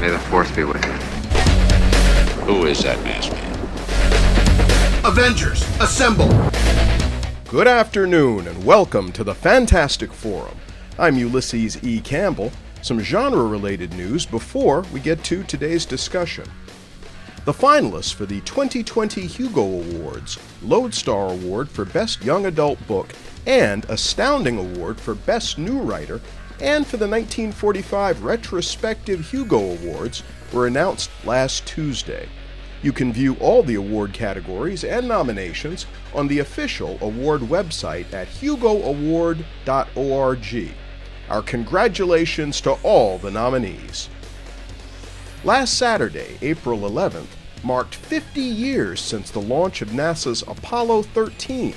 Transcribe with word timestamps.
May 0.00 0.08
the 0.08 0.18
force 0.18 0.50
be 0.52 0.64
with 0.64 0.82
you. 0.82 0.92
Who 2.46 2.64
is 2.64 2.82
that 2.84 2.98
masked 3.04 3.34
man? 3.34 5.04
Avengers, 5.04 5.62
assemble! 5.78 6.28
Good 7.50 7.68
afternoon 7.68 8.48
and 8.48 8.64
welcome 8.64 9.12
to 9.12 9.22
the 9.22 9.34
Fantastic 9.34 10.10
Forum. 10.10 10.56
I'm 10.98 11.18
Ulysses 11.18 11.84
E. 11.84 12.00
Campbell. 12.00 12.50
Some 12.80 13.00
genre 13.00 13.44
related 13.44 13.92
news 13.92 14.24
before 14.24 14.86
we 14.90 15.00
get 15.00 15.22
to 15.24 15.42
today's 15.42 15.84
discussion. 15.84 16.46
The 17.44 17.52
finalists 17.52 18.14
for 18.14 18.24
the 18.24 18.40
2020 18.40 19.26
Hugo 19.26 19.60
Awards, 19.60 20.38
Lodestar 20.62 21.30
Award 21.30 21.68
for 21.68 21.84
Best 21.84 22.24
Young 22.24 22.46
Adult 22.46 22.78
Book, 22.86 23.12
and 23.46 23.84
Astounding 23.90 24.56
Award 24.56 24.98
for 24.98 25.14
Best 25.14 25.58
New 25.58 25.78
Writer, 25.78 26.22
and 26.60 26.86
for 26.86 26.96
the 26.96 27.08
1945 27.08 28.22
Retrospective 28.22 29.30
Hugo 29.30 29.72
Awards 29.72 30.22
were 30.52 30.66
announced 30.66 31.10
last 31.24 31.66
Tuesday. 31.66 32.28
You 32.82 32.92
can 32.92 33.12
view 33.12 33.36
all 33.40 33.62
the 33.62 33.74
award 33.74 34.12
categories 34.12 34.84
and 34.84 35.06
nominations 35.06 35.86
on 36.14 36.28
the 36.28 36.38
official 36.38 36.98
award 37.00 37.42
website 37.42 38.12
at 38.12 38.28
hugoaward.org. 38.28 40.74
Our 41.28 41.42
congratulations 41.42 42.60
to 42.62 42.72
all 42.82 43.18
the 43.18 43.30
nominees. 43.30 44.08
Last 45.44 45.78
Saturday, 45.78 46.38
April 46.42 46.80
11th, 46.80 47.28
marked 47.62 47.94
50 47.94 48.40
years 48.40 49.00
since 49.00 49.30
the 49.30 49.40
launch 49.40 49.82
of 49.82 49.90
NASA's 49.90 50.42
Apollo 50.42 51.02
13. 51.02 51.74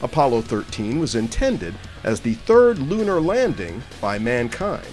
Apollo 0.00 0.42
13 0.42 1.00
was 1.00 1.16
intended 1.16 1.74
as 2.04 2.20
the 2.20 2.34
third 2.34 2.78
lunar 2.78 3.20
landing 3.20 3.82
by 4.00 4.18
mankind. 4.18 4.86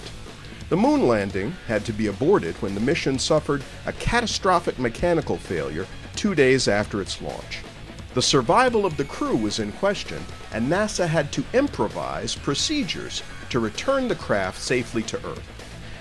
The 0.68 0.76
moon 0.76 1.06
landing 1.06 1.52
had 1.68 1.84
to 1.84 1.92
be 1.92 2.08
aborted 2.08 2.54
when 2.56 2.74
the 2.74 2.80
mission 2.80 3.18
suffered 3.18 3.62
a 3.86 3.92
catastrophic 3.92 4.78
mechanical 4.78 5.36
failure 5.36 5.86
two 6.16 6.34
days 6.34 6.66
after 6.66 7.00
its 7.00 7.22
launch. 7.22 7.60
The 8.14 8.22
survival 8.22 8.86
of 8.86 8.96
the 8.96 9.04
crew 9.04 9.36
was 9.36 9.58
in 9.58 9.72
question, 9.72 10.24
and 10.52 10.72
NASA 10.72 11.06
had 11.06 11.30
to 11.32 11.44
improvise 11.52 12.34
procedures 12.34 13.22
to 13.50 13.60
return 13.60 14.08
the 14.08 14.14
craft 14.14 14.58
safely 14.60 15.02
to 15.04 15.18
Earth. 15.18 15.46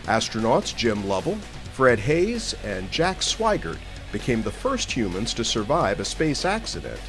Astronauts 0.05 0.75
Jim 0.75 1.07
Lovell, 1.07 1.37
Fred 1.73 1.99
Haise, 1.99 2.55
and 2.63 2.89
Jack 2.89 3.19
Swigert 3.19 3.77
became 4.11 4.41
the 4.41 4.51
first 4.51 4.91
humans 4.91 5.33
to 5.33 5.43
survive 5.43 5.99
a 5.99 6.05
space 6.05 6.45
accident, 6.45 7.01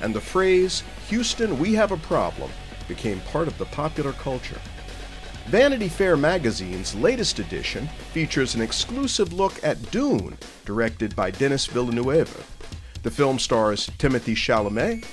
and 0.00 0.14
the 0.14 0.20
phrase, 0.20 0.84
Houston, 1.08 1.58
we 1.58 1.74
have 1.74 1.90
a 1.90 1.96
problem, 1.96 2.50
became 2.88 3.20
part 3.20 3.48
of 3.48 3.56
the 3.58 3.66
popular 3.66 4.12
culture. 4.12 4.60
Vanity 5.46 5.88
Fair 5.88 6.16
magazine's 6.16 6.94
latest 6.94 7.38
edition 7.38 7.86
features 8.12 8.54
an 8.54 8.62
exclusive 8.62 9.32
look 9.32 9.62
at 9.62 9.90
Dune, 9.90 10.38
directed 10.64 11.14
by 11.14 11.30
Denis 11.30 11.66
Villeneuve. 11.66 12.50
The 13.02 13.10
film 13.10 13.38
stars 13.38 13.88
Timothée 13.98 14.34
Chalamet, 14.34 15.04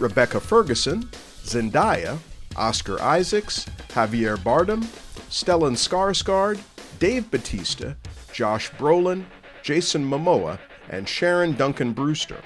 Rebecca 0.00 0.40
Ferguson, 0.40 1.04
Zendaya, 1.44 2.18
Oscar 2.56 3.00
Isaacs, 3.00 3.66
Javier 3.88 4.36
Bardem, 4.36 4.82
Stellan 5.30 5.76
Skarsgård, 5.76 6.58
Dave 6.98 7.30
Batista, 7.30 7.94
Josh 8.32 8.70
Brolin, 8.72 9.24
Jason 9.62 10.04
Momoa, 10.04 10.58
and 10.88 11.08
Sharon 11.08 11.52
Duncan 11.52 11.92
Brewster. 11.92 12.42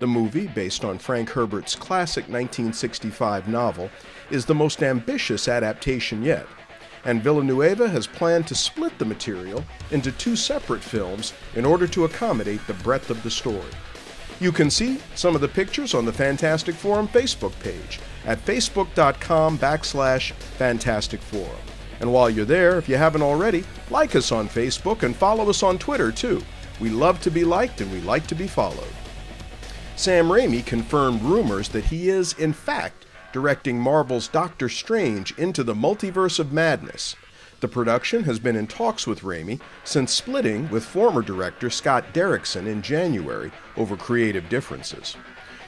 The 0.00 0.06
movie, 0.06 0.46
based 0.46 0.82
on 0.82 0.98
Frank 0.98 1.28
Herbert's 1.28 1.74
classic 1.74 2.24
1965 2.24 3.48
novel, 3.48 3.90
is 4.30 4.46
the 4.46 4.54
most 4.54 4.82
ambitious 4.82 5.46
adaptation 5.46 6.22
yet, 6.22 6.46
and 7.04 7.22
Villanueva 7.22 7.86
has 7.86 8.06
planned 8.06 8.46
to 8.48 8.54
split 8.54 8.98
the 8.98 9.04
material 9.04 9.62
into 9.90 10.10
two 10.10 10.36
separate 10.36 10.82
films 10.82 11.34
in 11.54 11.66
order 11.66 11.86
to 11.88 12.06
accommodate 12.06 12.66
the 12.66 12.72
breadth 12.72 13.10
of 13.10 13.22
the 13.22 13.30
story. 13.30 13.70
You 14.40 14.52
can 14.52 14.70
see 14.70 15.00
some 15.16 15.34
of 15.34 15.42
the 15.42 15.48
pictures 15.48 15.92
on 15.92 16.06
the 16.06 16.12
Fantastic 16.14 16.76
Forum 16.76 17.06
Facebook 17.06 17.52
page 17.60 18.00
at 18.24 18.42
facebook.com 18.42 19.58
backslash 19.58 20.32
Fantastic 20.32 21.20
Forum. 21.20 21.60
And 22.00 22.10
while 22.10 22.30
you're 22.30 22.46
there, 22.46 22.78
if 22.78 22.88
you 22.88 22.96
haven't 22.96 23.20
already, 23.20 23.64
like 23.90 24.16
us 24.16 24.32
on 24.32 24.48
Facebook 24.48 25.02
and 25.02 25.14
follow 25.14 25.50
us 25.50 25.62
on 25.62 25.76
Twitter 25.78 26.10
too. 26.10 26.42
We 26.80 26.88
love 26.88 27.20
to 27.20 27.30
be 27.30 27.44
liked 27.44 27.82
and 27.82 27.92
we 27.92 28.00
like 28.00 28.26
to 28.28 28.34
be 28.34 28.46
followed. 28.46 28.88
Sam 30.00 30.28
Raimi 30.28 30.64
confirmed 30.64 31.20
rumors 31.20 31.68
that 31.68 31.84
he 31.84 32.08
is, 32.08 32.32
in 32.32 32.54
fact, 32.54 33.04
directing 33.34 33.78
Marvel's 33.78 34.28
Doctor 34.28 34.66
Strange 34.66 35.32
into 35.36 35.62
the 35.62 35.74
Multiverse 35.74 36.38
of 36.38 36.54
Madness. 36.54 37.16
The 37.60 37.68
production 37.68 38.24
has 38.24 38.38
been 38.38 38.56
in 38.56 38.66
talks 38.66 39.06
with 39.06 39.20
Raimi 39.20 39.60
since 39.84 40.14
splitting 40.14 40.70
with 40.70 40.86
former 40.86 41.20
director 41.20 41.68
Scott 41.68 42.14
Derrickson 42.14 42.66
in 42.66 42.80
January 42.80 43.52
over 43.76 43.94
creative 43.94 44.48
differences. 44.48 45.18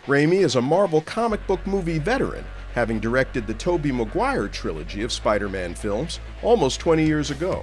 Raimi 0.07 0.43
is 0.43 0.57
a 0.57 0.63
Marvel 0.63 1.03
comic 1.03 1.47
book 1.47 1.67
movie 1.67 1.99
veteran, 1.99 2.47
having 2.73 3.01
directed 3.01 3.47
the 3.47 3.53
Tobey 3.53 3.93
Maguire 3.93 4.49
trilogy 4.49 5.03
of 5.03 5.13
Spider 5.13 5.51
Man 5.51 5.75
films 5.75 6.21
almost 6.43 6.81
20 6.81 7.05
years 7.05 7.31
ago. 7.31 7.63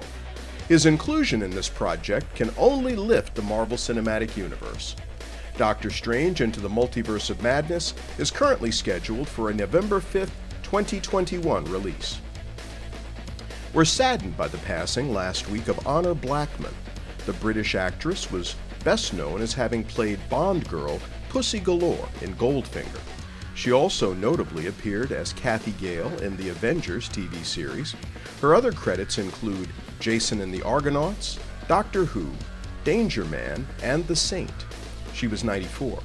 His 0.68 0.86
inclusion 0.86 1.42
in 1.42 1.50
this 1.50 1.68
project 1.68 2.32
can 2.36 2.54
only 2.56 2.94
lift 2.94 3.34
the 3.34 3.42
Marvel 3.42 3.76
Cinematic 3.76 4.36
Universe. 4.36 4.94
Doctor 5.56 5.90
Strange 5.90 6.40
Into 6.40 6.60
the 6.60 6.68
Multiverse 6.68 7.30
of 7.30 7.42
Madness 7.42 7.94
is 8.18 8.30
currently 8.30 8.70
scheduled 8.70 9.28
for 9.28 9.50
a 9.50 9.54
November 9.54 10.00
5th, 10.00 10.30
2021 10.62 11.64
release. 11.66 12.20
We're 13.72 13.84
saddened 13.84 14.36
by 14.36 14.48
the 14.48 14.58
passing 14.58 15.12
last 15.12 15.48
week 15.48 15.68
of 15.68 15.86
Honor 15.86 16.14
Blackman. 16.14 16.74
The 17.26 17.32
British 17.34 17.74
actress 17.74 18.30
was 18.30 18.56
best 18.84 19.12
known 19.12 19.42
as 19.42 19.52
having 19.52 19.84
played 19.84 20.18
Bond 20.28 20.68
girl 20.68 21.00
Pussy 21.28 21.60
Galore 21.60 22.08
in 22.22 22.34
Goldfinger. 22.34 23.00
She 23.54 23.72
also 23.72 24.14
notably 24.14 24.68
appeared 24.68 25.12
as 25.12 25.34
Cathy 25.34 25.72
Gale 25.72 26.12
in 26.20 26.36
the 26.36 26.48
Avengers 26.48 27.08
TV 27.08 27.44
series. 27.44 27.94
Her 28.40 28.54
other 28.54 28.72
credits 28.72 29.18
include 29.18 29.68
Jason 29.98 30.40
and 30.40 30.52
the 30.52 30.62
Argonauts, 30.62 31.38
Doctor 31.68 32.06
Who, 32.06 32.30
Danger 32.84 33.24
Man, 33.26 33.66
and 33.82 34.06
The 34.06 34.16
Saint. 34.16 34.50
She 35.14 35.26
was 35.26 35.44
94. 35.44 35.98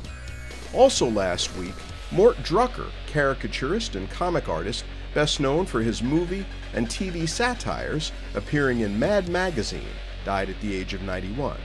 Also 0.74 1.10
last 1.10 1.56
week, 1.58 1.76
Mort 2.12 2.38
Drucker, 2.38 2.90
caricaturist 3.08 3.96
and 3.96 4.10
comic 4.10 4.50
artist 4.50 4.86
best 5.14 5.40
known 5.40 5.66
for 5.66 5.82
his 5.82 6.04
movie 6.04 6.46
and 6.74 6.88
TV 6.88 7.28
satires 7.28 8.12
appearing 8.36 8.82
in 8.82 9.00
Mad 9.00 9.30
Magazine, 9.30 9.88
died 10.26 10.50
at 10.50 10.60
the 10.62 10.76
age 10.76 10.94
of 10.94 11.02
91. 11.02 11.58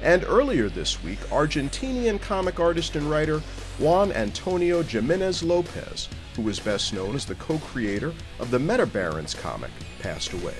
And 0.00 0.24
earlier 0.24 0.68
this 0.68 1.02
week, 1.02 1.18
Argentinian 1.30 2.20
comic 2.20 2.60
artist 2.60 2.94
and 2.94 3.10
writer 3.10 3.40
Juan 3.78 4.12
Antonio 4.12 4.82
Jimenez 4.82 5.42
Lopez, 5.42 6.08
who 6.36 6.42
was 6.42 6.60
best 6.60 6.94
known 6.94 7.16
as 7.16 7.24
the 7.24 7.34
co 7.34 7.58
creator 7.58 8.14
of 8.38 8.52
the 8.52 8.58
Metabarons 8.58 9.36
comic, 9.36 9.72
passed 9.98 10.32
away. 10.32 10.54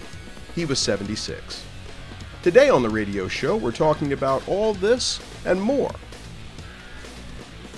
He 0.57 0.65
was 0.65 0.81
76. 0.81 1.65
Today 2.43 2.69
on 2.69 2.83
the 2.83 2.91
radio 2.91 3.29
show, 3.29 3.57
we're 3.57 3.71
talking 3.71 4.13
about 4.13 4.47
all 4.49 4.75
this 4.75 5.21
and 5.45 5.63
more. 5.63 5.93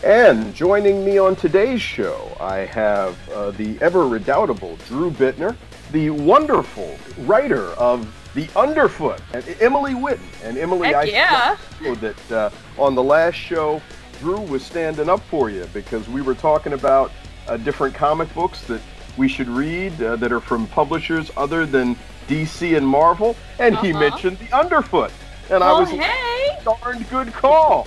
And 0.02 0.55
joining 0.55 1.05
me 1.05 1.19
on 1.19 1.37
today's 1.37 1.82
show, 1.82 2.35
I 2.41 2.58
have 2.58 3.17
uh, 3.31 3.50
the 3.50 3.79
ever 3.82 4.08
redoubtable 4.08 4.76
Drew 4.88 5.11
Bittner, 5.11 5.56
the 5.93 6.08
wonderful 6.11 6.97
writer 7.19 7.67
of 7.73 8.08
The 8.35 8.49
Underfoot, 8.56 9.20
and 9.35 9.44
Emily 9.61 9.93
Whitten. 9.93 10.20
And 10.43 10.56
Emily, 10.56 10.88
Heck 10.88 10.97
I 10.97 11.02
yeah. 11.05 11.56
know 11.82 11.94
that 11.97 12.32
uh, 12.32 12.50
on 12.79 12.94
the 12.94 13.02
last 13.02 13.35
show, 13.35 13.82
Drew 14.20 14.41
was 14.41 14.64
standing 14.64 15.11
up 15.11 15.20
for 15.25 15.50
you 15.50 15.67
because 15.75 16.08
we 16.08 16.23
were 16.23 16.35
talking 16.35 16.73
about 16.73 17.12
uh, 17.47 17.58
different 17.58 17.94
comic 17.94 18.32
books 18.32 18.62
that 18.69 18.81
we 19.19 19.29
should 19.29 19.49
read 19.49 20.00
uh, 20.02 20.17
that 20.17 20.32
are 20.32 20.41
from 20.41 20.67
publishers 20.69 21.31
other 21.37 21.67
than 21.67 21.94
DC 22.26 22.75
and 22.75 22.87
Marvel, 22.87 23.37
and 23.58 23.76
he 23.79 23.91
Uh-huh. 23.91 24.00
mentioned 24.00 24.38
The 24.38 24.56
Underfoot. 24.56 25.12
And 25.50 25.62
I 25.62 25.79
was 25.79 25.91
hey, 25.91 26.58
darn 26.64 27.02
good 27.11 27.32
call. 27.35 27.87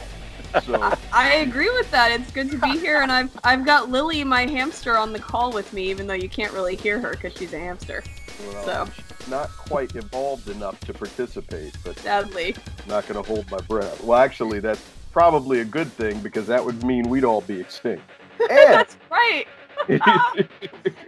So. 0.61 0.93
I 1.11 1.33
agree 1.47 1.69
with 1.71 1.89
that. 1.91 2.11
It's 2.11 2.31
good 2.31 2.51
to 2.51 2.57
be 2.57 2.77
here, 2.79 3.01
and 3.01 3.11
I've 3.11 3.31
I've 3.43 3.65
got 3.65 3.89
Lily, 3.89 4.23
my 4.23 4.45
hamster, 4.45 4.97
on 4.97 5.11
the 5.13 5.19
call 5.19 5.51
with 5.51 5.73
me, 5.73 5.89
even 5.89 6.07
though 6.07 6.13
you 6.13 6.29
can't 6.29 6.53
really 6.53 6.75
hear 6.75 6.99
her 6.99 7.11
because 7.11 7.33
she's 7.33 7.53
a 7.53 7.59
hamster. 7.59 8.03
Well, 8.51 8.65
So. 8.87 9.29
not 9.29 9.49
quite 9.49 9.95
evolved 9.95 10.49
enough 10.49 10.79
to 10.81 10.93
participate, 10.93 11.75
but 11.83 11.97
Sadly. 11.99 12.55
I'm 12.83 12.89
not 12.89 13.07
going 13.07 13.23
to 13.23 13.27
hold 13.27 13.49
my 13.49 13.59
breath. 13.59 14.03
Well, 14.03 14.19
actually, 14.19 14.59
that's 14.59 14.83
probably 15.11 15.59
a 15.61 15.65
good 15.65 15.91
thing 15.91 16.19
because 16.19 16.47
that 16.47 16.63
would 16.63 16.83
mean 16.83 17.07
we'd 17.09 17.23
all 17.23 17.41
be 17.41 17.59
extinct. 17.59 18.03
And 18.39 18.49
That's 18.73 18.97
right. 19.11 19.45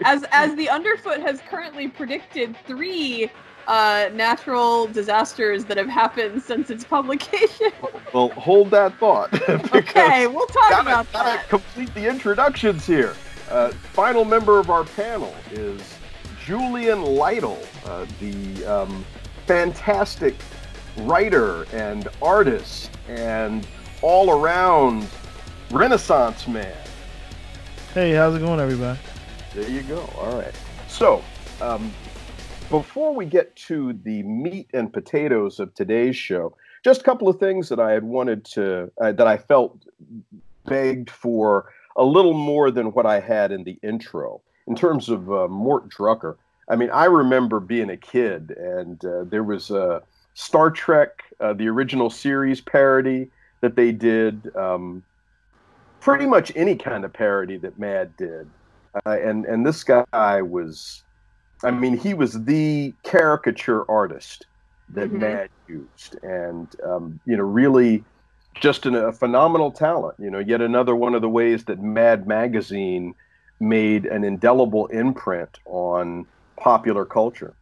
As 0.03 0.24
as 0.31 0.56
the 0.56 0.69
underfoot 0.69 1.19
has 1.21 1.39
currently 1.50 1.88
predicted 1.88 2.56
three 2.68 3.31
uh, 3.67 4.09
natural 4.13 4.88
disasters 4.88 5.65
that 5.65 5.77
have 5.77 5.89
happened 5.89 6.41
since 6.41 6.69
its 6.69 6.83
publication. 6.83 7.71
well, 8.13 8.29
hold 8.29 8.71
that 8.71 8.97
thought. 9.00 9.33
okay, 9.75 10.27
we'll 10.27 10.45
talk 10.47 10.69
gotta, 10.69 10.81
about 10.81 11.12
gotta 11.12 11.29
that. 11.38 11.50
complete 11.50 11.94
the 11.94 12.07
introductions 12.07 12.85
here. 12.85 13.15
Uh, 13.50 13.69
final 13.94 14.25
member 14.25 14.59
of 14.59 14.69
our 14.69 14.83
panel 14.83 15.33
is 15.51 15.81
Julian 16.44 17.03
Lytle, 17.03 17.59
uh, 17.85 18.06
the 18.19 18.65
um, 18.65 19.06
fantastic 19.45 20.35
writer 20.97 21.65
and 21.73 22.07
artist 22.21 22.91
and 23.07 23.68
all 24.01 24.29
around 24.29 25.07
Renaissance 25.71 26.47
man. 26.47 26.75
Hey, 27.94 28.11
how's 28.11 28.35
it 28.35 28.39
going, 28.39 28.59
everybody? 28.59 29.00
There 29.53 29.69
you 29.69 29.81
go. 29.83 30.07
All 30.18 30.38
right. 30.38 30.53
So, 30.88 31.23
um, 31.61 31.94
before 32.69 33.13
we 33.13 33.25
get 33.25 33.56
to 33.56 33.94
the 34.03 34.23
meat 34.23 34.69
and 34.73 34.91
potatoes 34.91 35.59
of 35.59 35.73
today's 35.73 36.15
show, 36.15 36.56
just 36.83 37.01
a 37.01 37.03
couple 37.03 37.27
of 37.27 37.39
things 37.39 37.69
that 37.69 37.79
I 37.79 37.91
had 37.91 38.03
wanted 38.03 38.45
to, 38.45 38.91
uh, 39.01 39.12
that 39.12 39.27
I 39.27 39.38
felt 39.38 39.85
begged 40.65 41.09
for 41.09 41.71
a 41.95 42.03
little 42.03 42.33
more 42.33 42.71
than 42.71 42.91
what 42.94 43.06
I 43.06 43.19
had 43.19 43.51
in 43.51 43.63
the 43.63 43.77
intro. 43.83 44.41
In 44.67 44.75
terms 44.75 45.09
of 45.09 45.31
uh, 45.31 45.47
Mort 45.47 45.89
Drucker, 45.89 46.38
I 46.67 46.75
mean, 46.75 46.89
I 46.89 47.06
remember 47.06 47.59
being 47.59 47.91
a 47.91 47.97
kid 47.97 48.51
and 48.57 49.03
uh, 49.06 49.23
there 49.25 49.44
was 49.44 49.69
a 49.69 50.01
Star 50.33 50.71
Trek, 50.71 51.23
uh, 51.39 51.53
the 51.53 51.68
original 51.68 52.09
series 52.09 52.61
parody 52.61 53.29
that 53.61 53.75
they 53.75 53.91
did. 53.91 54.53
Um, 54.56 55.03
pretty 56.01 56.25
much 56.25 56.51
any 56.56 56.75
kind 56.75 57.06
of 57.06 57.11
parody 57.11 57.57
that 57.57 57.79
Mad 57.79 58.15
did. 58.18 58.47
Uh, 59.06 59.18
and 59.19 59.45
and 59.45 59.65
this 59.65 59.83
guy 59.83 60.41
was, 60.41 61.03
I 61.65 61.71
mean, 61.71 61.97
he 61.97 62.13
was 62.13 62.33
the 62.45 62.95
caricature 63.03 63.89
artist 63.89 64.47
that 64.89 65.12
Mhm. 65.12 65.19
Mad 65.19 65.50
used, 65.67 66.17
and 66.23 66.71
um, 66.85 67.19
you 67.25 67.38
know, 67.38 67.44
really, 67.44 68.06
just 68.62 68.85
an, 68.85 68.95
a 68.95 69.12
phenomenal 69.13 69.71
talent. 69.71 70.15
You 70.19 70.31
know, 70.31 70.39
yet 70.39 70.62
another 70.62 70.95
one 70.95 71.15
of 71.15 71.21
the 71.21 71.29
ways 71.29 71.65
that 71.65 71.81
Mad 71.81 72.27
magazine 72.27 73.15
made 73.59 74.06
an 74.06 74.23
indelible 74.23 74.88
imprint 74.88 75.57
on 75.65 76.27
popular 76.59 77.06
culture. 77.06 77.56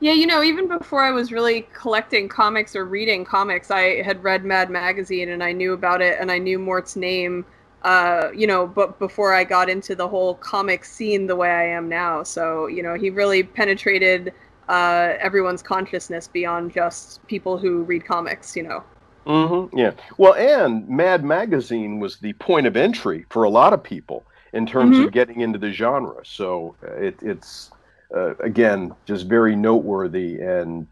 Yeah, 0.00 0.12
you 0.12 0.26
know, 0.26 0.42
even 0.42 0.68
before 0.68 1.02
I 1.02 1.10
was 1.10 1.32
really 1.32 1.62
collecting 1.72 2.28
comics 2.28 2.76
or 2.76 2.84
reading 2.84 3.24
comics, 3.24 3.70
I 3.70 4.02
had 4.02 4.22
read 4.22 4.44
Mad 4.44 4.70
Magazine 4.70 5.28
and 5.30 5.42
I 5.42 5.52
knew 5.52 5.72
about 5.72 6.00
it 6.02 6.18
and 6.20 6.30
I 6.30 6.38
knew 6.38 6.58
Mort's 6.58 6.94
name, 6.94 7.44
uh, 7.82 8.28
you 8.34 8.46
know, 8.46 8.66
but 8.66 8.98
before 8.98 9.32
I 9.34 9.44
got 9.44 9.68
into 9.68 9.94
the 9.94 10.08
whole 10.08 10.34
comic 10.36 10.84
scene 10.84 11.26
the 11.26 11.36
way 11.36 11.50
I 11.50 11.64
am 11.64 11.88
now. 11.88 12.22
So, 12.22 12.66
you 12.66 12.82
know, 12.82 12.94
he 12.94 13.10
really 13.10 13.42
penetrated 13.42 14.32
uh, 14.68 15.14
everyone's 15.20 15.62
consciousness 15.62 16.28
beyond 16.28 16.72
just 16.72 17.26
people 17.26 17.56
who 17.56 17.84
read 17.84 18.04
comics, 18.04 18.56
you 18.56 18.62
know. 18.64 18.84
Mm-hmm. 19.26 19.76
Yeah. 19.76 19.92
Well, 20.16 20.34
and 20.34 20.88
Mad 20.88 21.24
Magazine 21.24 22.00
was 22.00 22.18
the 22.18 22.32
point 22.34 22.66
of 22.66 22.76
entry 22.76 23.26
for 23.30 23.42
a 23.44 23.50
lot 23.50 23.72
of 23.72 23.82
people 23.82 24.26
in 24.52 24.66
terms 24.66 24.98
Mhm. 24.98 25.06
of 25.06 25.12
getting 25.12 25.40
into 25.40 25.58
the 25.58 25.70
genre. 25.70 26.24
So 26.24 26.76
uh, 26.82 26.94
it, 26.96 27.18
it's 27.22 27.70
uh, 28.16 28.34
again 28.36 28.96
just 29.06 29.26
very 29.28 29.54
noteworthy 29.54 30.40
and 30.40 30.86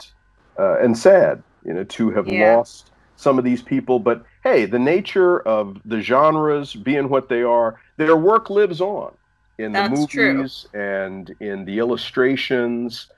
uh, 0.58 0.78
and 0.80 0.96
sad, 0.96 1.42
you 1.62 1.72
know, 1.74 1.84
to 1.84 2.10
have 2.10 2.28
Yeah. 2.28 2.56
lost 2.56 2.92
some 3.16 3.38
of 3.38 3.44
these 3.44 3.62
people. 3.62 3.98
But 3.98 4.24
hey, 4.44 4.66
the 4.66 4.78
nature 4.78 5.40
of 5.40 5.78
the 5.84 6.00
genres 6.00 6.74
being 6.74 7.08
what 7.08 7.28
they 7.28 7.42
are, 7.42 7.80
their 7.96 8.16
work 8.16 8.50
lives 8.50 8.80
on 8.80 9.14
in 9.58 9.72
the 9.72 9.80
That's 9.88 10.06
true. 10.06 10.34
movies 10.34 10.66
and 10.74 11.34
in 11.40 11.64
the 11.64 11.78
illustrations, 11.78 13.08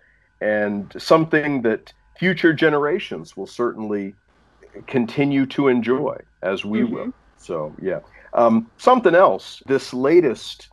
and 0.41 0.93
something 0.97 1.63
that 1.63 1.93
future 2.19 2.53
generations 2.53 3.37
will 3.37 3.47
certainly 3.47 4.15
continue 4.87 5.47
to 5.47 5.69
enjoy 5.69 6.17
as 6.43 6.65
we 6.65 6.81
Mhm. 6.83 6.91
will. 6.91 7.13
So 7.37 7.75
yeah. 7.81 8.01
Um, 8.35 8.71
something 8.77 9.15
else. 9.15 9.63
This 9.67 9.93
latest 9.95 10.69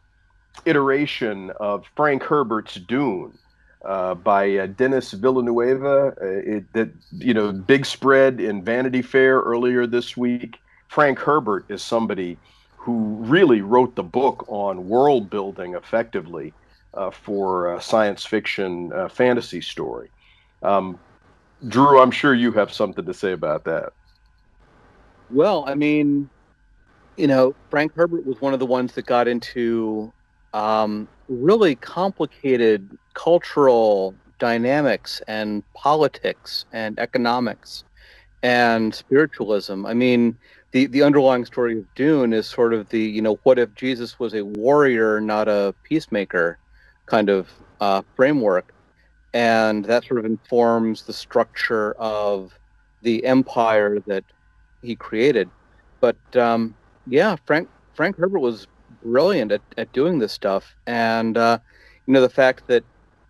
iteration 0.65 1.51
of 1.59 1.85
Frank 1.95 2.23
Herbert's 2.23 2.75
Dune 2.75 3.37
uh, 3.85 4.15
by 4.15 4.57
uh, 4.57 4.65
Dennis 4.67 5.11
Villanueva. 5.11 6.13
Uh, 6.21 6.25
it, 6.25 6.73
that 6.73 6.89
you 7.11 7.33
know, 7.33 7.51
big 7.51 7.85
spread 7.85 8.39
in 8.39 8.63
Vanity 8.63 9.01
Fair 9.01 9.39
earlier 9.39 9.85
this 9.87 10.17
week. 10.17 10.57
Frank 10.87 11.19
Herbert 11.19 11.65
is 11.69 11.81
somebody 11.81 12.37
who 12.77 13.15
really 13.19 13.61
wrote 13.61 13.95
the 13.95 14.03
book 14.03 14.45
on 14.47 14.87
world 14.87 15.29
building 15.29 15.73
effectively 15.73 16.53
uh, 16.93 17.09
for 17.09 17.79
science 17.81 18.23
fiction 18.23 18.91
fantasy 19.09 19.59
story. 19.61 20.09
Um, 20.61 20.99
Drew, 21.67 21.99
I'm 21.99 22.11
sure 22.11 22.33
you 22.33 22.51
have 22.51 22.71
something 22.71 23.05
to 23.05 23.13
say 23.13 23.31
about 23.31 23.63
that. 23.63 23.93
Well, 25.31 25.63
I 25.67 25.73
mean, 25.73 26.29
you 27.17 27.27
know, 27.27 27.55
Frank 27.69 27.93
Herbert 27.95 28.25
was 28.25 28.39
one 28.41 28.53
of 28.53 28.59
the 28.59 28.65
ones 28.65 28.93
that 28.93 29.05
got 29.05 29.27
into 29.27 30.11
um, 30.55 31.07
really 31.27 31.75
complicated 31.75 32.97
cultural 33.13 34.15
dynamics 34.39 35.21
and 35.27 35.63
politics 35.73 36.65
and 36.71 36.97
economics 36.97 37.83
and 38.41 38.95
spiritualism. 38.95 39.85
I 39.85 39.93
mean, 39.93 40.37
the, 40.71 40.85
the 40.87 41.03
underlying 41.03 41.45
story 41.45 41.77
of 41.77 41.93
Dune 41.95 42.31
is 42.31 42.47
sort 42.47 42.73
of 42.73 42.87
the, 42.89 43.01
you 43.01 43.21
know, 43.21 43.37
what 43.43 43.59
if 43.59 43.73
Jesus 43.75 44.17
was 44.17 44.33
a 44.33 44.45
warrior, 44.45 45.19
not 45.19 45.49
a 45.49 45.75
peacemaker 45.83 46.57
kind 47.05 47.29
of 47.29 47.49
uh, 47.81 48.01
framework. 48.15 48.73
And 49.33 49.83
that 49.85 50.05
sort 50.05 50.19
of 50.19 50.25
informs 50.25 51.01
the 51.03 51.11
structure 51.11 51.91
of 51.93 52.57
the 53.01 53.25
empire 53.25 53.99
that 54.07 54.23
he 54.81 54.95
created. 54.95 55.49
But 55.99 56.37
um, 56.37 56.75
yeah, 57.07 57.35
Frank 57.45 57.67
Frank 57.93 58.17
Herbert 58.17 58.39
was 58.39 58.67
brilliant 59.05 59.51
at, 59.51 59.61
at 59.77 59.93
doing 59.93 60.19
this 60.19 60.33
stuff, 60.33 60.75
and 60.87 61.37
uh, 61.37 61.59
you 62.05 62.13
know 62.13 62.21
the 62.21 62.29
fact 62.29 62.67
that 62.67 62.83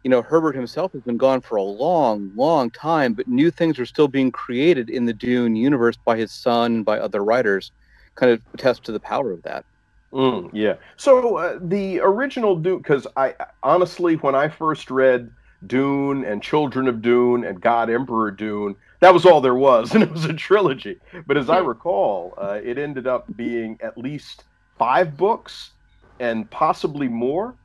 you 0.04 0.10
know 0.10 0.22
Herbert 0.22 0.56
himself 0.56 0.94
has 0.94 1.02
been 1.02 1.18
gone 1.18 1.42
for 1.42 1.58
a 1.58 1.64
long, 1.64 2.32
long 2.36 2.72
time, 2.72 3.14
but 3.14 3.28
new 3.28 3.52
things 3.52 3.78
are 3.78 3.86
still 3.86 4.08
being 4.08 4.32
created 4.32 4.90
in 4.90 5.06
the 5.06 5.14
Dune 5.14 5.56
universe 5.56 5.98
by 5.98 6.18
his 6.18 6.32
son 6.32 6.76
and 6.78 6.86
by 6.86 7.00
other 7.00 7.24
writers, 7.24 7.72
kind 8.16 8.32
of 8.32 8.42
attests 8.54 8.80
to 8.82 8.92
the 8.92 9.00
power 9.00 9.32
of 9.32 9.44
that. 9.44 9.66
Mm, 10.14 10.50
yeah. 10.54 10.76
So 10.96 11.38
uh, 11.38 11.60
the 11.62 12.00
original 12.00 12.56
Dune, 12.56 12.78
because 12.78 13.06
I 13.18 13.36
honestly, 13.62 14.16
when 14.16 14.34
I 14.34 14.48
first 14.48 14.90
read 14.90 15.30
Dune 15.68 16.24
and 16.24 16.42
Children 16.42 16.88
of 16.88 17.02
Dune 17.02 17.44
and 17.44 17.60
God 17.60 17.90
Emperor 17.90 18.32
Dune, 18.32 18.76
that 19.02 19.14
was 19.14 19.26
all 19.26 19.42
there 19.42 19.56
was, 19.56 19.92
and 19.94 20.04
it 20.04 20.12
was 20.12 20.26
a 20.26 20.34
trilogy. 20.34 21.00
But 21.28 21.38
as 21.38 21.50
I 21.50 21.58
recall, 21.58 22.34
uh, 22.38 22.60
it 22.64 22.78
ended 22.78 23.08
up 23.08 23.26
being 23.36 23.78
at 23.82 23.98
least 23.98 24.44
five 24.78 25.18
books 25.18 25.72
and 26.20 26.50
possibly 26.50 27.08
more. 27.08 27.56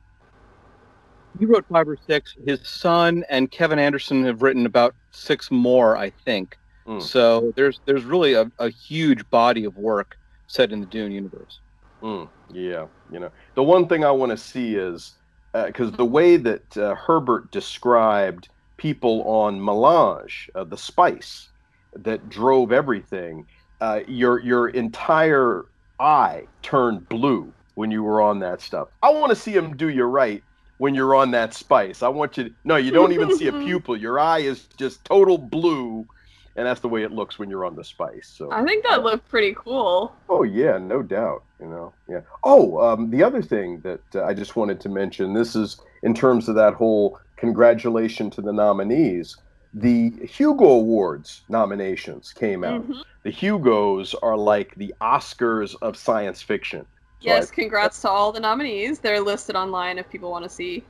He 1.39 1.45
wrote 1.45 1.65
five 1.71 1.87
or 1.87 1.97
six. 2.07 2.35
His 2.45 2.67
son 2.67 3.23
and 3.29 3.49
Kevin 3.49 3.79
Anderson 3.79 4.25
have 4.25 4.41
written 4.41 4.65
about 4.65 4.93
six 5.11 5.49
more, 5.49 5.95
I 5.95 6.09
think. 6.09 6.57
Mm. 6.87 7.01
So 7.01 7.53
there's 7.55 7.79
there's 7.85 8.03
really 8.03 8.33
a, 8.33 8.51
a 8.59 8.69
huge 8.69 9.29
body 9.29 9.65
of 9.65 9.77
work 9.77 10.17
set 10.47 10.71
in 10.71 10.81
the 10.81 10.85
Dune 10.85 11.11
universe. 11.11 11.61
Mm, 12.01 12.27
yeah, 12.51 12.87
you 13.11 13.19
know, 13.19 13.29
the 13.55 13.63
one 13.63 13.87
thing 13.87 14.03
I 14.03 14.11
want 14.11 14.31
to 14.31 14.37
see 14.37 14.75
is 14.75 15.13
because 15.53 15.91
the 15.91 16.05
way 16.05 16.37
that 16.37 16.77
uh, 16.77 16.95
Herbert 16.95 17.51
described 17.51 18.49
people 18.77 19.21
on 19.23 19.63
melange, 19.63 20.49
uh, 20.55 20.63
the 20.63 20.77
spice 20.77 21.49
that 21.93 22.29
drove 22.29 22.71
everything, 22.71 23.45
uh, 23.79 24.01
your 24.07 24.39
your 24.39 24.69
entire 24.69 25.65
eye 26.01 26.47
turned 26.61 27.07
blue 27.07 27.53
when 27.75 27.91
you 27.91 28.03
were 28.03 28.21
on 28.21 28.39
that 28.39 28.61
stuff. 28.61 28.89
I 29.01 29.11
want 29.11 29.29
to 29.29 29.35
see 29.35 29.51
him 29.51 29.77
do 29.77 29.89
you 29.89 30.03
right 30.03 30.43
when 30.77 30.95
you're 30.95 31.13
on 31.13 31.31
that 31.31 31.53
spice. 31.53 32.01
I 32.01 32.09
want 32.09 32.37
you 32.37 32.45
to 32.45 32.55
no, 32.63 32.75
you 32.75 32.91
don't 32.91 33.11
even 33.11 33.37
see 33.37 33.47
a 33.47 33.51
pupil. 33.65 33.95
Your 33.95 34.19
eye 34.19 34.39
is 34.39 34.67
just 34.77 35.05
total 35.05 35.37
blue, 35.37 36.07
and 36.55 36.65
that's 36.65 36.81
the 36.81 36.89
way 36.89 37.03
it 37.03 37.11
looks 37.11 37.37
when 37.37 37.49
you're 37.49 37.65
on 37.65 37.75
the 37.75 37.83
spice. 37.83 38.27
So 38.35 38.51
I 38.51 38.63
think 38.65 38.83
that 38.85 39.03
looked 39.03 39.29
pretty 39.29 39.53
cool. 39.55 40.15
Oh 40.27 40.43
yeah, 40.43 40.79
no 40.79 41.03
doubt. 41.03 41.43
You 41.59 41.67
know, 41.67 41.93
yeah. 42.09 42.21
Oh, 42.43 42.79
um, 42.79 43.11
the 43.11 43.21
other 43.23 43.43
thing 43.43 43.79
that 43.81 44.01
uh, 44.15 44.23
I 44.23 44.33
just 44.33 44.55
wanted 44.55 44.81
to 44.81 44.89
mention. 44.89 45.33
This 45.33 45.55
is 45.55 45.79
in 46.01 46.15
terms 46.15 46.49
of 46.49 46.55
that 46.55 46.73
whole 46.73 47.19
congratulation 47.37 48.31
to 48.31 48.41
the 48.41 48.51
nominees. 48.51 49.37
The 49.73 50.09
Hugo 50.25 50.65
Awards 50.65 51.43
nominations 51.47 52.33
came 52.33 52.63
out. 52.63 52.87
Mhm. 52.87 53.03
The 53.23 53.29
Hugos 53.31 54.13
are 54.21 54.35
like 54.35 54.75
the 54.75 54.93
Oscars 54.99 55.75
of 55.81 55.95
science 55.95 56.41
fiction. 56.41 56.81
So 57.19 57.27
Yes, 57.27 57.51
I- 57.51 57.55
congrats 57.55 58.01
to 58.01 58.09
all 58.09 58.31
the 58.31 58.39
nominees. 58.39 58.99
They're 58.99 59.21
listed 59.21 59.55
online 59.55 59.97
if 59.97 60.09
people 60.09 60.29
want 60.31 60.43
to 60.43 60.49
see. 60.49 60.83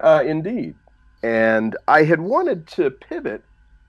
Uh, 0.00 0.22
indeed. 0.26 0.74
And 1.22 1.76
I 1.86 2.02
had 2.02 2.20
wanted 2.20 2.66
to 2.68 2.90
pivot 2.90 3.42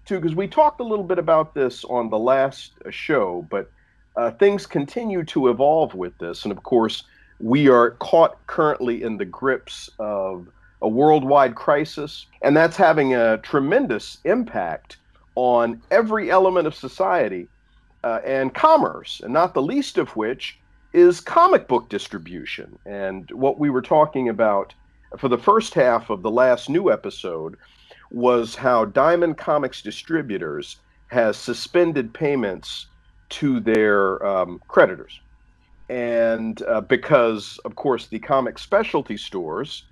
to, 0.06 0.20
because 0.20 0.36
we 0.36 0.48
talked 0.48 0.82
a 0.82 0.84
little 0.84 1.06
bit 1.06 1.18
about 1.18 1.54
this 1.54 1.86
on 1.86 2.10
the 2.10 2.20
last 2.20 2.74
uh, 2.86 2.92
show, 2.92 3.48
but 3.50 3.72
uh, 4.18 4.32
things 4.32 4.66
continue 4.66 5.24
to 5.24 5.48
evolve 5.48 5.96
with 5.96 6.16
this. 6.18 6.44
And 6.44 6.52
of 6.52 6.62
course, 6.64 7.04
we 7.40 7.70
are 7.70 7.92
caught 7.92 8.46
currently 8.48 9.02
in 9.02 9.18
the 9.18 9.26
grips 9.26 9.90
of 9.98 10.48
a 10.82 10.88
worldwide 10.88 11.56
crisis, 11.56 12.26
and 12.42 12.56
that's 12.56 12.78
having 12.78 13.14
a 13.14 13.38
tremendous 13.40 14.18
impact 14.24 14.98
on 15.36 15.82
every 15.92 16.30
element 16.32 16.68
of 16.68 16.76
society 16.76 17.48
uh, 18.04 18.20
and 18.26 18.54
commerce, 18.54 19.22
and 19.24 19.34
not 19.34 19.54
the 19.54 19.62
least 19.62 19.98
of 19.98 20.10
which 20.16 20.58
is 20.94 21.22
comic 21.22 21.68
book 21.68 21.88
distribution. 21.90 22.78
And 22.86 23.30
what 23.32 23.60
we 23.60 23.70
were 23.70 23.82
talking 23.82 24.30
about 24.30 24.74
for 25.18 25.30
the 25.30 25.38
first 25.38 25.74
half 25.74 26.10
of 26.10 26.22
the 26.22 26.32
last 26.32 26.70
new 26.70 26.92
episode 26.92 27.58
was 28.12 28.56
how 28.56 28.86
Diamond 28.86 29.38
Comics 29.38 29.82
Distributors 29.82 30.78
has 31.08 31.38
suspended 31.38 32.14
payments 32.14 32.88
to 33.30 33.60
their 33.60 34.26
um, 34.26 34.62
creditors. 34.68 35.20
And 35.90 36.62
uh, 36.64 36.82
because, 36.82 37.60
of 37.66 37.76
course, 37.76 38.08
the 38.08 38.20
comic 38.20 38.58
specialty 38.60 39.18
stores 39.18 39.84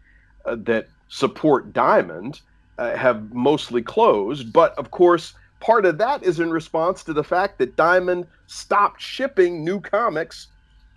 uh, 0.45 0.55
that 0.59 0.87
support 1.09 1.73
Diamond 1.73 2.41
uh, 2.77 2.95
have 2.95 3.33
mostly 3.33 3.81
closed, 3.81 4.53
but 4.53 4.77
of 4.77 4.91
course, 4.91 5.33
part 5.59 5.85
of 5.85 5.97
that 5.97 6.23
is 6.23 6.39
in 6.39 6.49
response 6.49 7.03
to 7.03 7.13
the 7.13 7.23
fact 7.23 7.57
that 7.57 7.75
Diamond 7.75 8.25
stopped 8.47 9.01
shipping 9.01 9.63
new 9.63 9.79
comics 9.81 10.47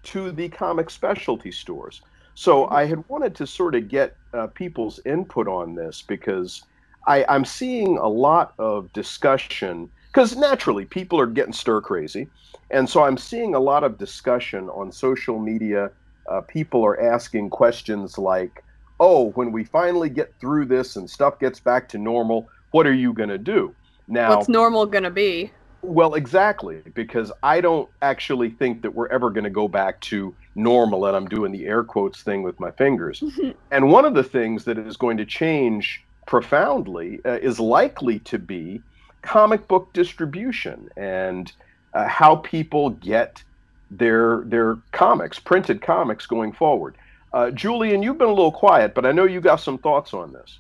to 0.05 0.31
the 0.33 0.49
comic 0.49 0.91
specialty 0.91 1.51
stores. 1.51 2.03
So 2.35 2.69
I 2.69 2.87
had 2.87 3.07
wanted 3.09 3.35
to 3.37 3.47
sort 3.47 3.75
of 3.75 3.89
get 3.89 4.17
uh, 4.33 4.47
people's 4.49 5.01
input 5.05 5.49
on 5.49 5.75
this 5.75 6.03
because 6.03 6.65
I, 7.07 7.25
I'm 7.29 7.45
seeing 7.45 7.99
a 7.99 8.09
lot 8.09 8.55
of 8.59 8.93
discussion 8.93 9.91
because 10.09 10.37
naturally 10.37 10.85
people 10.85 11.19
are 11.21 11.27
getting 11.27 11.53
stir 11.53 11.81
crazy. 11.81 12.29
And 12.71 12.89
so 12.89 13.03
I'm 13.03 13.19
seeing 13.19 13.55
a 13.55 13.61
lot 13.61 13.85
of 13.85 13.99
discussion 13.99 14.69
on 14.71 14.93
social 14.93 15.39
media. 15.39 15.91
Uh, 16.29 16.41
people 16.43 16.85
are 16.85 17.01
asking 17.01 17.51
questions 17.51 18.19
like, 18.19 18.63
oh, 19.03 19.31
when 19.31 19.51
we 19.51 19.65
finally 19.65 20.09
get 20.09 20.33
through 20.39 20.65
this 20.65 20.95
and 20.95 21.11
stuff 21.11 21.41
gets 21.41 21.59
back 21.59 21.89
to 21.89 21.99
normal, 21.99 22.49
what 22.71 22.87
are 22.87 22.95
you 22.95 23.13
going 23.13 23.29
to 23.29 23.37
do? 23.37 23.75
Now, 24.07 24.37
what's 24.37 24.49
normal 24.49 24.87
going 24.87 25.03
to 25.03 25.11
be? 25.11 25.51
Well, 25.83 26.15
exactly, 26.15 26.81
because 26.95 27.33
I 27.43 27.61
don't 27.61 27.91
actually 28.01 28.51
think 28.51 28.83
that 28.83 28.95
we're 28.95 29.09
ever 29.09 29.31
going 29.31 29.43
to 29.43 29.51
go 29.51 29.67
back 29.67 30.01
to 30.03 30.33
normal, 30.55 31.07
and 31.07 31.17
I'm 31.17 31.27
doing 31.27 31.51
the 31.51 31.67
air 31.67 31.83
quotes 31.83 32.23
thing 32.23 32.45
with 32.45 32.61
my 32.61 32.71
fingers. 32.71 33.25
and 33.73 33.91
one 33.91 34.05
of 34.05 34.15
the 34.15 34.23
things 34.23 34.65
that 34.67 34.79
is 34.79 34.97
going 34.97 35.17
to 35.17 35.25
change 35.25 36.05
profoundly 36.27 37.19
uh, 37.25 37.39
is 37.43 37.59
likely 37.59 38.21
to 38.21 38.39
be 38.39 38.81
comic 39.23 39.67
book 39.67 39.93
distribution 39.93 40.89
and 40.97 41.53
uh, 41.95 42.07
how 42.07 42.37
people 42.37 42.91
get 42.91 43.43
their 43.91 44.43
their 44.47 44.79
comics, 44.93 45.41
printed 45.41 45.83
comics, 45.83 46.25
going 46.27 46.53
forward. 46.53 46.97
Uh, 47.33 47.51
Julian, 47.51 48.03
you've 48.03 48.19
been 48.19 48.29
a 48.29 48.35
little 48.35 48.53
quiet, 48.53 48.95
but 48.95 49.07
I 49.07 49.13
know 49.13 49.25
you 49.25 49.41
got 49.41 49.57
some 49.57 49.79
thoughts 49.79 50.13
on 50.13 50.33
this. 50.33 50.59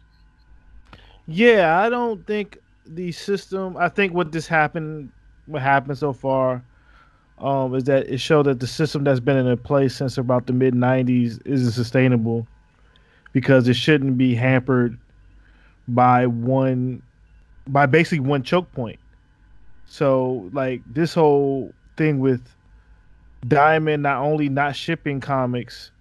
Yeah, 1.27 1.79
I 1.79 1.89
don't 1.89 2.27
think 2.27 2.59
the 2.87 3.13
system. 3.13 3.77
I 3.77 3.89
think 3.89 4.15
what 4.15 4.33
this 4.33 4.47
happened, 4.47 5.11
what 5.47 5.63
happened 5.63 5.99
so 5.99 6.13
far, 6.13 6.65
um, 7.39 7.75
is 7.75 7.85
that 7.85 8.09
it 8.09 8.19
showed 8.19 8.47
that 8.47 8.61
the 8.61 8.67
system 8.67 9.05
that's 9.05 9.21
been 9.21 9.37
in 9.37 9.59
place 9.59 9.95
since 9.95 10.19
about 10.19 10.47
the 10.47 10.53
mid 10.53 10.75
'90s 10.75 11.41
isn't 11.45 11.73
sustainable, 11.73 12.47
because 13.33 13.69
it 13.69 13.75
shouldn't 13.75 14.17
be 14.17 14.35
hampered 14.35 14.99
by 15.89 16.27
one, 16.27 17.03
by 17.69 17.87
basically 17.87 18.21
one 18.21 18.43
choke 18.43 18.73
point. 18.73 18.99
So 19.87 20.49
like 20.53 20.81
this 20.87 21.13
whole 21.13 21.73
thing 21.97 22.19
with 22.19 22.43
Diamond 23.47 24.03
not 24.03 24.23
only 24.23 24.49
not 24.49 24.75
shipping 24.75 25.21
comics 25.21 25.92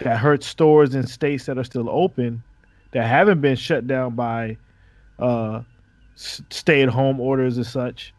that 0.00 0.18
hurt 0.18 0.42
stores 0.42 0.94
in 0.94 1.06
states 1.06 1.46
that 1.46 1.58
are 1.58 1.64
still 1.64 1.88
open 1.90 2.42
that 2.92 3.06
haven't 3.06 3.40
been 3.40 3.56
shut 3.56 3.86
down 3.86 4.14
by 4.14 4.56
uh, 5.18 5.62
stay-at-home 6.14 7.20
orders 7.20 7.56
and 7.56 7.66
such. 7.66 8.12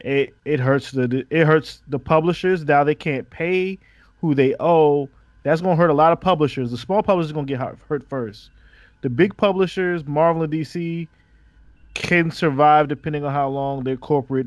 It 0.00 0.34
it 0.44 0.60
hurts 0.60 0.92
the 0.92 1.26
it 1.30 1.46
hurts 1.46 1.82
the 1.88 1.98
publishers. 1.98 2.64
Now 2.64 2.84
they 2.84 2.94
can't 2.94 3.28
pay 3.28 3.78
who 4.20 4.34
they 4.34 4.54
owe. 4.58 5.08
That's 5.42 5.60
gonna 5.60 5.76
hurt 5.76 5.90
a 5.90 5.94
lot 5.94 6.12
of 6.12 6.20
publishers. 6.20 6.70
The 6.70 6.78
small 6.78 7.02
publishers 7.02 7.32
gonna 7.32 7.46
get 7.46 7.60
hurt 7.60 8.08
first. 8.08 8.50
The 9.02 9.10
big 9.10 9.36
publishers, 9.36 10.06
Marvel 10.06 10.42
and 10.42 10.52
DC, 10.52 11.06
can 11.94 12.30
survive 12.30 12.88
depending 12.88 13.24
on 13.24 13.32
how 13.32 13.48
long 13.48 13.84
their 13.84 13.96
corporate 13.96 14.46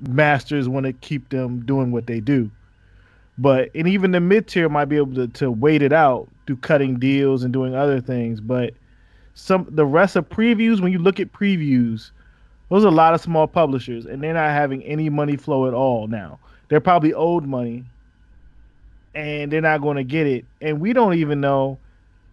masters 0.00 0.68
want 0.68 0.84
to 0.86 0.92
keep 0.94 1.28
them 1.28 1.64
doing 1.64 1.92
what 1.92 2.06
they 2.06 2.20
do. 2.20 2.50
But 3.42 3.70
and 3.74 3.88
even 3.88 4.12
the 4.12 4.20
mid 4.20 4.46
tier 4.46 4.68
might 4.68 4.84
be 4.84 4.96
able 4.96 5.14
to, 5.16 5.26
to 5.26 5.50
wait 5.50 5.82
it 5.82 5.92
out 5.92 6.28
through 6.46 6.58
cutting 6.58 7.00
deals 7.00 7.42
and 7.42 7.52
doing 7.52 7.74
other 7.74 8.00
things. 8.00 8.40
But 8.40 8.72
some 9.34 9.66
the 9.68 9.84
rest 9.84 10.14
of 10.14 10.28
previews, 10.28 10.80
when 10.80 10.92
you 10.92 11.00
look 11.00 11.18
at 11.18 11.32
previews, 11.32 12.12
those 12.68 12.84
are 12.84 12.88
a 12.88 12.92
lot 12.92 13.14
of 13.14 13.20
small 13.20 13.48
publishers, 13.48 14.06
and 14.06 14.22
they're 14.22 14.32
not 14.32 14.50
having 14.50 14.84
any 14.84 15.10
money 15.10 15.36
flow 15.36 15.66
at 15.66 15.74
all 15.74 16.06
now. 16.06 16.38
They're 16.68 16.80
probably 16.80 17.12
owed 17.14 17.44
money, 17.44 17.84
and 19.12 19.50
they're 19.50 19.60
not 19.60 19.82
going 19.82 19.96
to 19.96 20.04
get 20.04 20.28
it. 20.28 20.44
And 20.60 20.80
we 20.80 20.92
don't 20.92 21.14
even 21.14 21.40
know 21.40 21.78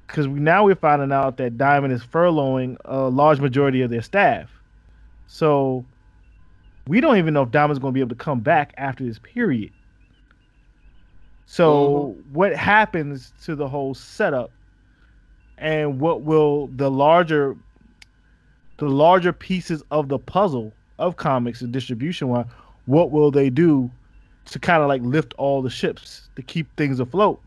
because 0.05 0.27
we, 0.27 0.39
now 0.39 0.65
we're 0.65 0.75
finding 0.75 1.11
out 1.11 1.37
that 1.37 1.57
Diamond 1.57 1.91
is 1.91 2.03
furloughing 2.03 2.77
a 2.85 3.09
large 3.09 3.39
majority 3.39 3.81
of 3.81 3.89
their 3.89 4.03
staff. 4.03 4.51
So 5.25 5.85
we 6.87 7.01
don't 7.01 7.17
even 7.17 7.33
know 7.33 7.43
if 7.43 7.51
Diamond's 7.51 7.79
going 7.79 7.93
to 7.93 7.95
be 7.95 8.01
able 8.01 8.09
to 8.09 8.23
come 8.23 8.41
back 8.41 8.75
after 8.77 9.03
this 9.03 9.17
period. 9.17 9.71
So 11.51 12.15
mm-hmm. 12.15 12.33
what 12.35 12.55
happens 12.55 13.33
to 13.45 13.55
the 13.55 13.67
whole 13.67 13.95
setup 13.95 14.51
and 15.57 15.99
what 15.99 16.21
will 16.21 16.67
the 16.67 16.91
larger 16.91 17.57
the 18.77 18.87
larger 18.87 19.33
pieces 19.33 19.81
of 19.89 20.09
the 20.09 20.19
puzzle 20.19 20.71
of 20.99 21.17
comics 21.17 21.61
and 21.61 21.73
distribution 21.73 22.27
wise, 22.27 22.45
what 22.85 23.09
will 23.09 23.31
they 23.31 23.49
do 23.49 23.89
to 24.45 24.59
kind 24.59 24.83
of 24.83 24.89
like 24.89 25.01
lift 25.01 25.33
all 25.39 25.63
the 25.63 25.71
ships 25.71 26.29
to 26.35 26.43
keep 26.43 26.67
things 26.77 26.99
afloat 26.99 27.41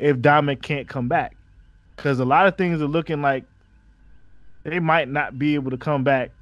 if 0.00 0.20
Diamond 0.20 0.60
can't 0.60 0.88
come 0.88 1.06
back? 1.06 1.36
Because 1.94 2.18
a 2.18 2.24
lot 2.24 2.48
of 2.48 2.58
things 2.58 2.82
are 2.82 2.88
looking 2.88 3.22
like 3.22 3.44
they 4.64 4.80
might 4.80 5.08
not 5.08 5.38
be 5.38 5.54
able 5.54 5.70
to 5.70 5.78
come 5.78 6.02
back 6.02 6.32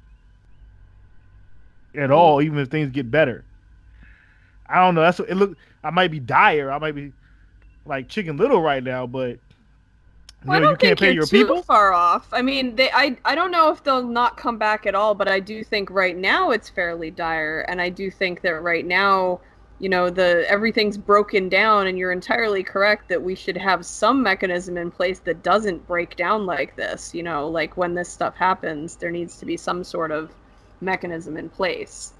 at 1.93 2.09
all, 2.09 2.41
even 2.41 2.57
if 2.57 2.69
things 2.69 2.89
get 2.89 3.11
better. 3.11 3.45
I 4.67 4.83
don't 4.83 4.95
know. 4.95 5.01
That's 5.01 5.19
what 5.19 5.29
it 5.29 5.35
look. 5.35 5.55
I 5.85 5.91
might 5.91 6.09
be 6.09 6.19
dire. 6.19 6.71
I 6.71 6.79
might 6.79 6.95
be 6.95 7.13
like 7.85 8.09
Chicken 8.09 8.37
Little 8.37 8.61
right 8.61 8.83
now, 8.83 9.05
but 9.05 9.37
well, 10.43 10.59
know, 10.59 10.67
I 10.67 10.71
don't 10.71 10.83
you 10.83 10.95
think 10.95 11.15
you're 11.15 11.25
too 11.25 11.45
people? 11.45 11.63
far 11.63 11.93
off. 11.93 12.27
I 12.31 12.41
mean, 12.41 12.75
they 12.75 12.89
I 12.91 13.17
I 13.23 13.35
don't 13.35 13.51
know 13.51 13.71
if 13.71 13.83
they'll 13.83 14.07
not 14.07 14.35
come 14.37 14.57
back 14.57 14.85
at 14.85 14.95
all, 14.95 15.13
but 15.13 15.27
I 15.27 15.39
do 15.39 15.63
think 15.63 15.89
right 15.91 16.17
now 16.17 16.51
it's 16.51 16.69
fairly 16.69 17.11
dire, 17.11 17.61
and 17.67 17.79
I 17.81 17.89
do 17.89 18.09
think 18.09 18.41
that 18.41 18.61
right 18.61 18.85
now, 18.85 19.39
you 19.79 19.89
know, 19.89 20.09
the 20.09 20.45
everything's 20.49 20.97
broken 20.97 21.49
down, 21.49 21.87
and 21.87 21.97
you're 21.97 22.11
entirely 22.11 22.63
correct 22.63 23.07
that 23.09 23.21
we 23.21 23.35
should 23.35 23.57
have 23.57 23.85
some 23.85 24.23
mechanism 24.23 24.77
in 24.77 24.89
place 24.89 25.19
that 25.19 25.43
doesn't 25.43 25.85
break 25.87 26.15
down 26.15 26.47
like 26.47 26.75
this. 26.75 27.13
You 27.13 27.23
know, 27.23 27.47
like 27.47 27.77
when 27.77 27.93
this 27.93 28.09
stuff 28.09 28.35
happens, 28.35 28.95
there 28.95 29.11
needs 29.11 29.37
to 29.37 29.45
be 29.45 29.57
some 29.57 29.83
sort 29.83 30.11
of 30.11 30.31
mechanism 30.81 31.37
in 31.37 31.49
place. 31.49 32.13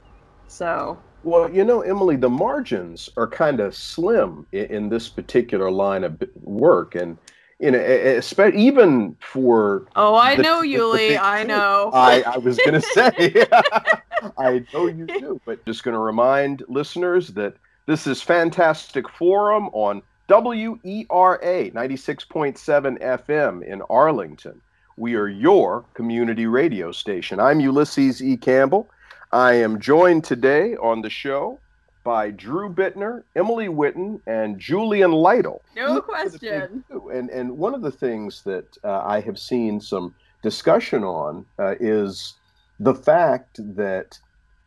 So 0.47 0.97
well, 1.25 1.49
you 1.49 1.65
know, 1.65 1.81
Emily, 1.81 2.15
the 2.15 2.29
margins 2.29 3.09
are 3.17 3.27
kind 3.27 3.59
of 3.59 3.75
slim 3.75 4.45
in, 4.51 4.65
in, 4.65 4.89
this 4.89 5.09
particular 5.09 5.71
line 5.71 6.03
of 6.03 6.23
work, 6.35 6.93
and 6.93 7.17
you 7.59 7.71
know, 7.71 7.79
especially 7.79 8.61
even 8.61 9.17
for. 9.19 9.87
Oh, 9.95 10.15
I 10.15 10.35
the, 10.35 10.43
know, 10.43 10.61
Ulie. 10.61 11.17
I 11.17 11.43
know. 11.43 11.89
I, 11.93 12.21
I 12.21 12.37
was 12.37 12.57
going 12.57 12.73
to 12.81 12.81
say, 12.81 13.47
I 14.37 14.63
know 14.71 14.85
you 14.87 15.07
do, 15.07 15.41
but 15.45 15.65
just 15.65 15.83
going 15.83 15.95
to 15.95 15.99
remind 15.99 16.63
listeners 16.67 17.29
that 17.29 17.55
this 17.87 18.05
is 18.05 18.21
Fantastic 18.21 19.09
Forum 19.09 19.69
on 19.73 20.03
WERA 20.29 21.71
96.7 21.71 23.01
FM 23.01 23.63
in 23.63 23.81
Arlington. 23.89 24.61
We 24.97 25.15
are 25.15 25.27
your 25.27 25.85
community 25.93 26.45
radio 26.45 26.91
station. 26.91 27.39
I'm 27.39 27.59
Ulysses 27.59 28.23
E. 28.23 28.37
Campbell. 28.37 28.89
I 29.35 29.55
am 29.55 29.81
joined 29.81 30.23
today 30.23 30.77
on 30.77 31.01
the 31.01 31.09
show 31.09 31.59
by 32.05 32.31
Drew 32.31 32.73
Bittner, 32.73 33.23
Emily 33.35 33.67
Whitten, 33.67 34.21
and 34.25 34.57
Julian 34.57 35.11
Lytle. 35.11 35.61
No 35.75 35.99
question. 35.99 36.85
And 37.11 37.29
and 37.29 37.57
one 37.57 37.75
of 37.75 37.81
the 37.81 37.91
things 37.91 38.43
that 38.43 38.77
uh, 38.85 39.01
I 39.03 39.19
have 39.19 39.37
seen 39.37 39.81
some 39.81 40.15
discussion 40.41 41.03
on 41.03 41.45
uh, 41.59 41.75
is 41.81 42.35
the 42.79 42.95
fact 42.95 43.59
that 43.75 44.17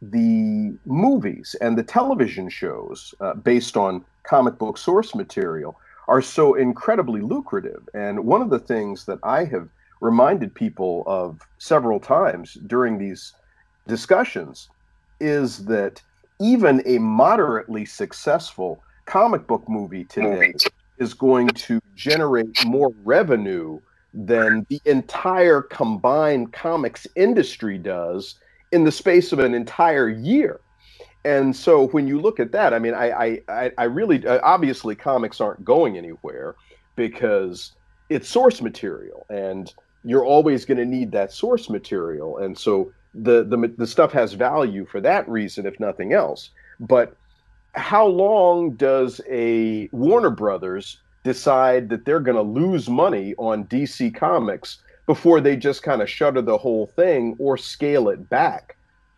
the 0.02 0.76
movies 0.84 1.56
and 1.62 1.78
the 1.78 1.82
television 1.82 2.50
shows 2.50 3.14
uh, 3.20 3.32
based 3.36 3.78
on 3.78 4.04
comic 4.24 4.58
book 4.58 4.76
source 4.76 5.14
material 5.14 5.80
are 6.08 6.20
so 6.20 6.52
incredibly 6.52 7.22
lucrative. 7.22 7.88
And 7.94 8.26
one 8.26 8.42
of 8.42 8.50
the 8.50 8.58
things 8.58 9.06
that 9.06 9.18
I 9.22 9.44
have 9.44 9.70
reminded 10.02 10.54
people 10.54 11.04
of 11.06 11.40
several 11.56 12.00
times 12.00 12.58
during 12.66 12.98
these 12.98 13.32
discussions 13.88 14.68
is 15.18 15.64
that 15.64 16.00
even 16.40 16.82
a 16.86 16.98
moderately 16.98 17.84
successful 17.84 18.80
comic 19.06 19.46
book 19.48 19.68
movie 19.68 20.04
today 20.04 20.54
is 20.98 21.14
going 21.14 21.48
to 21.48 21.80
generate 21.96 22.64
more 22.64 22.92
revenue 23.02 23.80
than 24.14 24.64
the 24.68 24.80
entire 24.84 25.62
combined 25.62 26.52
comics 26.52 27.06
industry 27.16 27.78
does 27.78 28.36
in 28.70 28.84
the 28.84 28.92
space 28.92 29.32
of 29.32 29.38
an 29.38 29.54
entire 29.54 30.08
year. 30.08 30.60
And 31.24 31.54
so 31.54 31.88
when 31.88 32.06
you 32.06 32.20
look 32.20 32.38
at 32.38 32.52
that, 32.52 32.72
I 32.72 32.78
mean, 32.78 32.94
I, 32.94 33.40
I, 33.48 33.72
I 33.76 33.84
really, 33.84 34.24
uh, 34.26 34.40
obviously, 34.42 34.94
comics 34.94 35.40
aren't 35.40 35.64
going 35.64 35.98
anywhere 35.98 36.54
because 36.96 37.72
it's 38.08 38.28
source 38.28 38.62
material, 38.62 39.26
and 39.28 39.72
you're 40.04 40.24
always 40.24 40.64
going 40.64 40.78
to 40.78 40.86
need 40.86 41.12
that 41.12 41.32
source 41.32 41.68
material. 41.68 42.38
And 42.38 42.56
so 42.56 42.92
the, 43.22 43.44
the 43.44 43.74
the 43.76 43.86
stuff 43.86 44.12
has 44.12 44.32
value 44.32 44.86
for 44.86 45.00
that 45.00 45.28
reason, 45.28 45.66
if 45.66 45.78
nothing 45.80 46.12
else. 46.12 46.50
But 46.80 47.16
how 47.74 48.06
long 48.06 48.72
does 48.72 49.20
a 49.28 49.88
Warner 49.92 50.30
Brothers 50.30 51.00
decide 51.24 51.88
that 51.90 52.04
they're 52.04 52.20
going 52.20 52.36
to 52.36 52.42
lose 52.42 52.88
money 52.88 53.34
on 53.38 53.64
DC 53.64 54.14
Comics 54.14 54.78
before 55.06 55.40
they 55.40 55.56
just 55.56 55.82
kind 55.82 56.02
of 56.02 56.08
shutter 56.10 56.42
the 56.42 56.58
whole 56.58 56.86
thing 56.86 57.36
or 57.38 57.56
scale 57.56 58.08
it 58.08 58.28
back 58.28 58.76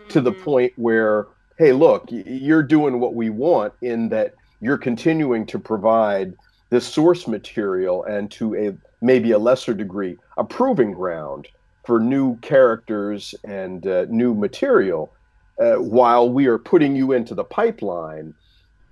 to 0.09 0.21
the 0.21 0.33
mm-hmm. 0.33 0.43
point 0.43 0.73
where, 0.77 1.27
hey, 1.59 1.73
look, 1.73 2.07
you're 2.11 2.63
doing 2.63 3.01
what 3.01 3.15
we 3.15 3.31
want 3.31 3.73
in 3.83 4.09
that 4.09 4.35
you're 4.61 4.79
continuing 4.79 5.47
to 5.47 5.59
provide 5.59 6.35
this 6.71 6.87
source 6.87 7.27
material 7.27 8.05
and 8.05 8.31
to 8.31 8.55
a 8.55 8.77
maybe 9.03 9.33
a 9.33 9.39
lesser 9.39 9.75
degree 9.75 10.17
a 10.37 10.45
proving 10.45 10.93
ground 10.93 11.49
for 11.85 11.99
new 12.01 12.37
characters 12.39 13.35
and 13.45 13.87
uh, 13.87 14.07
new 14.09 14.35
material 14.35 15.13
uh, 15.61 15.75
while 15.75 16.29
we 16.29 16.47
are 16.47 16.59
putting 16.59 16.95
you 16.97 17.13
into 17.13 17.35
the 17.35 17.45
pipeline 17.45 18.35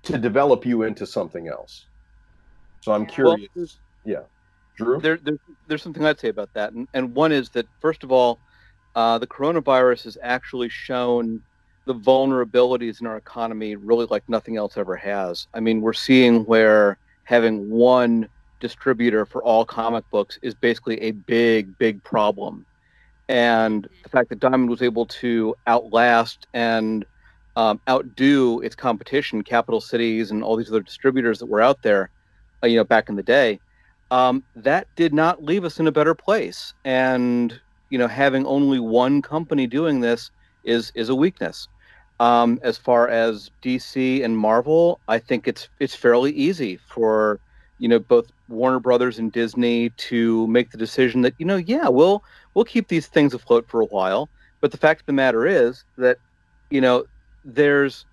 to 0.02 0.18
develop 0.18 0.64
you 0.64 0.82
into 0.82 1.06
something 1.06 1.48
else. 1.48 1.86
So 2.80 2.92
I'm 2.92 3.06
curious. 3.06 3.48
Well, 3.54 3.66
yeah. 4.04 4.20
Drew? 4.76 5.00
There, 5.00 5.18
there, 5.22 5.38
there's 5.66 5.82
something 5.82 6.04
I'd 6.04 6.20
say 6.20 6.28
about 6.28 6.52
that. 6.54 6.72
And, 6.72 6.86
and 6.94 7.14
one 7.14 7.32
is 7.32 7.50
that, 7.50 7.66
first 7.80 8.04
of 8.04 8.12
all, 8.12 8.38
uh, 8.94 9.18
the 9.18 9.26
coronavirus 9.26 10.04
has 10.04 10.18
actually 10.22 10.68
shown 10.68 11.42
the 11.84 11.94
vulnerabilities 11.94 13.00
in 13.00 13.06
our 13.06 13.16
economy 13.16 13.74
really 13.74 14.06
like 14.06 14.28
nothing 14.28 14.56
else 14.56 14.76
ever 14.76 14.94
has. 14.94 15.46
I 15.54 15.60
mean, 15.60 15.80
we're 15.80 15.92
seeing 15.94 16.44
where 16.44 16.98
having 17.24 17.70
one 17.70 18.28
distributor 18.60 19.24
for 19.24 19.42
all 19.42 19.64
comic 19.64 20.08
books 20.10 20.38
is 20.42 20.54
basically 20.54 21.00
a 21.00 21.12
big, 21.12 21.76
big 21.78 22.02
problem. 22.04 22.66
And 23.28 23.88
the 24.02 24.08
fact 24.08 24.30
that 24.30 24.40
Diamond 24.40 24.70
was 24.70 24.82
able 24.82 25.06
to 25.06 25.54
outlast 25.66 26.46
and 26.54 27.04
um, 27.56 27.80
outdo 27.88 28.60
its 28.60 28.74
competition, 28.74 29.42
Capital 29.42 29.80
Cities 29.80 30.30
and 30.30 30.42
all 30.42 30.56
these 30.56 30.68
other 30.68 30.80
distributors 30.80 31.38
that 31.40 31.46
were 31.46 31.60
out 31.60 31.82
there, 31.82 32.10
uh, 32.62 32.66
you 32.66 32.76
know, 32.76 32.84
back 32.84 33.08
in 33.08 33.16
the 33.16 33.22
day, 33.22 33.60
um, 34.10 34.42
that 34.56 34.86
did 34.96 35.12
not 35.12 35.42
leave 35.42 35.64
us 35.64 35.78
in 35.78 35.86
a 35.86 35.92
better 35.92 36.14
place. 36.14 36.72
And 36.84 37.60
you 37.90 37.98
know, 37.98 38.06
having 38.06 38.46
only 38.46 38.78
one 38.78 39.22
company 39.22 39.66
doing 39.66 40.00
this 40.00 40.30
is 40.64 40.92
is 40.94 41.08
a 41.08 41.14
weakness. 41.14 41.68
Um, 42.20 42.58
as 42.62 42.76
far 42.76 43.08
as 43.08 43.50
DC 43.62 44.24
and 44.24 44.36
Marvel, 44.36 45.00
I 45.08 45.18
think 45.18 45.48
it's 45.48 45.68
it's 45.80 45.94
fairly 45.94 46.32
easy 46.32 46.76
for 46.76 47.40
you 47.78 47.88
know 47.88 47.98
both 47.98 48.30
Warner 48.48 48.80
Brothers 48.80 49.18
and 49.18 49.32
Disney 49.32 49.90
to 49.90 50.46
make 50.48 50.70
the 50.70 50.78
decision 50.78 51.22
that 51.22 51.34
you 51.38 51.46
know, 51.46 51.56
yeah, 51.56 51.88
we'll 51.88 52.22
we'll 52.54 52.64
keep 52.64 52.88
these 52.88 53.06
things 53.06 53.34
afloat 53.34 53.66
for 53.68 53.80
a 53.80 53.86
while. 53.86 54.28
But 54.60 54.72
the 54.72 54.78
fact 54.78 55.00
of 55.00 55.06
the 55.06 55.12
matter 55.12 55.46
is 55.46 55.84
that 55.96 56.18
you 56.70 56.80
know 56.80 57.04
there's 57.44 58.04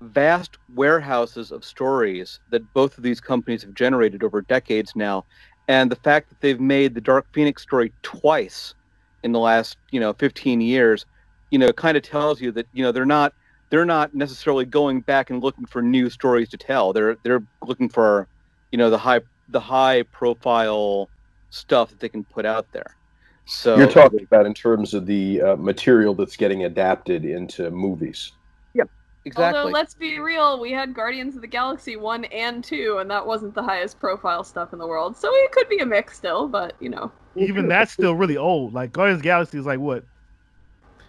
vast 0.00 0.58
warehouses 0.74 1.50
of 1.50 1.64
stories 1.64 2.40
that 2.50 2.72
both 2.74 2.98
of 2.98 3.04
these 3.04 3.20
companies 3.20 3.62
have 3.62 3.74
generated 3.74 4.22
over 4.22 4.42
decades 4.42 4.94
now. 4.94 5.24
And 5.68 5.90
the 5.90 5.96
fact 5.96 6.28
that 6.28 6.40
they've 6.40 6.60
made 6.60 6.94
the 6.94 7.00
Dark 7.00 7.26
Phoenix 7.32 7.62
story 7.62 7.92
twice 8.02 8.74
in 9.22 9.32
the 9.32 9.38
last, 9.38 9.78
you 9.90 10.00
know, 10.00 10.12
15 10.12 10.60
years, 10.60 11.06
you 11.50 11.58
know, 11.58 11.72
kind 11.72 11.96
of 11.96 12.02
tells 12.02 12.40
you 12.40 12.52
that, 12.52 12.66
you 12.72 12.82
know, 12.82 12.92
they're 12.92 13.06
not 13.06 13.32
they're 13.70 13.86
not 13.86 14.14
necessarily 14.14 14.64
going 14.64 15.00
back 15.00 15.30
and 15.30 15.42
looking 15.42 15.66
for 15.66 15.82
new 15.82 16.10
stories 16.10 16.48
to 16.50 16.56
tell. 16.56 16.92
They're 16.92 17.16
they're 17.22 17.42
looking 17.66 17.88
for, 17.88 18.28
you 18.74 18.78
know, 18.78 18.90
the 18.90 18.98
high 18.98 19.20
the 19.50 19.60
high 19.60 20.02
profile 20.02 21.08
stuff 21.50 21.90
that 21.90 22.00
they 22.00 22.08
can 22.08 22.24
put 22.24 22.44
out 22.44 22.66
there. 22.72 22.96
So 23.44 23.76
you're 23.76 23.88
talking 23.88 24.24
about 24.24 24.46
in 24.46 24.52
terms 24.52 24.94
of 24.94 25.06
the 25.06 25.40
uh, 25.42 25.54
material 25.54 26.12
that's 26.12 26.36
getting 26.36 26.64
adapted 26.64 27.24
into 27.24 27.70
movies. 27.70 28.32
Yeah, 28.72 28.82
exactly. 29.24 29.60
Although 29.60 29.70
let's 29.70 29.94
be 29.94 30.18
real, 30.18 30.58
we 30.58 30.72
had 30.72 30.92
Guardians 30.92 31.36
of 31.36 31.42
the 31.42 31.46
Galaxy 31.46 31.94
one 31.94 32.24
and 32.24 32.64
two, 32.64 32.98
and 32.98 33.08
that 33.12 33.24
wasn't 33.24 33.54
the 33.54 33.62
highest 33.62 34.00
profile 34.00 34.42
stuff 34.42 34.72
in 34.72 34.80
the 34.80 34.88
world. 34.88 35.16
So 35.16 35.30
it 35.32 35.52
could 35.52 35.68
be 35.68 35.78
a 35.78 35.86
mix 35.86 36.16
still, 36.16 36.48
but 36.48 36.74
you 36.80 36.88
know. 36.88 37.12
Even 37.36 37.68
that's 37.68 37.92
still 37.92 38.16
really 38.16 38.36
old. 38.36 38.74
Like 38.74 38.92
Guardians 38.92 39.18
of 39.18 39.22
the 39.22 39.28
Galaxy 39.28 39.56
is 39.56 39.66
like 39.66 39.78
what? 39.78 40.04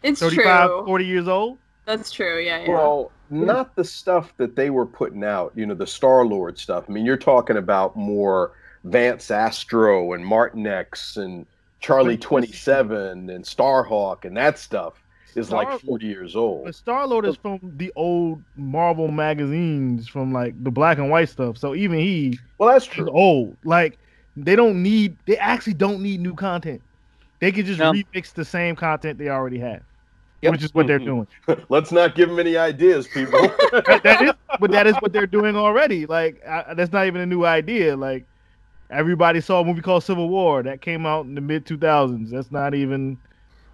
It's 0.04 0.20
35, 0.20 0.70
true. 0.70 0.86
40 0.86 1.06
years 1.06 1.28
old. 1.28 1.58
That's 1.86 2.12
true. 2.12 2.40
Yeah. 2.40 2.60
yeah. 2.60 2.70
Well, 2.70 3.12
not 3.30 3.76
the 3.76 3.84
stuff 3.84 4.34
that 4.38 4.56
they 4.56 4.70
were 4.70 4.86
putting 4.86 5.24
out. 5.24 5.52
You 5.56 5.66
know, 5.66 5.76
the 5.76 5.88
Star 5.88 6.26
Lord 6.26 6.58
stuff. 6.58 6.86
I 6.88 6.92
mean, 6.92 7.06
you're 7.06 7.18
talking 7.18 7.58
about 7.58 7.96
more 7.96 8.54
Vance 8.84 9.32
Astro 9.32 10.14
and 10.14 10.24
Martinex 10.24 11.18
and 11.18 11.46
Charlie 11.80 12.18
Twenty 12.18 12.52
Seven 12.52 13.30
and 13.30 13.44
Starhawk 13.44 14.26
and 14.26 14.36
that 14.38 14.58
stuff 14.60 14.94
is 15.36 15.48
Star- 15.48 15.66
like 15.66 15.82
40 15.82 16.06
years 16.06 16.36
old. 16.36 16.74
Star 16.74 17.06
Lord 17.08 17.26
is 17.26 17.36
from 17.36 17.60
the 17.62 17.92
old 17.96 18.42
Marvel 18.56 19.10
magazines, 19.10 20.08
from 20.08 20.32
like 20.32 20.62
the 20.64 20.72
black 20.72 20.98
and 20.98 21.10
white 21.10 21.30
stuff. 21.30 21.58
So 21.58 21.76
even 21.76 22.00
he, 22.00 22.40
well, 22.58 22.70
that's 22.70 22.86
true. 22.86 23.10
Old, 23.10 23.56
like 23.64 23.98
they 24.38 24.56
don't 24.56 24.82
need. 24.82 25.18
They 25.26 25.38
actually 25.38 25.74
don't 25.74 26.02
need 26.02 26.20
new 26.20 26.34
content. 26.34 26.82
They 27.40 27.52
can 27.52 27.66
just 27.66 27.80
no. 27.80 27.92
remix 27.92 28.34
the 28.34 28.46
same 28.46 28.76
content 28.76 29.20
they 29.20 29.30
already 29.30 29.60
have. 29.60 29.82
Yep. 30.42 30.52
Which 30.52 30.64
is 30.64 30.74
what 30.74 30.86
they're 30.86 31.00
mm-hmm. 31.00 31.26
doing. 31.48 31.66
Let's 31.70 31.92
not 31.92 32.16
give 32.16 32.30
them 32.30 32.40
any 32.40 32.58
ideas, 32.58 33.08
people. 33.08 33.40
that, 33.72 34.02
that 34.04 34.22
is, 34.22 34.32
but 34.60 34.72
that 34.72 34.86
is 34.86 34.96
what 34.98 35.12
they're 35.12 35.26
doing 35.26 35.56
already. 35.56 36.06
Like 36.06 36.46
I, 36.46 36.74
that's 36.74 36.92
not 36.92 37.08
even 37.08 37.22
a 37.22 37.26
new 37.26 37.46
idea. 37.46 37.96
Like 37.96 38.26
everybody 38.90 39.42
saw 39.42 39.62
a 39.62 39.66
movie 39.66 39.82
called 39.82 40.04
Civil 40.04 40.30
War 40.30 40.62
that 40.64 40.82
came 40.82 41.06
out 41.06 41.26
in 41.26 41.36
the 41.36 41.42
mid 41.42 41.66
2000s. 41.66 42.30
That's 42.30 42.52
not 42.52 42.76
even 42.76 43.18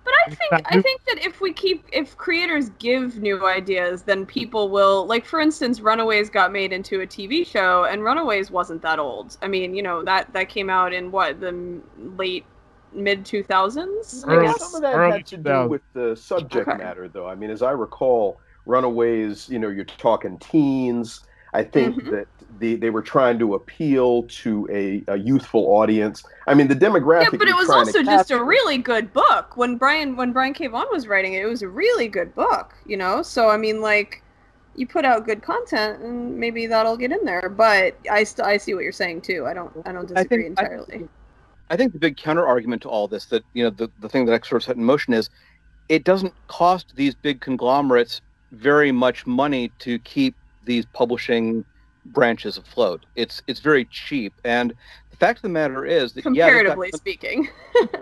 but 0.04 0.14
I 0.26 0.36
think 0.36 0.54
I 0.54 0.82
think 0.82 1.06
that 1.06 1.24
if 1.24 1.42
we 1.42 1.54
keep 1.54 1.86
if 1.92 2.18
creators 2.18 2.70
give 2.80 3.20
new 3.20 3.48
ideas, 3.48 4.02
then 4.02 4.26
people 4.26 4.70
will 4.70 5.06
like 5.06 5.26
for 5.26 5.40
instance, 5.40 5.80
Runaways 5.80 6.30
got 6.30 6.52
made 6.52 6.74
into 6.74 7.02
a 7.02 7.08
TV 7.08 7.46
show 7.46 7.86
and 7.86 8.04
Runaways 8.04 8.50
wasn't 8.50 8.82
that 8.82 8.98
old. 8.98 9.38
I 9.42 9.48
mean, 9.48 9.76
you 9.76 9.84
know, 9.84 10.04
that 10.04 10.34
that 10.34 10.50
came 10.50 10.70
out 10.70 10.94
in 10.94 11.12
what, 11.12 11.40
the 11.40 11.82
late 11.98 12.46
mid 12.94 13.24
2000s, 13.24 14.28
I 14.28 14.44
guess. 14.44 14.60
Some 14.60 14.76
of 14.76 14.82
that 14.82 14.96
Early 14.96 15.18
had 15.18 15.28
to 15.28 15.38
do 15.38 15.68
with 15.68 15.82
the 15.94 16.16
subject 16.16 16.68
okay. 16.68 16.78
matter 16.78 17.08
though. 17.08 17.28
I 17.28 17.36
mean, 17.36 17.50
as 17.50 17.62
I 17.62 17.72
recall, 17.72 18.40
Runaways, 18.66 19.50
you 19.50 19.60
know, 19.60 19.70
you're 19.70 19.86
talking 19.86 20.38
teens. 20.40 21.22
I 21.54 21.64
think 21.64 21.98
mm-hmm. 21.98 22.12
that 22.12 22.28
the, 22.60 22.76
they 22.76 22.90
were 22.90 23.02
trying 23.02 23.38
to 23.40 23.56
appeal 23.56 24.24
to 24.24 24.68
a, 24.72 25.04
a 25.12 25.18
youthful 25.18 25.66
audience. 25.68 26.24
I 26.48 26.54
mean, 26.54 26.68
the 26.68 26.76
demographic. 26.76 27.34
Yeah, 27.34 27.38
but 27.38 27.48
it 27.48 27.56
was 27.56 27.70
also 27.70 28.04
just 28.04 28.32
a 28.32 28.42
really 28.42 28.78
good 28.78 29.12
book. 29.12 29.58
When 29.58 29.76
Brian 29.76 30.16
when 30.16 30.32
Brian 30.32 30.54
K. 30.54 30.68
Vaughan 30.68 30.88
was 30.92 31.08
writing 31.08 31.34
it, 31.34 31.44
it 31.44 31.48
was 31.48 31.62
a 31.62 31.68
really 31.68 32.08
good 32.08 32.34
book. 32.36 32.74
You 32.86 32.98
know, 32.98 33.22
so 33.22 33.50
I 33.50 33.58
mean, 33.58 33.82
like, 33.82 34.24
you 34.76 34.88
put 34.88 35.04
out 35.04 35.26
good 35.26 35.42
content, 35.42 36.02
and 36.02 36.38
maybe 36.38 36.68
that'll 36.68 36.98
get 36.98 37.12
in 37.12 37.26
there. 37.26 37.50
But 37.50 37.98
I 38.10 38.24
st- 38.24 38.48
I 38.48 38.58
see 38.58 38.74
what 38.74 38.84
you're 38.84 38.94
saying 38.94 39.22
too. 39.22 39.46
I 39.46 39.54
don't 39.54 39.72
I 39.86 39.92
don't 39.92 40.08
disagree 40.08 40.46
I 40.46 40.48
think, 40.48 40.60
entirely. 40.60 40.96
I, 40.96 41.08
I 41.72 41.78
think 41.78 41.94
the 41.94 42.00
big 42.00 42.18
counter 42.18 42.46
argument 42.46 42.82
to 42.82 42.90
all 42.90 43.08
this 43.08 43.26
that 43.28 43.44
you 43.54 43.64
know 43.64 43.70
the 43.70 43.90
the 44.02 44.10
thing 44.10 44.26
that 44.26 44.34
X 44.34 44.50
sort 44.50 44.62
of 44.62 44.66
set 44.66 44.76
in 44.76 44.84
motion 44.84 45.14
is, 45.14 45.30
it 45.88 46.04
doesn't 46.04 46.34
cost 46.48 46.94
these 46.96 47.16
big 47.16 47.40
conglomerates 47.40 48.22
very 48.52 48.92
much 48.92 49.26
money 49.26 49.72
to 49.80 49.98
keep 50.00 50.36
these 50.66 50.86
publishing 50.88 51.64
branches 52.08 52.58
afloat. 52.58 53.06
It's 53.16 53.42
it's 53.48 53.62
very 53.62 53.86
cheap, 53.86 54.34
and 54.44 54.74
the 55.12 55.18
fact 55.18 55.40
of 55.40 55.44
the 55.44 55.50
matter 55.50 55.86
is 55.86 56.12
that 56.14 56.24
comparatively 56.24 56.90
yeah, 56.92 56.98
speaking, 56.98 57.48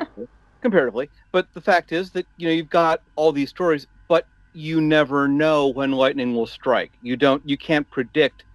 comparatively, 0.62 1.08
but 1.32 1.48
the 1.54 1.62
fact 1.62 1.92
is 1.92 2.10
that 2.12 2.26
you 2.38 2.48
know 2.48 2.54
you've 2.54 2.72
got 2.72 3.04
all 3.16 3.32
these 3.32 3.52
stories, 3.52 3.86
but 4.08 4.26
you 4.54 4.82
never 4.82 5.28
know 5.28 5.68
when 5.68 5.92
lightning 5.92 6.34
will 6.34 6.48
strike. 6.48 6.92
You 7.04 7.16
don't. 7.16 7.48
You 7.48 7.56
can't 7.56 7.88
predict 7.92 8.46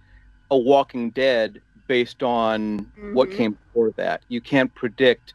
a 0.51 0.57
Walking 0.57 1.11
Dead 1.11 1.61
based 1.87 2.23
on 2.23 2.79
mm-hmm. 2.79 3.13
what 3.13 3.31
came 3.31 3.53
before 3.53 3.91
that. 3.91 4.21
You 4.27 4.41
can't 4.41 4.73
predict 4.75 5.33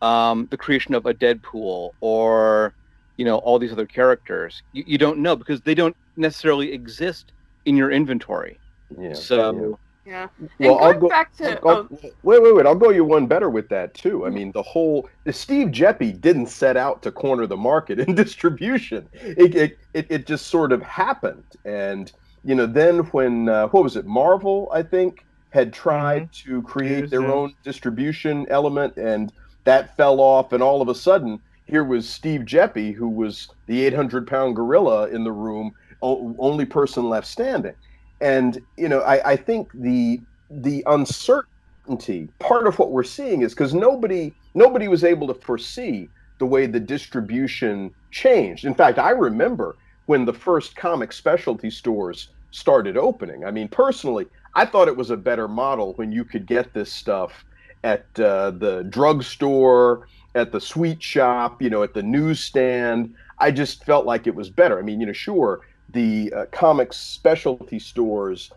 um, 0.00 0.48
the 0.50 0.56
creation 0.56 0.94
of 0.94 1.06
a 1.06 1.14
Deadpool 1.14 1.92
or 2.00 2.74
you 3.16 3.24
know 3.24 3.38
all 3.38 3.58
these 3.58 3.72
other 3.72 3.86
characters. 3.86 4.62
You, 4.72 4.84
you 4.86 4.98
don't 4.98 5.18
know 5.18 5.36
because 5.36 5.60
they 5.60 5.74
don't 5.74 5.96
necessarily 6.16 6.72
exist 6.72 7.32
in 7.64 7.76
your 7.76 7.90
inventory. 7.90 8.58
Yeah. 8.98 9.14
So 9.14 9.78
Yeah. 10.04 10.26
Well, 10.58 10.78
I'll 10.80 10.98
go 10.98 11.08
back 11.08 11.34
to 11.36 11.60
I'll- 11.60 11.68
I'll- 11.68 11.88
oh, 11.92 12.10
wait, 12.24 12.42
wait, 12.42 12.54
wait. 12.56 12.66
I'll 12.66 12.74
go 12.74 12.90
you 12.90 13.04
one 13.04 13.28
better 13.28 13.48
with 13.48 13.68
that 13.68 13.94
too. 13.94 14.26
I 14.26 14.30
mean, 14.30 14.50
the 14.50 14.62
whole 14.62 15.08
Steve 15.30 15.68
Geppi 15.68 16.20
didn't 16.20 16.48
set 16.48 16.76
out 16.76 17.02
to 17.02 17.12
corner 17.12 17.46
the 17.46 17.56
market 17.56 18.00
in 18.00 18.14
distribution. 18.24 19.08
It 19.12 19.54
it, 19.54 19.78
it, 19.94 20.06
it 20.10 20.26
just 20.26 20.48
sort 20.48 20.72
of 20.72 20.82
happened, 20.82 21.44
and 21.64 22.10
you 22.44 22.56
know, 22.56 22.66
then 22.66 23.00
when 23.12 23.48
uh, 23.48 23.68
what 23.68 23.84
was 23.84 23.96
it, 23.96 24.06
Marvel? 24.06 24.68
I 24.72 24.82
think 24.82 25.24
had 25.52 25.72
tried 25.72 26.32
mm-hmm. 26.32 26.50
to 26.50 26.62
create 26.62 27.10
their 27.10 27.26
own 27.26 27.54
distribution 27.62 28.46
element, 28.48 28.96
and 28.96 29.32
that 29.64 29.96
fell 29.96 30.20
off, 30.20 30.52
and 30.52 30.62
all 30.62 30.82
of 30.82 30.88
a 30.88 30.94
sudden. 30.94 31.38
Here 31.66 31.84
was 31.84 32.08
Steve 32.08 32.42
Geppi, 32.42 32.92
who 32.92 33.08
was 33.08 33.48
the 33.66 33.86
800 33.86 34.26
pound 34.26 34.56
gorilla 34.56 35.08
in 35.08 35.24
the 35.24 35.32
room, 35.32 35.72
o- 36.02 36.34
only 36.38 36.64
person 36.64 37.08
left 37.08 37.26
standing. 37.26 37.74
And 38.20 38.60
you 38.76 38.88
know, 38.88 39.00
I, 39.00 39.32
I 39.32 39.36
think 39.36 39.70
the 39.72 40.20
the 40.50 40.82
uncertainty 40.86 42.28
part 42.38 42.66
of 42.66 42.78
what 42.78 42.90
we're 42.90 43.04
seeing 43.04 43.42
is 43.42 43.52
because 43.54 43.74
nobody 43.74 44.34
nobody 44.54 44.88
was 44.88 45.04
able 45.04 45.26
to 45.28 45.34
foresee 45.34 46.08
the 46.38 46.46
way 46.46 46.66
the 46.66 46.80
distribution 46.80 47.92
changed. 48.10 48.64
In 48.64 48.74
fact, 48.74 48.98
I 48.98 49.10
remember 49.10 49.76
when 50.06 50.24
the 50.24 50.32
first 50.32 50.76
comic 50.76 51.12
specialty 51.12 51.70
stores 51.70 52.28
started 52.50 52.96
opening. 52.96 53.44
I 53.44 53.50
mean, 53.50 53.68
personally, 53.68 54.26
I 54.54 54.66
thought 54.66 54.88
it 54.88 54.96
was 54.96 55.10
a 55.10 55.16
better 55.16 55.48
model 55.48 55.94
when 55.94 56.12
you 56.12 56.24
could 56.24 56.46
get 56.46 56.74
this 56.74 56.92
stuff 56.92 57.44
at 57.84 58.06
uh, 58.18 58.52
the 58.52 58.86
drugstore, 58.88 60.06
at 60.34 60.52
the 60.52 60.60
sweet 60.60 61.02
shop, 61.02 61.62
you 61.62 61.70
know, 61.70 61.82
at 61.82 61.94
the 61.94 62.02
newsstand. 62.02 63.14
I 63.38 63.50
just 63.50 63.84
felt 63.84 64.06
like 64.06 64.26
it 64.26 64.34
was 64.34 64.50
better. 64.50 64.78
I 64.78 64.82
mean, 64.82 65.00
you 65.00 65.06
know, 65.06 65.12
sure, 65.12 65.62
the 65.92 66.32
uh, 66.34 66.46
comics 66.52 66.96
specialty 66.96 67.78
stores 67.78 68.50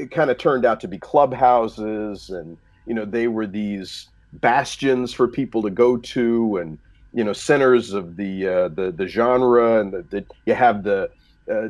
it 0.00 0.10
kind 0.10 0.30
of 0.30 0.38
turned 0.38 0.64
out 0.64 0.80
to 0.80 0.88
be 0.88 0.98
clubhouses 0.98 2.30
and 2.30 2.56
you 2.86 2.94
know 2.94 3.04
they 3.04 3.28
were 3.28 3.46
these 3.46 4.08
bastions 4.34 5.12
for 5.12 5.28
people 5.28 5.60
to 5.62 5.70
go 5.70 5.96
to 5.98 6.56
and 6.56 6.78
you 7.12 7.22
know 7.22 7.34
centers 7.34 7.92
of 7.92 8.16
the 8.16 8.46
uh, 8.46 8.68
the 8.68 8.90
the 8.90 9.06
genre 9.06 9.80
and 9.80 9.92
the 9.92 10.24
you 10.46 10.54
have 10.54 10.82
the 10.82 11.10
uh, 11.50 11.68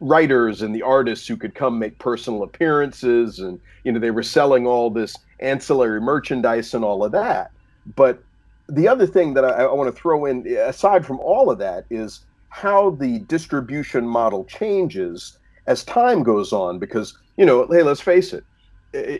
writers 0.00 0.62
and 0.62 0.74
the 0.74 0.82
artists 0.82 1.26
who 1.26 1.36
could 1.36 1.54
come 1.54 1.78
make 1.78 1.98
personal 1.98 2.42
appearances 2.42 3.38
and 3.38 3.60
you 3.84 3.92
know 3.92 4.00
they 4.00 4.10
were 4.10 4.22
selling 4.22 4.66
all 4.66 4.90
this 4.90 5.16
ancillary 5.40 6.00
merchandise 6.00 6.74
and 6.74 6.84
all 6.84 7.04
of 7.04 7.12
that. 7.12 7.50
But 7.94 8.22
the 8.68 8.88
other 8.88 9.06
thing 9.06 9.34
that 9.34 9.44
I, 9.44 9.64
I 9.64 9.72
want 9.72 9.94
to 9.94 10.00
throw 10.00 10.24
in 10.24 10.46
aside 10.46 11.04
from 11.04 11.20
all 11.20 11.50
of 11.50 11.58
that 11.58 11.84
is 11.90 12.20
how 12.48 12.90
the 12.90 13.18
distribution 13.20 14.06
model 14.06 14.44
changes 14.44 15.38
as 15.66 15.84
time 15.84 16.22
goes 16.22 16.52
on. 16.52 16.78
Because 16.78 17.16
you 17.36 17.44
know 17.44 17.66
hey 17.66 17.82
let's 17.82 18.00
face 18.00 18.32
it 18.32 18.44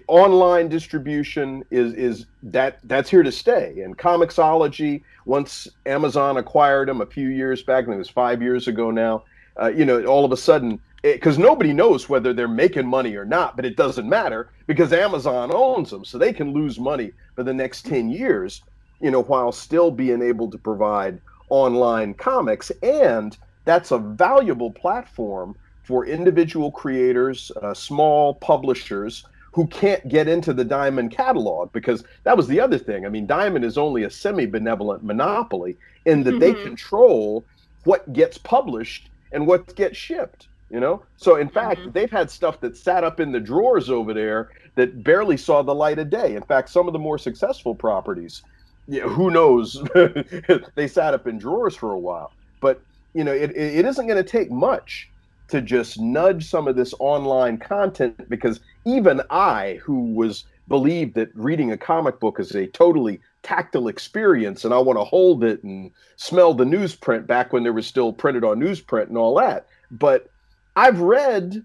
online 0.08 0.68
distribution 0.68 1.62
is 1.70 1.92
is 1.92 2.26
that 2.42 2.78
that's 2.84 3.10
here 3.10 3.22
to 3.22 3.32
stay. 3.32 3.80
And 3.82 3.98
comiXology 3.98 5.02
once 5.26 5.68
amazon 5.84 6.38
acquired 6.38 6.88
them 6.88 7.02
a 7.02 7.06
few 7.06 7.28
years 7.28 7.62
back 7.62 7.84
and 7.84 7.92
it 7.92 7.98
was 7.98 8.08
five 8.08 8.40
years 8.40 8.66
ago 8.68 8.90
now 8.90 9.24
uh, 9.60 9.68
you 9.68 9.84
know 9.84 10.04
all 10.04 10.24
of 10.24 10.32
a 10.32 10.36
sudden 10.36 10.80
because 11.02 11.38
nobody 11.38 11.72
knows 11.72 12.08
whether 12.08 12.32
they're 12.32 12.48
making 12.48 12.86
money 12.86 13.14
or 13.16 13.24
not 13.24 13.56
but 13.56 13.64
it 13.64 13.76
doesn't 13.76 14.08
matter 14.08 14.50
because 14.66 14.92
amazon 14.92 15.50
owns 15.52 15.90
them 15.90 16.04
so 16.04 16.18
they 16.18 16.32
can 16.32 16.52
lose 16.52 16.78
money 16.78 17.12
for 17.34 17.42
the 17.44 17.54
next 17.54 17.82
10 17.86 18.10
years 18.10 18.62
you 19.00 19.10
know 19.10 19.22
while 19.22 19.52
still 19.52 19.90
being 19.90 20.22
able 20.22 20.50
to 20.50 20.58
provide 20.58 21.20
online 21.50 22.14
comics 22.14 22.70
and 22.82 23.38
that's 23.64 23.90
a 23.90 23.98
valuable 23.98 24.70
platform 24.72 25.54
for 25.82 26.06
individual 26.06 26.70
creators, 26.70 27.50
uh, 27.62 27.72
small 27.74 28.34
publishers 28.34 29.24
who 29.52 29.66
can't 29.68 30.06
get 30.08 30.28
into 30.28 30.52
the 30.52 30.64
Diamond 30.64 31.10
catalog 31.10 31.72
because 31.72 32.04
that 32.24 32.36
was 32.36 32.46
the 32.46 32.60
other 32.60 32.78
thing. 32.78 33.06
I 33.06 33.08
mean, 33.08 33.26
Diamond 33.26 33.64
is 33.64 33.78
only 33.78 34.04
a 34.04 34.10
semi 34.10 34.46
benevolent 34.46 35.02
monopoly 35.02 35.78
in 36.04 36.22
that 36.24 36.38
they 36.38 36.54
Mhm. 36.54 36.62
control 36.62 37.46
what 37.84 38.12
gets 38.12 38.38
published 38.38 39.10
and 39.32 39.46
what 39.46 39.74
gets 39.76 39.96
shipped. 39.96 40.48
You 40.70 40.80
know, 40.80 41.02
so 41.16 41.36
in 41.36 41.48
fact, 41.48 41.86
Mhm. 41.86 41.94
they've 41.94 42.10
had 42.10 42.30
stuff 42.30 42.60
that 42.60 42.76
sat 42.76 43.02
up 43.02 43.20
in 43.20 43.32
the 43.32 43.40
drawers 43.40 43.88
over 43.88 44.12
there 44.12 44.50
that 44.76 45.02
barely 45.02 45.38
saw 45.38 45.62
the 45.62 45.74
light 45.74 45.98
of 45.98 46.10
day. 46.10 46.34
In 46.36 46.42
fact, 46.42 46.68
some 46.68 46.86
of 46.86 46.92
the 46.92 46.98
more 46.98 47.16
successful 47.16 47.74
properties, 47.74 48.42
yeah, 48.86 49.04
who 49.04 49.30
knows, 49.30 49.82
they 50.74 50.86
sat 50.88 51.14
up 51.14 51.26
in 51.26 51.38
drawers 51.38 51.74
for 51.74 51.92
a 51.92 51.98
while. 51.98 52.34
But 52.60 52.82
you 53.14 53.24
know, 53.24 53.32
it 53.32 53.50
it 53.56 53.84
isn't 53.86 54.06
going 54.06 54.22
to 54.22 54.28
take 54.30 54.50
much 54.50 55.10
to 55.48 55.62
just 55.62 55.98
nudge 55.98 56.48
some 56.50 56.68
of 56.68 56.76
this 56.76 56.92
online 57.00 57.56
content 57.58 58.28
because 58.28 58.60
even 58.84 59.22
I, 59.30 59.80
who 59.82 60.12
was 60.14 60.44
believed 60.68 61.14
that 61.14 61.30
reading 61.34 61.72
a 61.72 61.78
comic 61.78 62.20
book 62.20 62.38
is 62.38 62.54
a 62.54 62.66
totally 62.66 63.20
tactile 63.42 63.88
experience 63.88 64.64
and 64.64 64.74
I 64.74 64.78
want 64.78 64.98
to 64.98 65.04
hold 65.04 65.44
it 65.44 65.62
and 65.62 65.90
smell 66.16 66.54
the 66.54 66.64
newsprint 66.64 67.26
back 67.26 67.52
when 67.52 67.62
there 67.62 67.72
was 67.72 67.86
still 67.86 68.12
printed 68.12 68.44
on 68.44 68.60
newsprint 68.60 69.08
and 69.08 69.16
all 69.16 69.34
that. 69.36 69.66
But 69.90 70.28
I've 70.76 71.00
read 71.00 71.64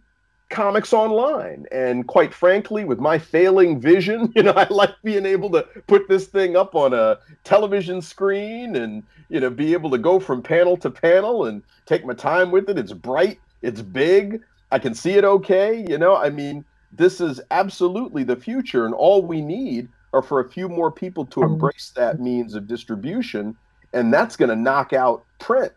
comics 0.54 0.94
online 0.94 1.66
and 1.72 2.06
quite 2.06 2.32
frankly 2.32 2.86
with 2.86 3.00
my 3.00 3.18
failing 3.18 3.82
vision 3.82 4.32
you 4.36 4.44
know 4.44 4.52
i 4.52 4.68
like 4.70 4.94
being 5.04 5.26
able 5.26 5.50
to 5.50 5.64
put 5.88 6.08
this 6.08 6.28
thing 6.28 6.56
up 6.56 6.76
on 6.76 6.94
a 6.94 7.18
television 7.44 8.00
screen 8.00 8.76
and 8.76 9.02
you 9.30 9.40
know 9.40 9.50
be 9.50 9.74
able 9.74 9.90
to 9.90 9.98
go 9.98 10.20
from 10.20 10.44
panel 10.44 10.78
to 10.78 10.92
panel 10.92 11.46
and 11.46 11.64
take 11.88 12.06
my 12.06 12.14
time 12.14 12.52
with 12.52 12.70
it 12.70 12.78
it's 12.78 12.94
bright 12.94 13.40
it's 13.64 13.82
big 13.82 14.42
i 14.72 14.78
can 14.78 14.94
see 14.94 15.14
it 15.14 15.24
okay 15.24 15.84
you 15.90 15.98
know 15.98 16.16
i 16.18 16.30
mean 16.30 16.64
this 16.92 17.20
is 17.20 17.42
absolutely 17.50 18.24
the 18.24 18.36
future 18.36 18.86
and 18.86 18.94
all 18.94 19.24
we 19.24 19.42
need 19.42 19.90
are 20.14 20.22
for 20.22 20.40
a 20.40 20.50
few 20.50 20.70
more 20.70 20.92
people 20.92 21.26
to 21.26 21.42
embrace 21.44 21.92
that 21.96 22.20
means 22.20 22.54
of 22.56 22.68
distribution 22.68 23.56
and 23.94 24.14
that's 24.14 24.36
going 24.36 24.50
to 24.50 24.56
knock 24.56 24.94
out 24.94 25.26
print 25.40 25.72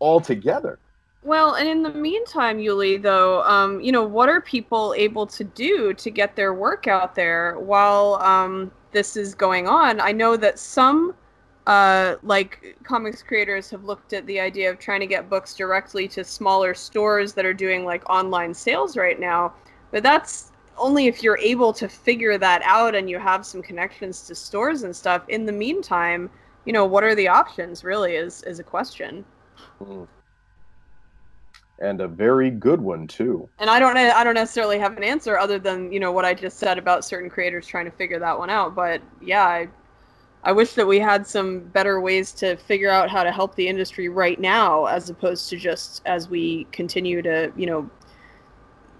altogether 0.00 0.78
Well, 1.22 1.56
and 1.56 1.68
in 1.68 1.82
the 1.82 1.92
meantime, 1.92 2.58
Ulie, 2.58 2.96
though, 3.02 3.42
um, 3.42 3.78
you 3.82 3.92
know, 3.92 4.02
what 4.02 4.30
are 4.30 4.40
people 4.40 4.94
able 4.96 5.26
to 5.26 5.44
do 5.44 5.92
to 5.92 6.10
get 6.10 6.34
their 6.34 6.54
work 6.54 6.86
out 6.86 7.14
there 7.14 7.58
while 7.58 8.14
um, 8.22 8.70
this 8.92 9.18
is 9.18 9.34
going 9.34 9.68
on? 9.68 10.00
I 10.00 10.12
know 10.12 10.38
that 10.38 10.58
some, 10.58 11.14
uh, 11.66 12.14
like, 12.22 12.78
comics 12.84 13.22
creators 13.22 13.68
have 13.68 13.84
looked 13.84 14.14
at 14.14 14.24
the 14.26 14.40
idea 14.40 14.70
of 14.70 14.78
trying 14.78 15.00
to 15.00 15.06
get 15.06 15.28
books 15.28 15.54
directly 15.54 16.08
to 16.08 16.24
smaller 16.24 16.72
stores 16.72 17.34
that 17.34 17.44
are 17.44 17.52
doing, 17.52 17.84
like, 17.84 18.08
online 18.08 18.54
sales 18.54 18.96
right 18.96 19.20
now. 19.20 19.52
But 19.90 20.02
that's 20.02 20.52
only 20.76 21.06
if 21.06 21.22
you're 21.22 21.38
able 21.38 21.72
to 21.74 21.88
figure 21.88 22.38
that 22.38 22.62
out 22.64 22.94
and 22.94 23.08
you 23.08 23.18
have 23.18 23.44
some 23.44 23.62
connections 23.62 24.26
to 24.26 24.34
stores 24.34 24.82
and 24.82 24.94
stuff. 24.94 25.22
In 25.28 25.44
the 25.46 25.52
meantime, 25.52 26.30
you 26.64 26.72
know, 26.72 26.84
what 26.84 27.04
are 27.04 27.14
the 27.14 27.28
options, 27.28 27.84
really, 27.84 28.14
is, 28.14 28.42
is 28.44 28.58
a 28.58 28.64
question. 28.64 29.24
Mm. 29.82 30.06
and 31.80 32.00
a 32.00 32.08
very 32.08 32.50
good 32.50 32.80
one 32.80 33.06
too 33.06 33.48
and 33.58 33.68
I 33.68 33.78
don't 33.78 33.96
I 33.96 34.24
don't 34.24 34.34
necessarily 34.34 34.78
have 34.78 34.96
an 34.96 35.04
answer 35.04 35.38
other 35.38 35.58
than 35.58 35.92
you 35.92 36.00
know 36.00 36.12
what 36.12 36.24
I 36.24 36.32
just 36.32 36.58
said 36.58 36.78
about 36.78 37.04
certain 37.04 37.28
creators 37.28 37.66
trying 37.66 37.84
to 37.86 37.90
figure 37.90 38.18
that 38.18 38.38
one 38.38 38.50
out. 38.50 38.74
But 38.74 39.02
yeah, 39.20 39.44
I 39.44 39.68
I 40.42 40.52
wish 40.52 40.72
that 40.74 40.86
we 40.86 40.98
had 40.98 41.26
some 41.26 41.60
better 41.60 42.00
ways 42.00 42.32
to 42.32 42.56
figure 42.56 42.90
out 42.90 43.10
how 43.10 43.22
to 43.22 43.30
help 43.30 43.54
the 43.54 43.68
industry 43.68 44.08
right 44.08 44.40
now, 44.40 44.86
as 44.86 45.10
opposed 45.10 45.50
to 45.50 45.56
just 45.56 46.00
as 46.06 46.28
we 46.28 46.64
continue 46.72 47.20
to 47.22 47.52
you 47.56 47.66
know 47.66 47.90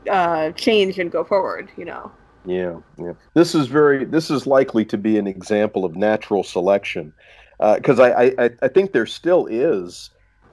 uh, 0.09 0.53
change 0.53 0.99
and 0.99 1.11
go 1.11 1.25
forward. 1.25 1.71
You 1.77 1.87
know. 1.87 2.13
Yeah, 2.45 2.77
yeah. 2.99 3.13
This 3.35 3.55
is 3.55 3.67
very. 3.67 4.05
This 4.05 4.31
is 4.31 4.47
likely 4.47 4.85
to 4.87 4.97
be 4.97 5.19
an 5.19 5.27
example 5.27 5.85
of 5.85 5.97
natural 5.97 6.43
selection, 6.43 7.13
because 7.59 8.01
I, 8.01 8.33
I 8.39 8.51
I 8.63 8.69
think 8.69 8.93
there 8.93 9.07
still 9.07 9.47
is 9.47 10.11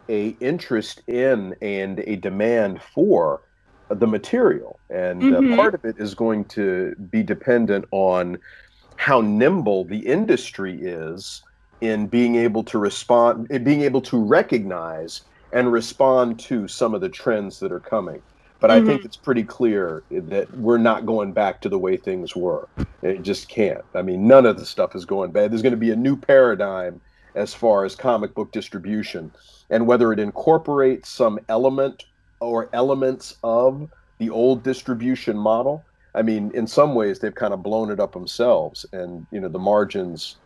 a 0.09 0.29
interest 0.39 1.01
in 1.07 1.55
and 1.61 1.99
a 1.99 2.15
demand 2.17 2.81
for 2.81 3.41
the 3.89 4.07
material, 4.07 4.79
and 4.89 5.21
Mhm. 5.21 5.53
uh, 5.53 5.55
part 5.55 5.73
of 5.75 5.85
it 5.85 5.95
is 5.97 6.13
going 6.13 6.43
to 6.45 6.93
be 7.09 7.23
dependent 7.23 7.85
on 7.91 8.37
how 8.97 9.21
nimble 9.21 9.85
the 9.85 9.99
industry 9.99 10.77
is 10.81 11.41
in 11.79 12.07
being 12.07 12.35
able 12.35 12.63
to 12.65 12.77
respond, 12.79 13.47
in 13.49 13.63
being 13.63 13.83
able 13.83 14.01
to 14.01 14.17
recognize 14.17 15.21
and 15.53 15.71
respond 15.71 16.39
to 16.39 16.67
some 16.67 16.93
of 16.93 16.99
the 16.99 17.07
trends 17.09 17.59
that 17.59 17.71
are 17.71 17.79
coming. 17.79 18.21
But 18.59 18.71
I 18.71 18.81
think 18.83 19.05
it's 19.05 19.17
pretty 19.17 19.43
clear 19.43 20.03
that 20.09 20.51
we're 20.57 20.79
not 20.79 21.05
going 21.05 21.31
back 21.31 21.61
to 21.61 21.69
the 21.69 21.77
way 21.77 21.95
things 21.95 22.35
were. 22.35 22.67
It 23.03 23.21
just 23.21 23.49
can't. 23.49 23.83
I 23.93 24.01
mean, 24.01 24.27
none 24.27 24.45
of 24.45 24.57
the 24.57 24.65
stuff 24.65 24.95
is 24.95 25.05
going 25.05 25.31
bad. 25.31 25.51
There's 25.51 25.61
going 25.61 25.73
to 25.73 25.77
be 25.77 25.91
a 25.91 25.95
new 25.95 26.15
paradigm 26.15 26.99
as 27.35 27.53
far 27.53 27.85
as 27.85 27.95
comic 27.95 28.33
book 28.33 28.51
distribution, 28.51 29.31
and 29.69 29.85
whether 29.85 30.11
it 30.11 30.19
incorporates 30.19 31.09
some 31.09 31.39
element 31.49 32.05
or 32.39 32.69
elements 32.73 33.37
of 33.43 33.89
the 34.17 34.29
old 34.31 34.63
distribution 34.63 35.37
model. 35.37 35.83
I 36.15 36.23
mean, 36.23 36.49
in 36.55 36.65
some 36.65 36.95
ways, 36.95 37.19
they've 37.19 37.35
kind 37.35 37.53
of 37.53 37.61
blown 37.61 37.91
it 37.91 37.99
up 37.99 38.13
themselves, 38.13 38.87
and 38.91 39.27
you 39.31 39.39
know, 39.39 39.49
the 39.49 39.59
margins 39.59 40.37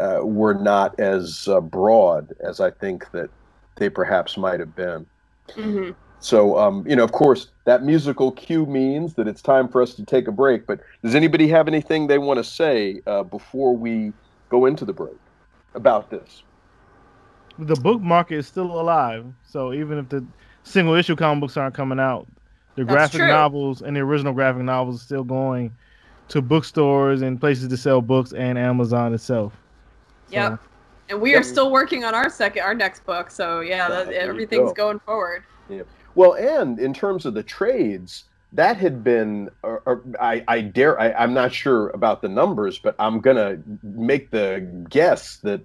uh, 0.00 0.20
were 0.22 0.54
not 0.54 0.98
as 0.98 1.46
uh, 1.46 1.60
broad 1.60 2.32
as 2.40 2.58
I 2.58 2.72
think 2.72 3.08
that 3.12 3.30
they 3.76 3.88
perhaps 3.88 4.36
might 4.36 4.58
have 4.58 4.74
been. 4.74 5.06
hmm 5.54 5.90
So, 6.20 6.58
um, 6.58 6.86
you 6.86 6.94
know, 6.94 7.04
of 7.04 7.12
course, 7.12 7.48
that 7.64 7.82
musical 7.82 8.30
cue 8.32 8.66
means 8.66 9.14
that 9.14 9.26
it's 9.26 9.40
time 9.40 9.68
for 9.68 9.80
us 9.80 9.94
to 9.94 10.04
take 10.04 10.28
a 10.28 10.32
break. 10.32 10.66
But 10.66 10.80
does 11.02 11.14
anybody 11.14 11.48
have 11.48 11.66
anything 11.66 12.06
they 12.06 12.18
want 12.18 12.38
to 12.38 12.44
say 12.44 13.00
uh, 13.06 13.22
before 13.22 13.74
we 13.74 14.12
go 14.50 14.66
into 14.66 14.84
the 14.84 14.92
break 14.92 15.16
about 15.74 16.10
this? 16.10 16.42
The 17.58 17.76
book 17.76 18.02
market 18.02 18.36
is 18.36 18.46
still 18.46 18.78
alive. 18.80 19.24
So 19.46 19.72
even 19.72 19.98
if 19.98 20.10
the 20.10 20.24
single 20.62 20.94
issue 20.94 21.16
comic 21.16 21.40
books 21.40 21.56
aren't 21.56 21.74
coming 21.74 21.98
out, 21.98 22.26
the 22.76 22.84
That's 22.84 22.94
graphic 22.94 23.20
true. 23.20 23.28
novels 23.28 23.80
and 23.80 23.96
the 23.96 24.00
original 24.00 24.34
graphic 24.34 24.62
novels 24.62 25.00
are 25.00 25.04
still 25.04 25.24
going 25.24 25.72
to 26.28 26.42
bookstores 26.42 27.22
and 27.22 27.40
places 27.40 27.68
to 27.68 27.76
sell 27.76 28.00
books 28.02 28.32
and 28.32 28.58
Amazon 28.58 29.14
itself. 29.14 29.54
Yep. 30.30 30.60
And 31.08 31.20
we 31.20 31.34
are 31.34 31.42
still 31.42 31.72
working 31.72 32.04
on 32.04 32.14
our 32.14 32.30
second, 32.30 32.62
our 32.62 32.74
next 32.74 33.04
book. 33.04 33.30
So 33.30 33.60
yeah, 33.60 33.88
that, 33.88 34.12
everything's 34.12 34.72
go. 34.72 34.84
going 34.84 34.98
forward. 35.00 35.44
Yeah. 35.68 35.82
Well, 36.20 36.34
and 36.34 36.78
in 36.78 36.92
terms 36.92 37.24
of 37.24 37.32
the 37.32 37.42
trades, 37.42 38.24
that 38.52 38.76
had 38.76 39.02
been, 39.02 39.48
or, 39.62 39.82
or 39.86 40.02
I, 40.20 40.44
I 40.48 40.60
dare, 40.60 41.00
I, 41.00 41.12
I'm 41.12 41.32
not 41.32 41.50
sure 41.50 41.88
about 41.94 42.20
the 42.20 42.28
numbers, 42.28 42.78
but 42.78 42.94
I'm 42.98 43.20
going 43.20 43.38
to 43.38 43.58
make 43.82 44.30
the 44.30 44.60
guess 44.90 45.36
that 45.36 45.62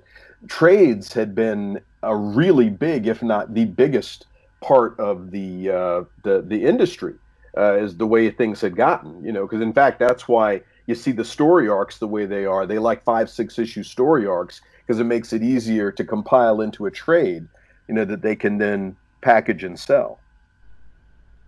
trades 0.47 1.11
had 1.11 1.35
been 1.35 1.81
a 2.03 2.15
really 2.15 2.69
big, 2.69 3.05
if 3.05 3.21
not 3.21 3.53
the 3.53 3.65
biggest 3.65 4.27
part 4.61 4.97
of 4.97 5.31
the 5.31 5.71
uh, 5.71 6.03
the 6.23 6.41
the 6.47 6.63
industry, 6.63 7.15
uh, 7.57 7.73
is 7.73 7.97
the 7.97 8.07
way 8.07 8.31
things 8.31 8.61
had 8.61 8.77
gotten. 8.77 9.25
You 9.25 9.33
know, 9.33 9.45
because 9.45 9.59
in 9.59 9.73
fact, 9.73 9.99
that's 9.99 10.25
why 10.29 10.61
you 10.87 10.95
see 10.95 11.11
the 11.11 11.25
story 11.25 11.67
arcs 11.67 11.97
the 11.97 12.07
way 12.07 12.25
they 12.25 12.45
are. 12.45 12.65
They 12.65 12.79
like 12.79 13.03
five, 13.03 13.29
six 13.29 13.59
issue 13.59 13.83
story 13.83 14.25
arcs 14.25 14.61
because 14.87 15.01
it 15.01 15.03
makes 15.03 15.33
it 15.33 15.43
easier 15.43 15.91
to 15.91 16.05
compile 16.05 16.61
into 16.61 16.85
a 16.85 16.91
trade. 16.91 17.45
You 17.89 17.95
know 17.95 18.05
that 18.05 18.21
they 18.21 18.37
can 18.37 18.57
then 18.57 18.95
package 19.19 19.65
and 19.65 19.77
sell. 19.77 20.17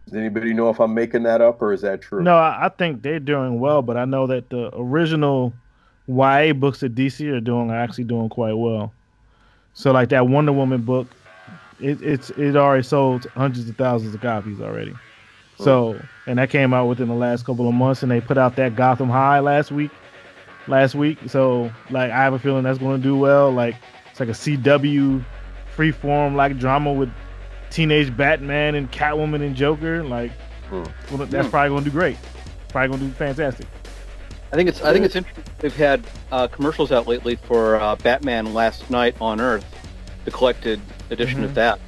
Does 0.08 0.16
anybody 0.16 0.54
know 0.54 0.70
if 0.70 0.80
I'm 0.80 0.94
making 0.94 1.24
that 1.24 1.42
up 1.42 1.62
or 1.62 1.74
is 1.74 1.82
that 1.82 2.02
true? 2.02 2.24
No, 2.24 2.38
I, 2.38 2.68
I 2.68 2.70
think 2.70 3.02
they're 3.02 3.20
doing 3.20 3.60
well, 3.60 3.82
but 3.82 3.98
I 3.98 4.06
know 4.06 4.26
that 4.28 4.50
the 4.50 4.74
original 4.74 5.52
YA 6.08 6.54
books 6.54 6.80
that 6.80 6.96
DC 6.96 7.30
are 7.30 7.42
doing 7.42 7.70
are 7.70 7.78
actually 7.78 8.06
doing 8.06 8.30
quite 8.30 8.54
well. 8.54 8.94
So 9.74 9.92
like 9.92 10.08
that 10.10 10.30
Wonder 10.30 10.54
Woman 10.54 10.84
book, 10.84 11.08
it, 11.82 12.02
it's 12.02 12.30
it 12.32 12.56
already 12.56 12.84
sold 12.84 13.26
hundreds 13.36 13.68
of 13.68 13.76
thousands 13.76 14.16
of 14.16 14.22
copies 14.22 14.62
already. 14.62 14.92
Hmm. 15.58 15.64
So 15.64 16.02
and 16.26 16.40
that 16.40 16.50
came 16.50 16.74
out 16.74 16.88
within 16.88 17.10
the 17.10 17.14
last 17.14 17.46
couple 17.46 17.68
of 17.68 17.74
months, 17.74 18.02
and 18.02 18.10
they 18.10 18.22
put 18.22 18.38
out 18.38 18.56
that 18.56 18.78
Gotham 18.78 19.10
High 19.10 19.42
last 19.42 19.72
week. 19.72 19.92
Last 20.70 20.96
week, 20.96 21.18
so 21.28 21.72
like 21.90 22.12
I 22.12 22.24
have 22.24 22.34
a 22.34 22.40
feeling 22.40 22.64
that's 22.64 22.80
going 22.80 23.02
to 23.02 23.04
do 23.04 23.18
well. 23.18 23.52
Like 23.52 23.76
it's 24.10 24.20
like 24.22 24.30
a 24.30 24.34
CW 24.34 25.24
freeform 25.76 26.36
like 26.36 26.58
drama 26.60 26.92
with 26.92 27.10
teenage 27.70 28.16
Batman 28.16 28.76
and 28.76 28.92
Catwoman 28.92 29.42
and 29.46 29.56
Joker. 29.56 30.04
Like 30.04 30.32
Hmm. 30.70 30.84
well, 31.12 31.26
that's 31.28 31.48
probably 31.48 31.70
going 31.70 31.84
to 31.86 31.90
do 31.90 31.94
great. 31.98 32.18
Probably 32.70 32.90
going 32.90 33.00
to 33.00 33.06
do 33.08 33.12
fantastic. 33.14 33.68
I 34.52 34.56
think 34.58 34.68
it's 34.70 34.82
I 34.82 34.92
think 34.94 35.06
it's 35.06 35.16
interesting. 35.16 35.44
They've 35.60 35.76
had 35.76 36.04
uh, 36.32 36.48
commercials 36.48 36.92
out 36.92 37.08
lately 37.08 37.36
for 37.36 37.78
uh, 37.78 37.96
Batman 37.98 38.54
Last 38.54 38.90
Night 38.90 39.16
on 39.22 39.40
Earth, 39.42 39.66
the 40.26 40.32
collected 40.32 40.80
edition 41.10 41.44
of 41.44 41.52
Mhm. 41.52 41.56
that. 41.56 41.80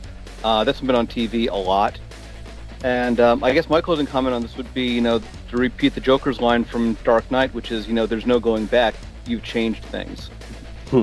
Uh, 0.43 0.63
that's 0.63 0.79
been 0.81 0.95
on 0.95 1.07
TV 1.07 1.49
a 1.49 1.55
lot. 1.55 1.99
And 2.83 3.19
um, 3.19 3.43
I 3.43 3.51
guess 3.51 3.69
my 3.69 3.81
closing 3.81 4.05
comment 4.05 4.33
on 4.33 4.41
this 4.41 4.55
would 4.55 4.73
be, 4.73 4.83
you 4.87 5.01
know, 5.01 5.19
to 5.49 5.57
repeat 5.57 5.93
the 5.95 5.99
Joker's 6.01 6.39
line 6.39 6.63
from 6.63 6.93
Dark 7.03 7.29
Knight, 7.29 7.53
which 7.53 7.71
is, 7.73 7.87
you 7.89 7.93
know, 7.93 8.05
there's 8.05 8.25
no 8.25 8.39
going 8.39 8.65
back. 8.67 8.95
You've 9.27 9.43
changed 9.43 9.83
things. 9.85 10.29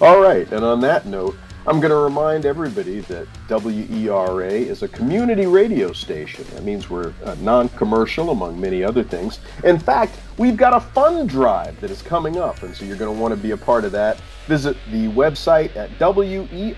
All 0.00 0.20
right, 0.20 0.50
and 0.52 0.64
on 0.64 0.80
that 0.82 1.06
note, 1.06 1.36
I'm 1.66 1.78
going 1.78 1.90
to 1.90 1.96
remind 1.96 2.46
everybody 2.46 3.00
that 3.00 3.28
WERA 3.50 4.50
is 4.50 4.82
a 4.82 4.88
community 4.88 5.44
radio 5.44 5.92
station. 5.92 6.46
That 6.54 6.64
means 6.64 6.88
we're 6.88 7.12
uh, 7.22 7.36
non 7.40 7.68
commercial, 7.70 8.30
among 8.30 8.58
many 8.58 8.82
other 8.82 9.02
things. 9.02 9.40
In 9.62 9.78
fact, 9.78 10.18
we've 10.38 10.56
got 10.56 10.74
a 10.74 10.80
fund 10.80 11.28
drive 11.28 11.78
that 11.82 11.90
is 11.90 12.00
coming 12.00 12.38
up, 12.38 12.62
and 12.62 12.74
so 12.74 12.86
you're 12.86 12.96
going 12.96 13.14
to 13.14 13.20
want 13.20 13.34
to 13.34 13.40
be 13.40 13.50
a 13.50 13.58
part 13.58 13.84
of 13.84 13.92
that. 13.92 14.18
Visit 14.46 14.78
the 14.90 15.08
website 15.08 15.76
at 15.76 15.90
wera.fm. 15.98 16.76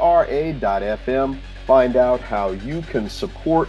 Find 1.64 1.97
out 1.97 2.21
how 2.21 2.51
you 2.51 2.83
can 2.83 3.09
support 3.09 3.68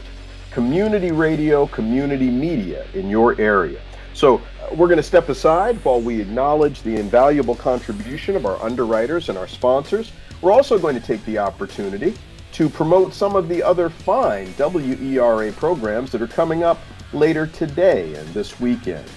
community 0.50 1.12
radio, 1.12 1.68
community 1.68 2.32
media 2.32 2.88
in 2.96 3.08
your 3.08 3.40
area. 3.40 3.80
So, 4.16 4.38
uh, 4.38 4.76
we're 4.76 4.88
going 4.88 4.98
to 4.98 5.04
step 5.04 5.30
aside 5.30 5.78
while 5.84 6.02
we 6.02 6.22
acknowledge 6.22 6.82
the 6.82 6.96
invaluable 6.96 7.56
contribution 7.56 8.36
of 8.36 8.46
our 8.46 8.62
underwriters 8.62 9.30
and 9.30 9.38
our 9.38 9.48
sponsors. 9.48 10.12
We're 10.44 10.52
also 10.52 10.78
going 10.78 10.94
to 10.96 11.02
take 11.02 11.24
the 11.24 11.38
opportunity 11.38 12.14
to 12.52 12.68
promote 12.68 13.14
some 13.14 13.38
of 13.38 13.48
the 13.48 13.64
other 13.64 13.90
fine 13.90 14.54
WERA 14.58 15.54
programs 15.54 16.12
that 16.12 16.22
are 16.22 16.28
coming 16.28 16.64
up 16.64 16.80
later 17.14 17.48
today 17.48 18.14
and 18.16 18.28
this 18.34 18.60
weekend. 18.60 19.10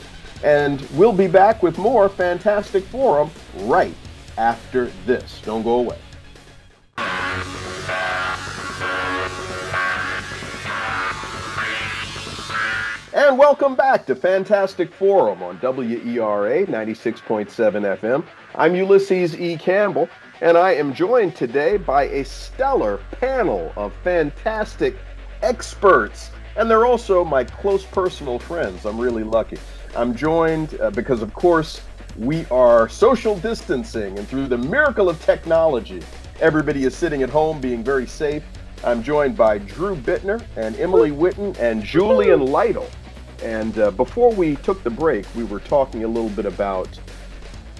And 0.45 0.81
we'll 0.93 1.12
be 1.12 1.27
back 1.27 1.65
with 1.65 1.79
more 1.79 2.09
Fantastic 2.09 2.85
Forum 2.85 3.29
right 3.62 3.93
after 4.39 4.93
this. 5.05 5.43
Don't 5.45 5.65
go 5.65 5.81
away. 5.81 5.99
And 13.17 13.37
welcome 13.37 13.75
back 13.75 14.07
to 14.07 14.15
Fantastic 14.15 14.93
Forum 14.93 15.43
on 15.43 15.59
WERA 15.59 16.67
96.7 16.67 17.49
FM. 17.49 18.25
I'm 18.55 18.77
Ulysses 18.77 19.35
E. 19.41 19.57
Campbell, 19.57 20.09
and 20.40 20.59
I 20.59 20.72
am 20.72 20.92
joined 20.92 21.35
today 21.35 21.77
by 21.77 22.05
a 22.05 22.25
stellar 22.25 22.99
panel 23.12 23.72
of 23.77 23.94
fantastic 24.05 24.96
experts. 25.42 26.31
And 26.57 26.70
they're 26.70 26.87
also 26.87 27.25
my 27.25 27.44
close 27.44 27.85
personal 27.85 28.38
friends. 28.38 28.85
I'm 28.85 28.99
really 28.99 29.25
lucky. 29.25 29.59
I'm 29.94 30.14
joined 30.14 30.79
uh, 30.81 30.90
because, 30.90 31.22
of 31.22 31.33
course, 31.33 31.81
we 32.18 32.46
are 32.46 32.88
social 32.88 33.38
distancing, 33.38 34.18
and 34.18 34.27
through 34.27 34.46
the 34.46 34.57
miracle 34.57 35.09
of 35.09 35.22
technology, 35.22 36.03
everybody 36.40 36.85
is 36.85 36.96
sitting 36.96 37.22
at 37.22 37.31
home 37.31 37.61
being 37.61 37.85
very 37.85 38.07
safe. 38.07 38.42
I'm 38.85 39.03
joined 39.03 39.37
by 39.37 39.59
Drew 39.59 39.96
Bittner 39.96 40.42
and 40.57 40.77
Emily 40.77 41.11
Whitten 41.11 41.59
and 41.59 41.83
Julian 41.83 42.40
Lytle. 42.40 42.88
And 43.42 43.79
uh, 43.79 43.90
before 43.90 44.33
we 44.33 44.57
took 44.57 44.83
the 44.83 44.90
break, 44.90 45.27
we 45.35 45.44
were 45.44 45.61
talking 45.61 46.05
a 46.05 46.09
little 46.09 46.31
bit 46.31 46.46
about 46.46 46.88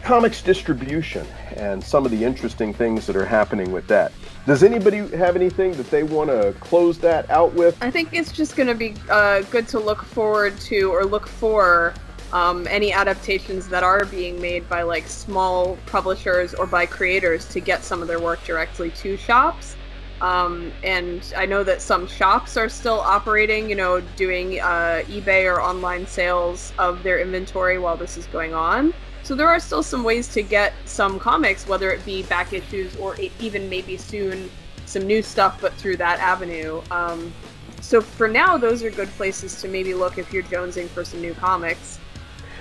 comics 0.07 0.41
distribution 0.41 1.27
and 1.57 1.83
some 1.83 2.05
of 2.05 2.13
the 2.13 2.25
interesting 2.25 2.73
things 2.73 3.09
that 3.09 3.17
are 3.17 3.27
happening 3.27 3.73
with 3.73 3.89
that. 3.89 4.13
Does 4.47 4.63
anybody 4.63 4.99
have 5.17 5.35
anything 5.35 5.73
that 5.73 5.91
they 5.91 6.05
want 6.05 6.31
to 6.31 6.55
close 6.61 6.97
that 7.01 7.29
out 7.29 7.53
with? 7.55 7.77
I 7.83 7.91
think 7.91 8.11
it's 8.13 8.31
just 8.31 8.55
going 8.55 8.69
to 8.69 8.75
be 8.77 8.95
uh, 9.11 9.43
good 9.51 9.67
to 9.67 9.81
look 9.81 10.05
forward 10.05 10.57
to 10.61 10.93
or 10.93 11.05
look 11.05 11.27
for 11.27 11.93
um, 12.33 12.69
any 12.71 12.93
adaptations 12.93 13.67
that 13.67 13.83
are 13.83 14.05
being 14.05 14.41
made 14.41 14.69
by 14.69 14.83
like 14.83 15.09
small 15.09 15.77
publishers 15.87 16.55
or 16.55 16.69
by 16.69 16.87
creators 16.87 17.45
to 17.49 17.59
get 17.59 17.83
some 17.83 18.01
of 18.01 18.07
their 18.07 18.21
work 18.21 18.45
directly 18.45 18.93
to 18.93 19.17
shops. 19.17 19.75
Um, 20.21 20.73
and 20.85 21.35
I 21.37 21.47
know 21.47 21.65
that 21.65 21.83
some 21.83 22.07
shops 22.07 22.57
are 22.57 22.69
still 22.69 23.01
operating, 23.01 23.69
you 23.69 23.75
know, 23.75 24.01
doing 24.15 24.61
uh, 24.61 25.03
eBay 25.09 25.53
or 25.53 25.61
online 25.61 26.07
sales 26.07 26.73
of 26.79 27.03
their 27.03 27.19
inventory 27.19 27.81
while 27.81 27.97
this 27.97 28.17
is 28.17 28.27
going 28.27 28.55
on. 28.55 28.95
So 29.27 29.35
there 29.35 29.49
are 29.49 29.59
still 29.59 29.83
some 29.83 30.05
ways 30.05 30.29
to 30.35 30.43
get 30.43 30.73
some 30.85 31.19
comics, 31.19 31.67
whether 31.67 31.91
it 31.91 32.05
be 32.05 32.23
back 32.23 32.53
issues 32.53 32.95
or 32.95 33.17
even 33.41 33.69
maybe 33.69 33.97
soon 33.97 34.49
some 34.85 35.05
new 35.05 35.21
stuff, 35.21 35.61
but 35.61 35.75
through 35.75 35.97
that 35.97 36.21
avenue. 36.21 36.81
Um, 36.93 37.33
so 37.81 38.01
for 38.01 38.29
now, 38.29 38.57
those 38.57 38.85
are 38.85 38.91
good 38.91 39.09
places 39.17 39.61
to 39.63 39.69
maybe 39.69 39.95
look 39.95 40.17
if 40.17 40.33
you're 40.33 40.45
jonesing 40.45 40.87
for 40.87 41.05
some 41.05 41.21
new 41.21 41.35
comics. 41.35 41.99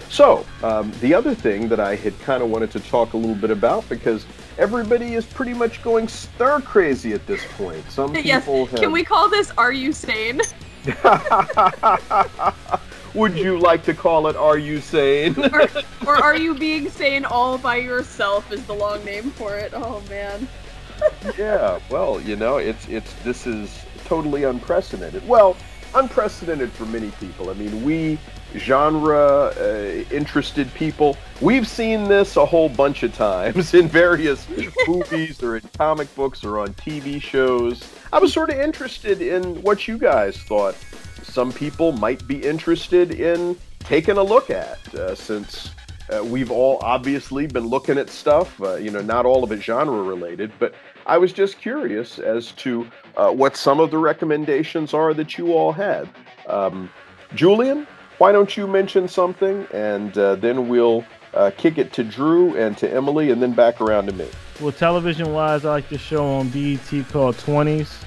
So, 0.10 0.44
um, 0.64 0.92
the 1.02 1.14
other 1.14 1.36
thing 1.36 1.70
that 1.70 1.80
I 1.80 1.96
had 1.96 2.20
kind 2.22 2.42
of 2.42 2.50
wanted 2.50 2.72
to 2.72 2.80
talk 2.80 3.14
a 3.14 3.18
little 3.18 3.36
bit 3.36 3.52
about 3.52 3.88
because 3.88 4.26
everybody 4.58 5.14
is 5.14 5.24
pretty 5.24 5.54
much 5.54 5.84
going 5.84 6.08
stir 6.08 6.62
crazy 6.62 7.14
at 7.14 7.28
this 7.28 7.46
point. 7.58 7.88
Some 7.92 8.14
people 8.14 8.28
yes, 8.28 8.72
have. 8.72 8.80
can 8.80 8.92
we 8.92 9.04
call 9.04 9.30
this 9.30 9.52
"Are 9.56 9.72
You 9.72 9.94
Sane"? 9.94 10.42
Would 13.16 13.38
you 13.38 13.58
like 13.58 13.84
to 13.86 13.94
call 13.94 14.28
it 14.28 14.36
Are 14.36 14.58
You 14.58 14.82
Sane? 14.82 15.36
or, 15.54 15.70
or 16.06 16.16
are 16.18 16.36
you 16.36 16.54
being 16.54 16.90
sane 16.90 17.24
all 17.24 17.58
by 17.58 17.78
yourself? 17.78 18.52
Is 18.52 18.66
the 18.68 18.74
long 18.74 19.06
name 19.06 19.32
for 19.32 19.56
it? 19.58 19.72
Oh 19.74 20.04
man. 20.10 20.46
yeah, 21.38 21.80
well, 21.90 22.20
you 22.20 22.36
know, 22.36 22.58
it's 22.58 22.86
it's 22.90 23.14
this 23.24 23.48
is 23.48 23.86
totally 24.04 24.44
unprecedented. 24.44 25.26
Well, 25.26 25.56
unprecedented 25.94 26.72
for 26.72 26.86
many 26.88 27.10
people. 27.12 27.50
I 27.50 27.54
mean, 27.54 27.86
we 27.86 28.20
genre 28.58 29.54
uh, 29.58 30.04
interested 30.12 30.74
people, 30.74 31.18
we've 31.42 31.68
seen 31.68 32.06
this 32.06 32.38
a 32.38 32.46
whole 32.46 32.70
bunch 32.70 33.04
of 33.04 33.14
times 33.14 33.74
in 33.80 33.88
various 33.88 34.48
movies 34.88 35.42
or 35.44 35.58
in 35.58 35.70
comic 35.78 36.14
books 36.16 36.44
or 36.44 36.60
on 36.60 36.74
TV 36.76 37.22
shows. 37.22 37.84
I 38.14 38.20
was 38.20 38.34
sort 38.34 38.50
of 38.50 38.60
interested 38.60 39.22
in 39.22 39.62
what 39.62 39.88
you 39.88 39.98
guys 39.98 40.38
thought. 40.38 40.76
Some 41.24 41.52
people 41.52 41.92
might 41.92 42.26
be 42.28 42.42
interested 42.42 43.12
in 43.12 43.58
taking 43.80 44.18
a 44.18 44.24
look 44.24 44.50
at 44.50 44.94
uh, 44.96 45.16
since 45.16 45.72
uh, 46.10 46.24
we've 46.24 46.52
all 46.52 46.80
obviously 46.82 47.48
been 47.48 47.66
looking 47.68 47.98
at 47.98 48.10
stuff, 48.10 48.62
uh, 48.62 48.76
you 48.76 48.92
know, 48.92 49.02
not 49.02 49.26
all 49.26 49.44
of 49.44 49.52
it 49.52 49.62
genre 49.62 50.04
related, 50.04 50.52
but 50.60 50.74
I 51.06 51.18
was 51.18 51.34
just 51.34 51.60
curious 51.60 52.20
as 52.20 52.52
to 52.54 52.88
uh, 53.18 53.32
what 53.32 53.58
some 53.58 53.80
of 53.80 53.92
the 53.92 53.98
recommendations 53.98 54.94
are 54.94 55.14
that 55.14 55.38
you 55.38 55.54
all 55.54 55.72
had. 55.72 56.10
Um, 56.48 56.90
Julian, 57.34 57.88
why 58.18 58.32
don't 58.32 58.56
you 58.56 58.68
mention 58.68 59.08
something, 59.08 59.68
and 59.74 60.18
uh, 60.18 60.36
then 60.36 60.68
we'll 60.68 61.04
uh, 61.34 61.52
kick 61.58 61.78
it 61.78 61.92
to 61.94 62.04
Drew 62.04 62.56
and 62.56 62.78
to 62.78 62.90
Emily, 62.90 63.32
and 63.32 63.42
then 63.42 63.54
back 63.54 63.82
around 63.82 64.08
to 64.08 64.14
me. 64.14 64.28
Well, 64.62 64.72
television 64.72 65.34
wise, 65.34 65.66
I 65.66 65.72
like 65.72 65.90
the 65.90 65.98
show 65.98 66.26
on 66.26 66.50
BET 66.50 66.88
called 67.10 67.36
20s. 67.36 68.04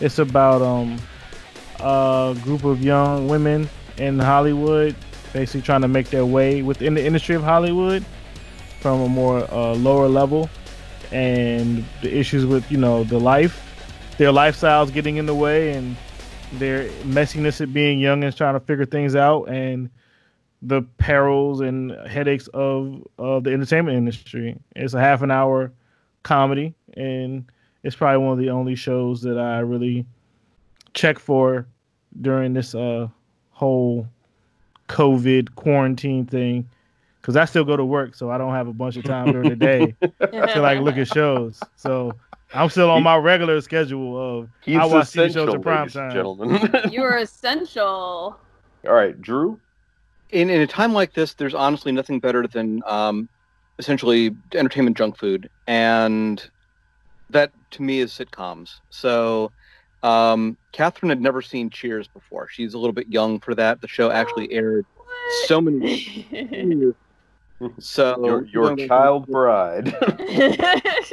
It's 0.00 0.18
about 0.18 0.62
um, 0.62 0.98
a 1.80 2.36
group 2.42 2.64
of 2.64 2.82
young 2.82 3.28
women 3.28 3.68
in 3.98 4.18
Hollywood 4.18 4.94
basically 5.32 5.62
trying 5.62 5.82
to 5.82 5.88
make 5.88 6.10
their 6.10 6.26
way 6.26 6.62
within 6.62 6.94
the 6.94 7.04
industry 7.04 7.34
of 7.34 7.42
Hollywood 7.42 8.04
from 8.80 9.00
a 9.00 9.08
more 9.08 9.48
uh, 9.52 9.74
lower 9.74 10.08
level 10.08 10.50
and 11.12 11.84
the 12.02 12.16
issues 12.16 12.46
with, 12.46 12.70
you 12.70 12.78
know, 12.78 13.04
the 13.04 13.18
life, 13.18 13.62
their 14.18 14.30
lifestyles 14.30 14.92
getting 14.92 15.16
in 15.16 15.26
the 15.26 15.34
way 15.34 15.72
and 15.72 15.96
their 16.52 16.88
messiness 17.04 17.60
at 17.60 17.72
being 17.72 17.98
young 17.98 18.24
and 18.24 18.36
trying 18.36 18.54
to 18.54 18.60
figure 18.60 18.86
things 18.86 19.14
out 19.14 19.44
and 19.44 19.90
the 20.62 20.82
perils 20.98 21.60
and 21.60 21.92
headaches 22.06 22.48
of, 22.48 23.06
of 23.18 23.44
the 23.44 23.52
entertainment 23.52 23.96
industry. 23.96 24.56
It's 24.76 24.94
a 24.94 25.00
half 25.00 25.22
an 25.22 25.30
hour 25.30 25.72
comedy, 26.22 26.74
and 26.94 27.44
it's 27.82 27.96
probably 27.96 28.24
one 28.24 28.32
of 28.32 28.38
the 28.38 28.50
only 28.50 28.74
shows 28.74 29.22
that 29.22 29.38
I 29.38 29.60
really 29.60 30.04
check 30.92 31.18
for 31.18 31.66
during 32.20 32.52
this 32.52 32.74
uh, 32.74 33.08
whole 33.50 34.06
COVID 34.88 35.54
quarantine 35.54 36.26
thing. 36.26 36.68
Because 37.20 37.36
I 37.36 37.44
still 37.44 37.64
go 37.64 37.76
to 37.76 37.84
work, 37.84 38.14
so 38.14 38.30
I 38.30 38.38
don't 38.38 38.54
have 38.54 38.66
a 38.66 38.72
bunch 38.72 38.96
of 38.96 39.04
time 39.04 39.32
during 39.32 39.50
the 39.50 39.56
day 39.56 39.94
to 40.20 40.60
like 40.60 40.80
look 40.80 40.96
at 40.96 41.06
shows. 41.06 41.60
So 41.76 42.12
I'm 42.52 42.68
still 42.70 42.90
on 42.90 43.02
my 43.02 43.16
regular 43.16 43.60
schedule 43.60 44.40
of 44.40 44.48
He's 44.62 44.76
I 44.76 44.84
watch 44.84 45.06
TV 45.06 45.32
shows 45.32 45.54
at 45.54 45.62
prime 45.62 45.88
time. 45.88 46.10
gentlemen. 46.12 46.68
You're 46.90 47.18
essential. 47.18 48.36
All 48.86 48.92
right, 48.94 49.20
Drew. 49.20 49.60
in 50.30 50.50
in 50.50 50.60
a 50.60 50.66
time 50.66 50.92
like 50.92 51.14
this, 51.14 51.34
there's 51.34 51.54
honestly 51.54 51.92
nothing 51.92 52.18
better 52.18 52.46
than 52.46 52.82
um, 52.86 53.28
essentially 53.78 54.34
entertainment 54.54 54.96
junk 54.96 55.16
food, 55.16 55.48
and 55.66 56.48
that 57.30 57.52
to 57.72 57.82
me 57.82 58.00
is 58.00 58.10
sitcoms. 58.12 58.80
So, 58.90 59.52
um, 60.02 60.56
Catherine 60.72 61.10
had 61.10 61.20
never 61.20 61.42
seen 61.42 61.70
Cheers 61.70 62.08
before. 62.08 62.48
She's 62.50 62.74
a 62.74 62.78
little 62.78 62.92
bit 62.94 63.06
young 63.08 63.38
for 63.38 63.54
that. 63.54 63.80
The 63.80 63.86
show 63.88 64.10
actually 64.10 64.50
aired 64.52 64.86
so 65.46 65.60
many. 65.60 66.26
So 67.78 68.24
Your, 68.24 68.44
your 68.46 68.62
going 68.64 68.76
back- 68.76 68.88
child 68.88 69.26
bride. 69.26 69.94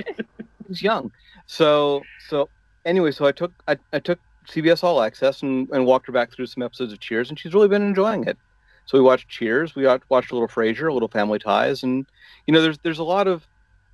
He's 0.70 0.82
young. 0.82 1.12
So 1.48 2.04
so 2.28 2.50
anyway, 2.86 3.12
so 3.12 3.26
I 3.26 3.32
took 3.32 3.52
I, 3.68 3.78
I 3.92 4.00
took 4.00 4.20
CBS 4.48 4.84
All 4.84 5.02
Access 5.02 5.42
and, 5.42 5.68
and 5.72 5.86
walked 5.86 6.08
her 6.08 6.14
back 6.14 6.32
through 6.32 6.46
some 6.46 6.64
episodes 6.64 6.94
of 6.94 7.00
Cheers, 7.00 7.30
and 7.30 7.40
she's 7.40 7.54
really 7.54 7.68
been 7.68 7.82
enjoying 7.82 8.26
it. 8.26 8.38
So 8.86 8.98
we 8.98 9.04
watched 9.04 9.28
Cheers, 9.28 9.76
we 9.76 9.86
watched, 9.86 10.06
watched 10.10 10.32
a 10.32 10.36
little 10.36 10.48
Frasier, 10.48 10.90
a 10.90 10.94
little 10.94 11.10
Family 11.10 11.40
Ties, 11.40 11.84
and 11.84 12.06
you 12.46 12.54
know, 12.54 12.62
there's 12.62 12.78
there's 12.80 13.00
a 13.00 13.04
lot 13.04 13.28
of 13.28 13.46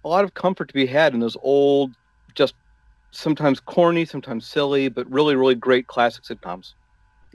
a 0.04 0.08
lot 0.08 0.24
of 0.24 0.34
comfort 0.34 0.68
to 0.68 0.74
be 0.74 0.86
had 0.86 1.14
in 1.14 1.20
those 1.20 1.38
old, 1.42 1.92
just 2.36 2.56
sometimes 3.12 3.60
corny, 3.60 4.06
sometimes 4.06 4.46
silly, 4.46 4.90
but 4.90 5.10
really 5.10 5.36
really 5.36 5.56
great 5.56 5.88
classic 5.88 6.24
sitcoms. 6.24 6.74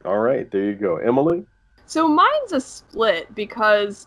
All 0.05 0.19
right, 0.19 0.49
there 0.51 0.65
you 0.65 0.75
go, 0.75 0.97
Emily. 0.97 1.45
So 1.87 2.07
mine's 2.07 2.53
a 2.53 2.61
split 2.61 3.35
because 3.35 4.07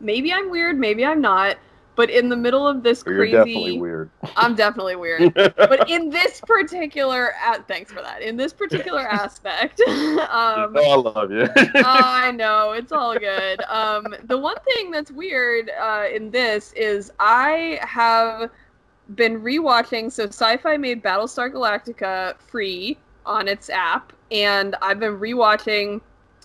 maybe 0.00 0.32
I'm 0.32 0.50
weird, 0.50 0.78
maybe 0.78 1.04
I'm 1.04 1.20
not. 1.20 1.58
But 1.98 2.10
in 2.10 2.28
the 2.28 2.36
middle 2.36 2.64
of 2.64 2.84
this 2.84 3.02
You're 3.04 3.16
crazy, 3.16 3.32
definitely 3.32 3.80
weird. 3.80 4.10
I'm 4.36 4.54
definitely 4.54 4.94
weird. 4.94 5.34
but 5.34 5.90
in 5.90 6.10
this 6.10 6.40
particular, 6.40 7.34
a- 7.44 7.60
thanks 7.64 7.90
for 7.90 8.00
that. 8.02 8.22
In 8.22 8.36
this 8.36 8.52
particular 8.52 9.00
aspect, 9.10 9.80
um, 9.88 10.76
oh, 10.76 10.90
I 10.92 10.94
love 10.94 11.32
you. 11.32 11.48
I 11.74 12.30
know 12.30 12.70
it's 12.70 12.92
all 12.92 13.18
good. 13.18 13.60
Um, 13.62 14.14
the 14.26 14.38
one 14.38 14.54
thing 14.64 14.92
that's 14.92 15.10
weird 15.10 15.70
uh, 15.70 16.04
in 16.14 16.30
this 16.30 16.72
is 16.74 17.10
I 17.18 17.80
have 17.82 18.48
been 19.16 19.40
rewatching. 19.40 20.12
So 20.12 20.28
Syfy 20.28 20.78
made 20.78 21.02
Battlestar 21.02 21.52
Galactica 21.52 22.38
free 22.38 22.96
on 23.26 23.48
its 23.48 23.70
app, 23.70 24.12
and 24.30 24.76
I've 24.82 25.00
been 25.00 25.18
rewatching 25.18 26.00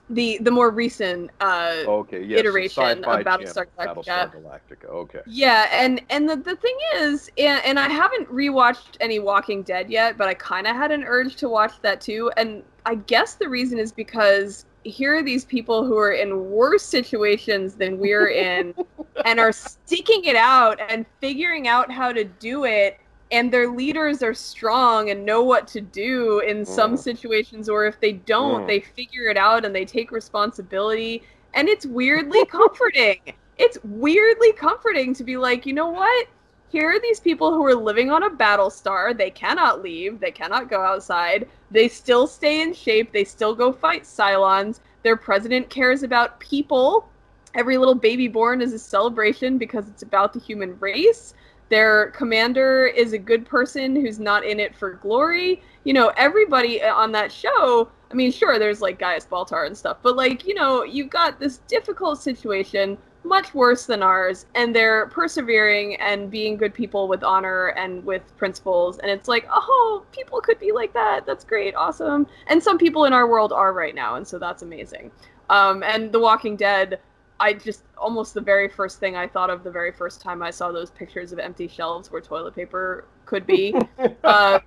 the 0.09 0.37
the 0.41 0.51
more 0.51 0.69
recent 0.69 1.31
uh, 1.39 1.83
okay, 1.87 2.23
yes, 2.23 2.39
iteration 2.39 3.03
of 3.03 3.21
Battlestar 3.23 3.65
Galactica. 3.77 4.05
Battlestar 4.05 4.35
Galactica. 4.35 4.85
Okay. 4.85 5.19
Yeah, 5.25 5.67
and 5.71 6.01
and 6.09 6.29
the, 6.29 6.35
the 6.35 6.55
thing 6.57 6.75
is, 6.95 7.31
and, 7.37 7.61
and 7.65 7.79
I 7.79 7.87
haven't 7.89 8.27
rewatched 8.29 8.97
any 8.99 9.19
Walking 9.19 9.63
Dead 9.63 9.89
yet, 9.89 10.17
but 10.17 10.27
I 10.27 10.33
kind 10.33 10.67
of 10.67 10.75
had 10.75 10.91
an 10.91 11.03
urge 11.03 11.35
to 11.37 11.49
watch 11.49 11.73
that 11.81 12.01
too. 12.01 12.31
And 12.35 12.63
I 12.85 12.95
guess 12.95 13.35
the 13.35 13.47
reason 13.47 13.79
is 13.79 13.91
because 13.91 14.65
here 14.83 15.15
are 15.15 15.23
these 15.23 15.45
people 15.45 15.85
who 15.85 15.97
are 15.97 16.11
in 16.11 16.51
worse 16.51 16.83
situations 16.83 17.75
than 17.75 17.97
we're 17.97 18.27
in, 18.27 18.73
and 19.25 19.39
are 19.39 19.53
sticking 19.53 20.25
it 20.25 20.35
out 20.35 20.79
and 20.89 21.05
figuring 21.21 21.67
out 21.67 21.89
how 21.89 22.11
to 22.11 22.25
do 22.25 22.65
it. 22.65 22.99
And 23.33 23.51
their 23.51 23.69
leaders 23.69 24.23
are 24.23 24.33
strong 24.33 25.09
and 25.11 25.25
know 25.25 25.43
what 25.43 25.67
to 25.69 25.81
do 25.81 26.39
in 26.39 26.65
some 26.65 26.95
Mm. 26.95 26.99
situations, 26.99 27.69
or 27.69 27.85
if 27.85 27.99
they 27.99 28.13
don't, 28.13 28.65
Mm. 28.65 28.67
they 28.67 28.79
figure 28.79 29.25
it 29.29 29.37
out 29.37 29.65
and 29.65 29.75
they 29.75 29.85
take 29.85 30.11
responsibility. 30.11 31.23
And 31.53 31.69
it's 31.69 31.85
weirdly 31.85 32.45
comforting 32.51 33.19
it's 33.57 33.77
weirdly 33.83 34.53
comforting 34.53 35.13
to 35.15 35.23
be 35.23 35.37
like, 35.37 35.65
you 35.65 35.73
know 35.73 35.89
what? 35.89 36.27
Here 36.69 36.89
are 36.89 36.99
these 36.99 37.19
people 37.19 37.53
who 37.53 37.65
are 37.65 37.75
living 37.75 38.11
on 38.11 38.23
a 38.23 38.29
battle 38.29 38.69
star. 38.71 39.13
They 39.13 39.29
cannot 39.29 39.83
leave. 39.83 40.19
They 40.19 40.31
cannot 40.31 40.69
go 40.69 40.81
outside. 40.81 41.47
They 41.71 41.87
still 41.87 42.27
stay 42.27 42.61
in 42.61 42.73
shape. 42.73 43.11
They 43.13 43.23
still 43.25 43.53
go 43.55 43.71
fight 43.71 44.03
Cylons. 44.03 44.79
Their 45.03 45.17
president 45.17 45.69
cares 45.69 46.03
about 46.03 46.39
people. 46.39 47.09
Every 47.53 47.77
little 47.77 47.95
baby 47.95 48.27
born 48.27 48.61
is 48.61 48.73
a 48.73 48.79
celebration 48.79 49.57
because 49.59 49.87
it's 49.87 50.01
about 50.03 50.33
the 50.33 50.39
human 50.39 50.79
race. 50.79 51.35
Their 51.73 52.11
commander 52.11 52.85
is 52.85 53.13
a 53.13 53.17
good 53.17 53.47
person 53.47 53.95
who's 53.95 54.19
not 54.19 54.45
in 54.45 54.59
it 54.59 54.75
for 54.75 54.93
glory. 54.93 55.59
You 55.85 55.93
know, 55.93 56.11
everybody 56.17 56.83
on 56.83 57.11
that 57.13 57.31
show. 57.31 57.89
I 58.11 58.13
mean, 58.13 58.31
sure, 58.31 58.59
there's 58.59 58.79
like 58.79 58.99
Gaius 58.99 59.25
Baltar 59.25 59.65
and 59.65 59.75
stuff, 59.75 59.97
but 60.03 60.15
like, 60.15 60.45
you 60.45 60.53
know, 60.53 60.83
you've 60.83 61.09
got 61.09 61.39
this 61.39 61.61
difficult 61.67 62.21
situation 62.21 62.95
much 63.23 63.55
worse 63.55 63.87
than 63.87 64.03
ours 64.03 64.45
and 64.53 64.75
they're 64.75 65.07
persevering 65.07 65.95
and 65.95 66.29
being 66.29 66.57
good 66.57 66.75
people 66.75 67.07
with 67.07 67.23
honor 67.23 67.69
and 67.69 68.05
with 68.05 68.21
principles 68.37 68.99
and 68.99 69.09
it's 69.09 69.29
like 69.29 69.47
oh 69.49 70.05
people 70.11 70.41
could 70.41 70.59
be 70.59 70.73
like 70.73 70.93
that 70.93 71.25
that's 71.25 71.45
great 71.45 71.73
awesome 71.73 72.27
and 72.47 72.61
some 72.61 72.77
people 72.77 73.05
in 73.05 73.13
our 73.13 73.25
world 73.25 73.53
are 73.53 73.71
right 73.71 73.95
now 73.95 74.15
and 74.15 74.27
so 74.27 74.37
that's 74.37 74.61
amazing 74.61 75.09
um, 75.49 75.83
and 75.83 76.11
the 76.11 76.19
walking 76.19 76.57
dead 76.57 76.99
i 77.43 77.53
just 77.53 77.83
almost 77.97 78.33
the 78.33 78.41
very 78.41 78.69
first 78.69 78.99
thing 78.99 79.15
i 79.15 79.27
thought 79.27 79.49
of 79.49 79.63
the 79.63 79.71
very 79.71 79.91
first 79.91 80.21
time 80.21 80.41
i 80.41 80.49
saw 80.49 80.71
those 80.71 80.91
pictures 80.91 81.31
of 81.31 81.39
empty 81.39 81.67
shelves 81.67 82.11
where 82.11 82.21
toilet 82.21 82.55
paper 82.55 83.05
could 83.25 83.45
be 83.45 83.73
uh, 84.23 84.59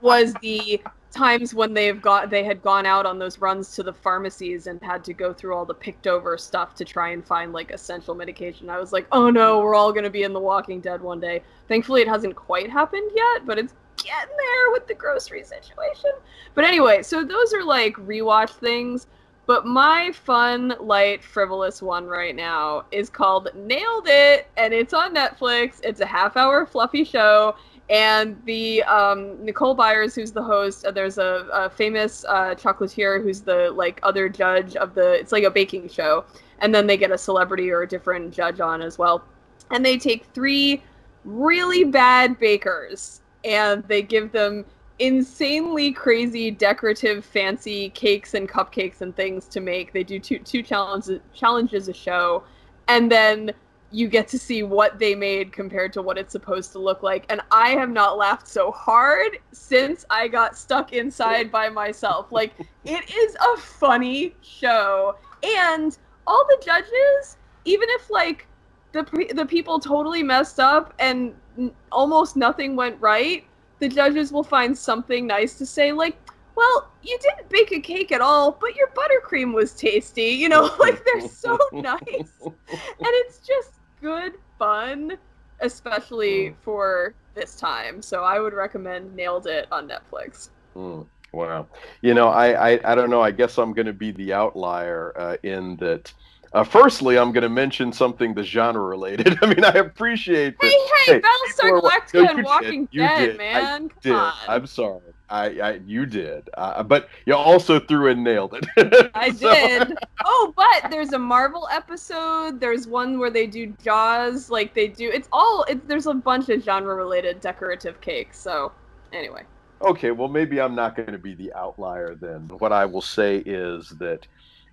was 0.00 0.34
the 0.34 0.80
times 1.10 1.54
when 1.54 1.72
they've 1.74 2.00
got 2.00 2.30
they 2.30 2.44
had 2.44 2.62
gone 2.62 2.86
out 2.86 3.06
on 3.06 3.18
those 3.18 3.38
runs 3.38 3.74
to 3.74 3.82
the 3.82 3.92
pharmacies 3.92 4.66
and 4.66 4.82
had 4.82 5.02
to 5.04 5.12
go 5.12 5.32
through 5.32 5.54
all 5.54 5.64
the 5.64 5.74
picked 5.74 6.06
over 6.06 6.36
stuff 6.36 6.74
to 6.74 6.84
try 6.84 7.10
and 7.10 7.26
find 7.26 7.52
like 7.52 7.70
essential 7.70 8.14
medication. 8.14 8.68
I 8.68 8.78
was 8.78 8.92
like, 8.92 9.06
"Oh 9.12 9.30
no, 9.30 9.60
we're 9.60 9.74
all 9.74 9.92
going 9.92 10.04
to 10.04 10.10
be 10.10 10.22
in 10.22 10.32
the 10.32 10.40
Walking 10.40 10.80
Dead 10.80 11.00
one 11.00 11.20
day." 11.20 11.42
Thankfully 11.66 12.02
it 12.02 12.08
hasn't 12.08 12.36
quite 12.36 12.70
happened 12.70 13.10
yet, 13.14 13.46
but 13.46 13.58
it's 13.58 13.74
getting 13.96 14.36
there 14.36 14.72
with 14.72 14.86
the 14.86 14.94
grocery 14.94 15.42
situation. 15.42 16.10
But 16.54 16.64
anyway, 16.64 17.02
so 17.02 17.24
those 17.24 17.52
are 17.54 17.64
like 17.64 17.94
rewatch 17.94 18.50
things. 18.50 19.06
But 19.48 19.66
my 19.66 20.12
fun, 20.12 20.74
light, 20.78 21.24
frivolous 21.24 21.82
one 21.82 22.06
right 22.06 22.36
now 22.36 22.84
is 22.92 23.08
called 23.10 23.48
Nailed 23.56 24.06
It, 24.06 24.46
and 24.58 24.74
it's 24.74 24.92
on 24.92 25.14
Netflix. 25.14 25.80
It's 25.82 26.00
a 26.00 26.06
half 26.06 26.36
hour 26.36 26.66
fluffy 26.66 27.02
show 27.02 27.56
and 27.90 28.40
the 28.44 28.82
um, 28.82 29.42
Nicole 29.42 29.74
Byers, 29.74 30.14
who's 30.14 30.32
the 30.32 30.42
host, 30.42 30.84
uh, 30.84 30.90
there's 30.90 31.16
a, 31.16 31.46
a 31.52 31.70
famous 31.70 32.24
uh, 32.28 32.54
chocolatier 32.54 33.22
who's 33.22 33.40
the 33.40 33.70
like 33.70 33.98
other 34.02 34.28
judge 34.28 34.76
of 34.76 34.94
the. 34.94 35.12
It's 35.12 35.32
like 35.32 35.44
a 35.44 35.50
baking 35.50 35.88
show, 35.88 36.26
and 36.58 36.74
then 36.74 36.86
they 36.86 36.98
get 36.98 37.10
a 37.10 37.18
celebrity 37.18 37.70
or 37.70 37.82
a 37.82 37.88
different 37.88 38.32
judge 38.34 38.60
on 38.60 38.82
as 38.82 38.98
well, 38.98 39.24
and 39.70 39.84
they 39.84 39.96
take 39.96 40.26
three 40.34 40.82
really 41.24 41.84
bad 41.84 42.38
bakers 42.38 43.22
and 43.44 43.82
they 43.84 44.02
give 44.02 44.32
them 44.32 44.64
insanely 44.98 45.92
crazy 45.92 46.50
decorative 46.50 47.24
fancy 47.24 47.90
cakes 47.90 48.34
and 48.34 48.48
cupcakes 48.48 49.00
and 49.00 49.14
things 49.14 49.46
to 49.46 49.60
make 49.60 49.92
they 49.92 50.02
do 50.02 50.18
two 50.18 50.38
two 50.40 50.62
challenges 50.62 51.20
challenges 51.32 51.88
a 51.88 51.94
show 51.94 52.42
and 52.88 53.10
then 53.10 53.52
you 53.90 54.08
get 54.08 54.28
to 54.28 54.38
see 54.38 54.62
what 54.62 54.98
they 54.98 55.14
made 55.14 55.52
compared 55.52 55.92
to 55.94 56.02
what 56.02 56.18
it's 56.18 56.32
supposed 56.32 56.72
to 56.72 56.78
look 56.78 57.02
like. 57.02 57.24
And 57.30 57.40
I 57.50 57.70
have 57.70 57.88
not 57.88 58.18
laughed 58.18 58.46
so 58.46 58.70
hard 58.70 59.38
since 59.52 60.04
I 60.10 60.28
got 60.28 60.58
stuck 60.58 60.92
inside 60.92 61.50
by 61.50 61.68
myself. 61.68 62.30
Like, 62.30 62.52
it 62.84 63.10
is 63.10 63.34
a 63.36 63.56
funny 63.58 64.34
show. 64.42 65.16
And 65.42 65.96
all 66.26 66.44
the 66.48 66.62
judges, 66.62 67.38
even 67.64 67.88
if, 67.92 68.10
like, 68.10 68.46
the, 68.92 69.32
the 69.34 69.46
people 69.46 69.80
totally 69.80 70.22
messed 70.22 70.60
up 70.60 70.92
and 70.98 71.34
n- 71.56 71.72
almost 71.90 72.36
nothing 72.36 72.76
went 72.76 73.00
right, 73.00 73.44
the 73.78 73.88
judges 73.88 74.32
will 74.32 74.44
find 74.44 74.76
something 74.76 75.26
nice 75.26 75.56
to 75.58 75.66
say, 75.66 75.92
like, 75.92 76.16
well, 76.58 76.90
you 77.02 77.16
didn't 77.20 77.48
bake 77.48 77.70
a 77.70 77.80
cake 77.80 78.10
at 78.10 78.20
all, 78.20 78.50
but 78.50 78.74
your 78.74 78.88
buttercream 78.88 79.54
was 79.54 79.72
tasty. 79.72 80.30
You 80.30 80.48
know, 80.48 80.74
like 80.78 81.04
they're 81.04 81.28
so 81.28 81.56
nice. 81.72 82.32
And 82.42 82.56
it's 83.00 83.38
just 83.46 83.74
good 84.00 84.32
fun, 84.58 85.16
especially 85.60 86.56
for 86.62 87.14
this 87.34 87.54
time. 87.54 88.02
So 88.02 88.24
I 88.24 88.40
would 88.40 88.52
recommend 88.52 89.14
Nailed 89.14 89.46
It 89.46 89.68
on 89.70 89.88
Netflix. 89.88 90.50
Mm, 90.76 91.06
wow. 91.32 91.68
You 92.02 92.14
know, 92.14 92.28
I, 92.28 92.72
I, 92.72 92.92
I 92.92 92.94
don't 92.96 93.10
know. 93.10 93.22
I 93.22 93.30
guess 93.30 93.56
I'm 93.58 93.72
going 93.72 93.86
to 93.86 93.92
be 93.92 94.10
the 94.10 94.32
outlier 94.32 95.12
uh, 95.16 95.36
in 95.42 95.76
that. 95.76 96.12
Uh, 96.52 96.64
firstly, 96.64 97.18
I'm 97.18 97.32
going 97.32 97.42
to 97.42 97.48
mention 97.48 97.92
something 97.92 98.34
that's 98.34 98.48
genre 98.48 98.82
related. 98.84 99.38
I 99.42 99.46
mean, 99.46 99.64
I 99.64 99.70
appreciate 99.72 100.58
that. 100.60 100.66
Hey, 100.66 101.12
hey, 101.12 101.20
Battlestar 101.20 101.62
people 101.62 101.82
Galactica 101.82 102.30
and 102.30 102.44
Walking 102.44 102.84
did. 102.86 102.98
Dead, 102.98 103.18
did. 103.18 103.34
I 103.34 103.38
man. 103.38 103.88
Come 103.88 103.98
did. 104.02 104.12
on. 104.12 104.32
I'm 104.48 104.66
sorry. 104.66 105.00
I, 105.30 105.44
I 105.60 105.80
you 105.86 106.06
did. 106.06 106.48
Uh, 106.56 106.82
but 106.82 107.10
you 107.26 107.34
also 107.34 107.78
threw 107.78 108.08
and 108.10 108.24
nailed 108.24 108.54
it. 108.76 109.10
I 109.14 109.30
So- 109.30 109.52
did. 109.52 109.94
Oh, 110.24 110.54
but 110.56 110.90
there's 110.90 111.12
a 111.12 111.18
Marvel 111.18 111.68
episode. 111.70 112.60
There's 112.60 112.86
one 112.86 113.18
where 113.18 113.30
they 113.30 113.46
do 113.46 113.66
Jaws. 113.82 114.48
Like 114.50 114.72
they 114.74 114.88
do. 114.88 115.10
It's 115.12 115.28
all. 115.32 115.64
It, 115.68 115.86
there's 115.86 116.06
a 116.06 116.14
bunch 116.14 116.48
of 116.48 116.62
genre-related 116.62 117.40
decorative 117.42 118.00
cakes. 118.00 118.38
So, 118.38 118.72
anyway. 119.12 119.42
Okay, 119.82 120.10
well, 120.10 120.28
maybe 120.28 120.60
I'm 120.60 120.74
not 120.74 120.96
going 120.96 121.12
to 121.12 121.18
be 121.18 121.34
the 121.34 121.52
outlier 121.52 122.16
then. 122.16 122.48
What 122.58 122.72
I 122.72 122.84
will 122.84 123.02
say 123.02 123.36
is 123.46 123.90
that 124.00 124.26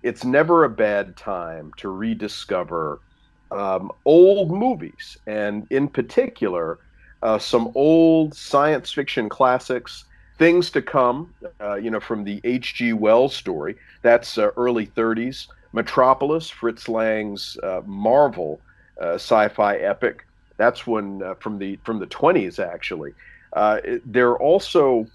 it's 0.06 0.24
never 0.24 0.64
a 0.64 0.70
bad 0.70 1.16
time 1.16 1.72
to 1.78 1.88
rediscover 1.90 3.00
um, 3.50 3.90
old 4.04 4.50
movies, 4.52 5.16
and 5.26 5.66
in 5.70 5.88
particular, 5.88 6.78
uh, 7.22 7.38
some 7.38 7.72
old 7.74 8.34
science 8.34 8.92
fiction 8.92 9.28
classics, 9.28 10.04
things 10.38 10.70
to 10.72 10.82
come, 10.82 11.34
uh, 11.62 11.74
you 11.76 11.90
know, 11.90 12.00
from 12.00 12.24
the 12.24 12.40
H.G. 12.44 12.92
Wells 12.92 13.34
story. 13.36 13.76
That's 14.02 14.38
uh, 14.38 14.50
early 14.56 14.86
30s. 14.86 15.48
Metropolis, 15.72 16.50
Fritz 16.50 16.88
Lang's 16.88 17.56
uh, 17.62 17.82
Marvel 17.86 18.62
uh, 19.02 19.14
sci-fi 19.14 19.76
epic. 19.76 20.20
That's 20.58 20.86
when 20.86 21.22
uh, 21.22 21.34
from 21.40 21.58
the 21.58 21.80
from 21.84 21.98
the 22.00 22.06
20s 22.06 22.58
actually. 22.58 23.12
It- 23.56 24.02
there 24.04 24.30
are 24.30 24.42
also 24.42 25.10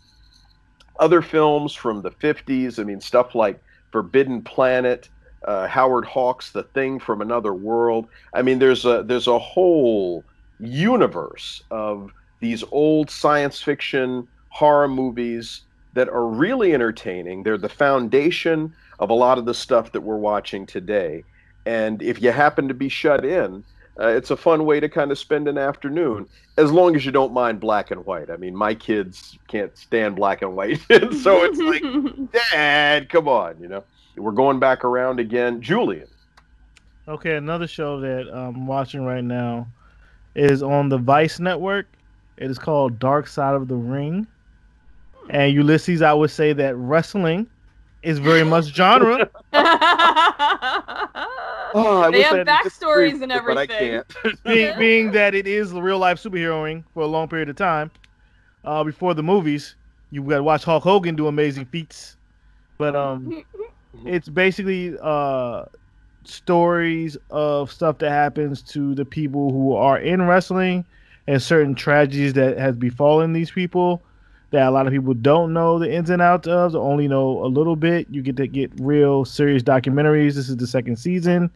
other 0.99 1.21
films 1.21 1.73
from 1.73 2.01
the 2.01 2.11
50s. 2.11 2.79
I 2.79 2.83
mean, 2.83 3.01
stuff 3.01 3.35
like 3.35 3.61
Forbidden 3.91 4.41
Planet, 4.41 5.09
uh, 5.43 5.67
Howard 5.67 6.05
Hawks' 6.05 6.51
The 6.51 6.63
Thing 6.63 6.99
from 6.99 7.21
Another 7.21 7.53
World. 7.53 8.07
I 8.33 8.41
mean, 8.41 8.59
there's 8.59 8.85
a 8.85 9.03
there's 9.03 9.27
a 9.27 9.39
whole 9.39 10.23
universe 10.59 11.63
of 11.71 12.11
these 12.39 12.63
old 12.71 13.09
science 13.09 13.61
fiction 13.61 14.27
horror 14.49 14.87
movies 14.87 15.61
that 15.93 16.09
are 16.09 16.25
really 16.25 16.73
entertaining. 16.73 17.43
They're 17.43 17.57
the 17.57 17.69
foundation 17.69 18.73
of 18.99 19.09
a 19.09 19.13
lot 19.13 19.37
of 19.37 19.45
the 19.45 19.53
stuff 19.53 19.91
that 19.91 20.01
we're 20.01 20.17
watching 20.17 20.65
today. 20.65 21.23
And 21.65 22.01
if 22.01 22.21
you 22.21 22.31
happen 22.31 22.67
to 22.67 22.73
be 22.73 22.89
shut 22.89 23.25
in, 23.25 23.63
uh, 23.99 24.07
it's 24.07 24.31
a 24.31 24.37
fun 24.37 24.65
way 24.65 24.79
to 24.79 24.89
kind 24.89 25.11
of 25.11 25.19
spend 25.19 25.47
an 25.47 25.57
afternoon, 25.57 26.27
as 26.57 26.71
long 26.71 26.95
as 26.95 27.05
you 27.05 27.11
don't 27.11 27.33
mind 27.33 27.59
black 27.59 27.91
and 27.91 28.05
white. 28.05 28.29
I 28.29 28.37
mean, 28.37 28.55
my 28.55 28.73
kids 28.73 29.37
can't 29.47 29.75
stand 29.77 30.15
black 30.15 30.41
and 30.41 30.55
white, 30.55 30.79
so 30.89 31.43
it's 31.43 31.59
like, 31.59 32.31
Dad, 32.51 33.09
come 33.09 33.27
on, 33.27 33.59
you 33.59 33.67
know. 33.67 33.83
We're 34.17 34.31
going 34.31 34.59
back 34.59 34.83
around 34.83 35.19
again. 35.19 35.61
Julian, 35.61 36.07
Okay, 37.07 37.35
another 37.35 37.67
show 37.67 37.99
that 37.99 38.29
I'm 38.31 38.67
watching 38.67 39.03
right 39.03 39.23
now 39.23 39.67
is 40.35 40.61
on 40.61 40.87
the 40.89 40.97
Vice 40.97 41.39
Network. 41.39 41.87
It 42.37 42.49
is 42.49 42.59
called 42.59 42.99
Dark 42.99 43.27
Side 43.27 43.55
of 43.55 43.67
the 43.67 43.75
Ring. 43.75 44.27
And 45.29 45.51
Ulysses, 45.53 46.01
I 46.01 46.13
would 46.13 46.29
say 46.29 46.53
that 46.53 46.75
wrestling 46.75 47.47
is 48.03 48.19
very 48.19 48.43
much 48.43 48.65
genre. 48.65 49.29
oh, 51.73 52.01
I 52.03 52.11
they 52.11 52.21
have 52.21 52.39
I 52.39 52.43
backstories 52.43 53.21
and 53.21 53.31
you, 53.31 53.41
but 53.45 53.57
I 53.57 53.63
everything. 53.63 54.03
can't. 54.23 54.43
being, 54.43 54.77
being 54.77 55.11
that 55.11 55.35
it 55.35 55.47
is 55.47 55.71
real 55.73 55.99
life 55.99 56.21
superheroing 56.21 56.83
for 56.93 57.03
a 57.03 57.07
long 57.07 57.27
period 57.27 57.49
of 57.49 57.55
time. 57.55 57.91
Uh, 58.63 58.83
before 58.83 59.13
the 59.13 59.23
movies, 59.23 59.75
you 60.11 60.23
got 60.23 60.37
to 60.37 60.43
watch 60.43 60.63
Hulk 60.63 60.83
Hogan 60.83 61.15
do 61.15 61.27
amazing 61.27 61.65
feats. 61.65 62.17
But 62.77 62.95
um, 62.95 63.43
it's 64.05 64.29
basically 64.29 64.95
uh, 65.01 65.65
stories 66.23 67.17
of 67.29 67.71
stuff 67.71 67.97
that 67.99 68.11
happens 68.11 68.61
to 68.63 68.93
the 68.95 69.05
people 69.05 69.51
who 69.51 69.73
are 69.75 69.99
in 69.99 70.21
wrestling 70.23 70.85
and 71.27 71.41
certain 71.41 71.75
tragedies 71.75 72.33
that 72.33 72.57
has 72.57 72.75
befallen 72.75 73.33
these 73.33 73.51
people 73.51 74.01
that 74.51 74.67
a 74.67 74.71
lot 74.71 74.85
of 74.85 74.93
people 74.93 75.13
don't 75.13 75.53
know 75.53 75.79
the 75.79 75.91
ins 75.91 76.09
and 76.09 76.21
outs 76.21 76.47
of, 76.47 76.75
only 76.75 77.07
know 77.07 77.43
a 77.43 77.47
little 77.47 77.75
bit. 77.75 78.07
You 78.11 78.21
get 78.21 78.35
to 78.37 78.47
get 78.47 78.69
real 78.79 79.25
serious 79.25 79.63
documentaries. 79.63 80.35
This 80.35 80.49
is 80.49 80.57
the 80.57 80.67
second 80.67 80.97
season. 80.97 81.49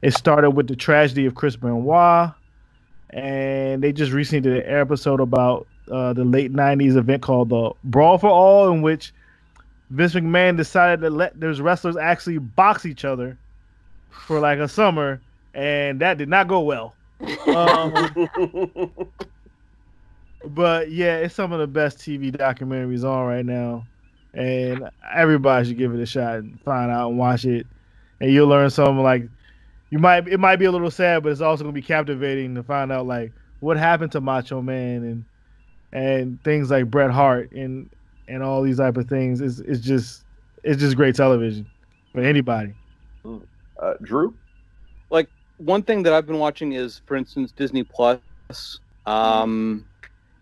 It 0.00 0.12
started 0.12 0.50
with 0.50 0.68
the 0.68 0.76
tragedy 0.76 1.26
of 1.26 1.34
Chris 1.34 1.56
Benoit, 1.56 2.30
and 3.10 3.82
they 3.82 3.92
just 3.92 4.12
recently 4.12 4.40
did 4.40 4.64
an 4.64 4.72
episode 4.74 5.20
about 5.20 5.66
uh, 5.90 6.12
the 6.12 6.24
late 6.24 6.52
'90s 6.52 6.96
event 6.96 7.22
called 7.22 7.48
the 7.48 7.72
Brawl 7.84 8.18
for 8.18 8.28
All, 8.28 8.70
in 8.72 8.82
which 8.82 9.12
Vince 9.90 10.14
McMahon 10.14 10.56
decided 10.56 11.00
to 11.00 11.10
let 11.10 11.38
those 11.40 11.60
wrestlers 11.60 11.96
actually 11.96 12.38
box 12.38 12.86
each 12.86 13.04
other 13.04 13.36
for 14.10 14.38
like 14.38 14.58
a 14.58 14.68
summer, 14.68 15.20
and 15.54 16.00
that 16.00 16.18
did 16.18 16.28
not 16.28 16.46
go 16.46 16.60
well. 16.60 16.94
Um, 17.48 17.92
but 20.44 20.90
yeah, 20.90 21.16
it's 21.18 21.34
some 21.34 21.52
of 21.52 21.58
the 21.58 21.66
best 21.66 21.98
TV 21.98 22.30
documentaries 22.30 23.02
on 23.02 23.26
right 23.26 23.44
now, 23.44 23.86
and 24.34 24.90
everybody 25.12 25.66
should 25.66 25.78
give 25.78 25.92
it 25.92 26.00
a 26.00 26.06
shot 26.06 26.36
and 26.36 26.60
find 26.60 26.92
out 26.92 27.08
and 27.08 27.18
watch 27.18 27.44
it, 27.44 27.66
and 28.20 28.30
you'll 28.30 28.46
learn 28.48 28.70
something 28.70 29.02
like 29.02 29.28
you 29.90 29.98
might 29.98 30.28
it 30.28 30.38
might 30.38 30.56
be 30.56 30.66
a 30.66 30.72
little 30.72 30.90
sad, 30.90 31.22
but 31.22 31.32
it's 31.32 31.40
also 31.40 31.64
gonna 31.64 31.72
be 31.72 31.82
captivating 31.82 32.54
to 32.54 32.62
find 32.62 32.92
out 32.92 33.06
like 33.06 33.32
what 33.60 33.76
happened 33.76 34.12
to 34.12 34.20
Macho 34.20 34.60
Man 34.62 35.02
and 35.04 35.24
and 35.92 36.42
things 36.44 36.70
like 36.70 36.90
Bret 36.90 37.10
Hart 37.10 37.52
and 37.52 37.88
and 38.28 38.42
all 38.42 38.62
these 38.62 38.78
type 38.78 38.96
of 38.96 39.08
things. 39.08 39.40
It's 39.40 39.60
it's 39.60 39.80
just 39.80 40.24
it's 40.62 40.80
just 40.80 40.96
great 40.96 41.14
television 41.14 41.66
for 42.12 42.20
anybody. 42.20 42.74
Uh, 43.24 43.94
Drew, 44.02 44.34
like 45.10 45.28
one 45.58 45.82
thing 45.82 46.02
that 46.02 46.12
I've 46.12 46.26
been 46.26 46.38
watching 46.38 46.72
is, 46.72 47.00
for 47.06 47.16
instance, 47.16 47.52
Disney 47.52 47.84
Plus. 47.84 48.20
Um, 49.06 49.86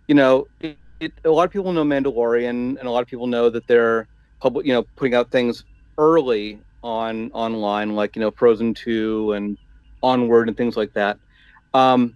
you 0.09 0.15
know, 0.15 0.49
it, 0.61 0.77
it, 1.01 1.13
a 1.25 1.31
lot 1.31 1.45
of 1.45 1.51
people 1.51 1.73
know 1.73 1.85
Mandalorian, 1.85 2.79
and 2.79 2.83
a 2.83 2.91
lot 2.91 3.03
of 3.03 3.09
people 3.09 3.27
know 3.27 3.51
that 3.51 3.67
they're 3.67 4.09
public, 4.41 4.67
you 4.67 4.73
know, 4.73 4.83
putting 4.97 5.15
out 5.15 5.31
things 5.31 5.65
early 5.99 6.59
on 6.83 7.31
online, 7.33 7.95
like 7.95 8.16
you 8.16 8.20
know, 8.20 8.31
Frozen 8.31 8.74
Two 8.74 9.33
and 9.33 9.59
Onward 10.03 10.49
and 10.49 10.57
things 10.57 10.77
like 10.77 10.93
that. 10.95 11.18
Um, 11.74 12.14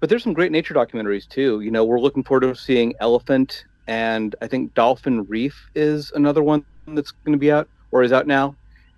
but 0.00 0.08
there's 0.08 0.22
some 0.22 0.32
great 0.32 0.52
nature 0.52 0.74
documentaries 0.74 1.28
too. 1.28 1.60
You 1.60 1.70
know, 1.70 1.84
we're 1.84 2.00
looking 2.00 2.22
forward 2.22 2.40
to 2.42 2.54
seeing 2.54 2.94
Elephant, 3.00 3.64
and 3.86 4.34
I 4.40 4.46
think 4.46 4.74
Dolphin 4.74 5.26
Reef 5.26 5.68
is 5.74 6.12
another 6.14 6.42
one 6.42 6.64
that's 6.88 7.10
going 7.10 7.32
to 7.32 7.38
be 7.38 7.52
out 7.52 7.68
or 7.90 8.02
is 8.02 8.12
out 8.12 8.26
now. 8.26 8.56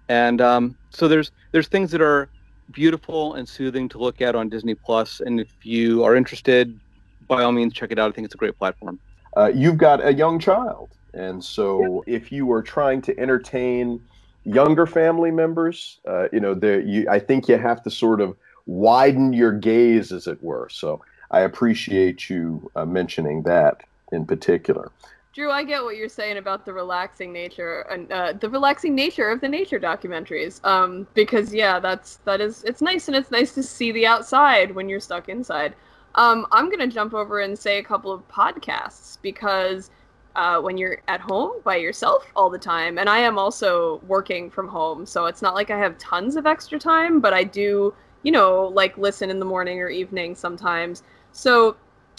And 0.08 0.40
um, 0.40 0.76
so 0.90 1.08
there's 1.08 1.30
there's 1.52 1.68
things 1.68 1.90
that 1.90 2.00
are 2.00 2.28
beautiful 2.72 3.34
and 3.34 3.48
soothing 3.48 3.88
to 3.90 3.98
look 3.98 4.20
at 4.22 4.34
on 4.34 4.48
Disney 4.48 4.74
Plus. 4.74 4.84
Plus, 4.84 5.20
and 5.26 5.40
if 5.40 5.48
you 5.62 6.04
are 6.04 6.14
interested, 6.14 6.78
by 7.26 7.42
all 7.42 7.52
means, 7.52 7.74
check 7.74 7.90
it 7.90 7.98
out. 7.98 8.10
I 8.10 8.14
think 8.14 8.26
it's 8.26 8.34
a 8.34 8.38
great 8.38 8.58
platform. 8.58 8.98
uh, 9.36 9.50
you've 9.54 9.78
got 9.78 10.04
a 10.04 10.12
young 10.12 10.38
child, 10.38 10.90
and 11.12 11.42
so 11.42 12.04
if 12.06 12.30
you 12.30 12.50
are 12.52 12.62
trying 12.62 13.02
to 13.02 13.18
entertain 13.18 14.00
younger 14.45 14.86
family 14.86 15.30
members, 15.30 16.01
uh, 16.07 16.28
you 16.32 16.40
know, 16.40 16.55
there, 16.55 16.80
you, 16.80 17.07
I 17.09 17.18
think 17.18 17.49
you 17.49 17.57
have 17.57 17.82
to 17.84 17.90
sort 17.90 18.20
of 18.20 18.36
widen 18.66 19.32
your 19.32 19.53
gaze, 19.53 20.12
as 20.12 20.26
it 20.26 20.42
were. 20.42 20.68
So 20.70 21.03
I 21.30 21.40
appreciate 21.40 22.30
you 22.30 22.70
uh, 22.76 22.84
mentioning 22.84 23.42
that 23.42 23.82
in 24.12 24.26
particular. 24.26 24.90
Drew, 25.34 25.51
I 25.51 25.64
get 25.64 25.82
what 25.82 25.97
you're 25.97 26.09
saying 26.09 26.36
about 26.36 26.64
the 26.64 26.72
relaxing 26.72 27.32
nature 27.32 27.80
and 27.90 28.11
uh, 28.12 28.34
the 28.34 28.49
relaxing 28.49 28.95
nature 28.95 29.30
of 29.30 29.40
the 29.40 29.49
nature 29.49 29.80
documentaries. 29.80 30.64
Um, 30.64 31.09
because 31.14 31.53
yeah, 31.53 31.80
that's 31.80 32.18
that 32.18 32.40
is 32.40 32.62
it's 32.62 32.80
nice 32.80 33.09
and 33.09 33.16
it's 33.16 33.32
nice 33.32 33.53
to 33.55 33.62
see 33.62 33.90
the 33.90 34.07
outside 34.07 34.76
when 34.76 34.88
you're 34.88 35.01
stuck 35.01 35.28
inside. 35.28 35.74
Um, 36.14 36.47
I'm 36.53 36.70
gonna 36.70 36.86
jump 36.86 37.14
over 37.14 37.40
and 37.40 37.59
say 37.59 37.78
a 37.78 37.82
couple 37.82 38.12
of 38.12 38.26
podcasts 38.28 39.18
because 39.22 39.90
uh, 40.37 40.61
when 40.61 40.76
you're 40.76 40.99
at 41.09 41.20
home 41.20 41.53
by 41.64 41.76
yourself 41.76 42.26
all 42.35 42.51
the 42.51 42.59
time, 42.59 42.99
and 42.99 43.09
I 43.09 43.18
am 43.18 43.39
also 43.39 44.01
working 44.07 44.51
from 44.51 44.68
home, 44.68 45.07
so 45.07 45.26
it's 45.26 45.43
not 45.43 45.55
like 45.55 45.70
I 45.70 45.78
have 45.78 45.97
tons 45.99 46.37
of 46.37 46.47
extra 46.47 46.78
time, 46.78 47.20
but 47.20 47.32
I 47.32 47.45
do, 47.45 47.95
you 48.22 48.32
know, 48.32 48.64
like 48.74 48.97
listen 48.99 49.30
in 49.30 49.39
the 49.39 49.45
morning 49.45 49.80
or 49.80 49.89
evening 49.89 50.35
sometimes. 50.35 51.03
So 51.32 51.76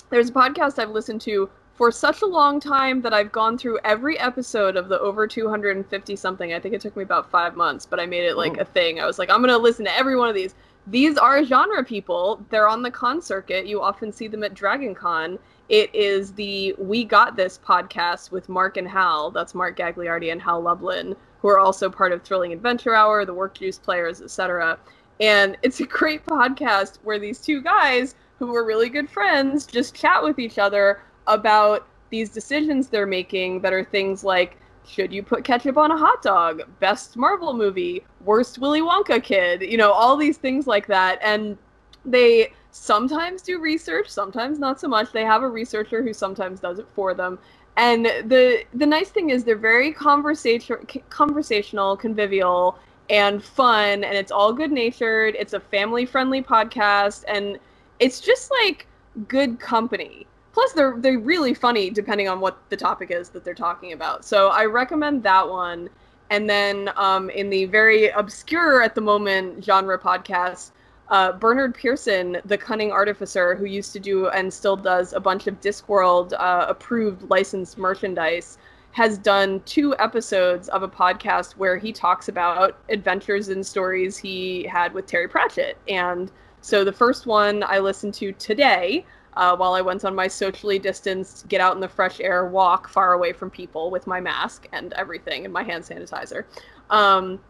there's 0.09 0.29
a 0.29 0.33
podcast 0.33 0.79
I've 0.79 0.91
listened 0.91 1.21
to 1.21 1.49
for 1.73 1.91
such 1.91 2.21
a 2.21 2.25
long 2.25 2.59
time 2.61 3.01
that 3.01 3.13
I've 3.13 3.33
gone 3.33 3.57
through 3.57 3.79
every 3.83 4.17
episode 4.17 4.77
of 4.77 4.87
the 4.87 4.97
over 4.99 5.27
250 5.27 6.15
something. 6.15 6.53
I 6.53 6.59
think 6.59 6.73
it 6.73 6.79
took 6.79 6.95
me 6.95 7.03
about 7.03 7.29
five 7.29 7.57
months, 7.57 7.85
but 7.85 7.99
I 7.99 8.05
made 8.05 8.23
it 8.23 8.37
like 8.37 8.57
Oh. 8.57 8.61
a 8.61 8.65
thing. 8.65 9.01
I 9.01 9.05
was 9.05 9.19
like, 9.19 9.29
I'm 9.29 9.39
going 9.41 9.49
to 9.49 9.57
listen 9.57 9.83
to 9.85 9.97
every 9.97 10.15
one 10.15 10.29
of 10.29 10.35
these. 10.35 10.55
These 10.87 11.17
are 11.17 11.43
genre 11.43 11.83
people. 11.83 12.45
They're 12.49 12.69
on 12.69 12.81
the 12.81 12.91
con 12.91 13.21
circuit. 13.21 13.65
You 13.67 13.81
often 13.81 14.13
see 14.13 14.27
them 14.27 14.43
at 14.43 14.53
Dragon 14.53 14.95
Con. 14.95 15.37
It 15.69 15.93
is 15.95 16.31
the 16.33 16.75
We 16.77 17.03
Got 17.03 17.35
This 17.35 17.57
podcast 17.57 18.31
with 18.31 18.49
Mark 18.49 18.77
and 18.77 18.87
Hal. 18.87 19.31
That's 19.31 19.55
Mark 19.55 19.75
Gagliardi 19.77 20.31
and 20.31 20.39
Hal 20.39 20.61
Lublin, 20.61 21.15
who 21.41 21.47
are 21.47 21.57
also 21.57 21.89
part 21.89 22.11
of 22.11 22.21
Thrilling 22.21 22.53
Adventure 22.53 22.93
Hour, 22.93 23.25
the 23.25 23.33
Work 23.33 23.57
Juice 23.57 23.79
Players, 23.79 24.21
etc. 24.21 24.77
And 25.19 25.57
it's 25.63 25.79
a 25.79 25.85
great 25.85 26.23
podcast 26.23 26.99
where 27.03 27.17
these 27.17 27.39
two 27.39 27.61
guys, 27.61 28.13
who 28.37 28.55
are 28.55 28.63
really 28.63 28.89
good 28.89 29.09
friends, 29.09 29.65
just 29.65 29.95
chat 29.95 30.21
with 30.23 30.37
each 30.37 30.59
other 30.59 31.01
about 31.25 31.87
these 32.11 32.29
decisions 32.29 32.87
they're 32.87 33.07
making 33.07 33.61
that 33.61 33.73
are 33.73 33.83
things 33.83 34.23
like 34.23 34.57
should 34.87 35.11
you 35.11 35.23
put 35.23 35.43
ketchup 35.43 35.77
on 35.77 35.89
a 35.89 35.97
hot 35.97 36.21
dog? 36.21 36.61
Best 36.79 37.17
Marvel 37.17 37.55
movie, 37.55 38.03
worst 38.23 38.59
Willy 38.59 38.81
Wonka 38.81 39.23
kid, 39.23 39.63
you 39.63 39.77
know, 39.77 39.91
all 39.91 40.15
these 40.15 40.37
things 40.37 40.67
like 40.67 40.85
that. 40.85 41.17
And 41.23 41.57
they 42.05 42.53
sometimes 42.75 43.41
do 43.41 43.59
research, 43.59 44.09
sometimes 44.09 44.59
not 44.59 44.81
so 44.81 44.87
much. 44.87 45.11
They 45.13 45.23
have 45.23 45.43
a 45.43 45.47
researcher 45.47 46.03
who 46.03 46.13
sometimes 46.13 46.59
does 46.59 46.77
it 46.77 46.87
for 46.93 47.13
them. 47.13 47.39
And 47.77 48.05
the 48.05 48.63
the 48.73 48.85
nice 48.85 49.09
thing 49.09 49.29
is 49.29 49.43
they're 49.43 49.55
very 49.55 49.91
conversation 49.93 50.77
conversational, 51.09 51.95
convivial, 51.95 52.77
and 53.09 53.43
fun, 53.43 54.03
and 54.03 54.15
it's 54.15 54.31
all 54.31 54.51
good 54.51 54.71
natured. 54.71 55.35
It's 55.39 55.53
a 55.53 55.59
family 55.59 56.05
friendly 56.05 56.41
podcast, 56.41 57.23
and 57.27 57.59
it's 57.99 58.19
just 58.19 58.51
like 58.63 58.87
good 59.27 59.59
company. 59.59 60.27
Plus, 60.53 60.73
they're 60.73 60.95
they're 60.99 61.19
really 61.19 61.53
funny 61.53 61.89
depending 61.89 62.27
on 62.27 62.39
what 62.41 62.57
the 62.69 62.77
topic 62.77 63.09
is 63.09 63.29
that 63.29 63.45
they're 63.45 63.53
talking 63.53 63.93
about. 63.93 64.25
So 64.25 64.49
I 64.49 64.65
recommend 64.65 65.23
that 65.23 65.47
one. 65.47 65.89
And 66.29 66.49
then 66.49 66.89
um, 66.95 67.29
in 67.29 67.49
the 67.49 67.65
very 67.65 68.09
obscure 68.09 68.81
at 68.81 68.95
the 68.95 69.01
moment 69.01 69.63
genre 69.63 69.99
podcast, 69.99 70.71
uh, 71.09 71.33
Bernard 71.33 71.75
Pearson, 71.75 72.37
the 72.45 72.57
cunning 72.57 72.91
artificer 72.91 73.55
who 73.55 73.65
used 73.65 73.93
to 73.93 73.99
do 73.99 74.27
and 74.29 74.51
still 74.51 74.75
does 74.75 75.13
a 75.13 75.19
bunch 75.19 75.47
of 75.47 75.59
Discworld 75.61 76.33
uh, 76.33 76.65
approved 76.67 77.29
licensed 77.29 77.77
merchandise, 77.77 78.57
has 78.91 79.17
done 79.17 79.61
two 79.65 79.93
episodes 79.99 80.69
of 80.69 80.81
a 80.81 80.87
podcast 80.87 81.53
where 81.53 81.77
he 81.77 81.91
talks 81.91 82.29
about 82.29 82.77
adventures 82.89 83.49
and 83.49 83.65
stories 83.65 84.17
he 84.17 84.63
had 84.63 84.93
with 84.93 85.05
Terry 85.05 85.27
Pratchett. 85.27 85.77
And 85.89 86.31
so 86.61 86.83
the 86.83 86.93
first 86.93 87.25
one 87.25 87.61
I 87.63 87.79
listened 87.79 88.13
to 88.15 88.31
today. 88.33 89.05
Uh, 89.37 89.53
while 89.53 89.73
I 89.73 89.81
went 89.81 90.05
on 90.05 90.15
my 90.15 90.29
socially 90.29 90.79
distanced, 90.79 91.49
get 91.49 91.59
out 91.59 91.75
in 91.75 91.81
the 91.81 91.89
fresh 91.89 92.21
air 92.21 92.45
walk 92.45 92.87
far 92.87 93.11
away 93.11 93.33
from 93.33 93.49
people 93.49 93.91
with 93.91 94.07
my 94.07 94.21
mask 94.21 94.65
and 94.71 94.93
everything 94.93 95.43
and 95.43 95.53
my 95.53 95.61
hand 95.61 95.83
sanitizer. 95.83 96.45
Um, 96.89 97.41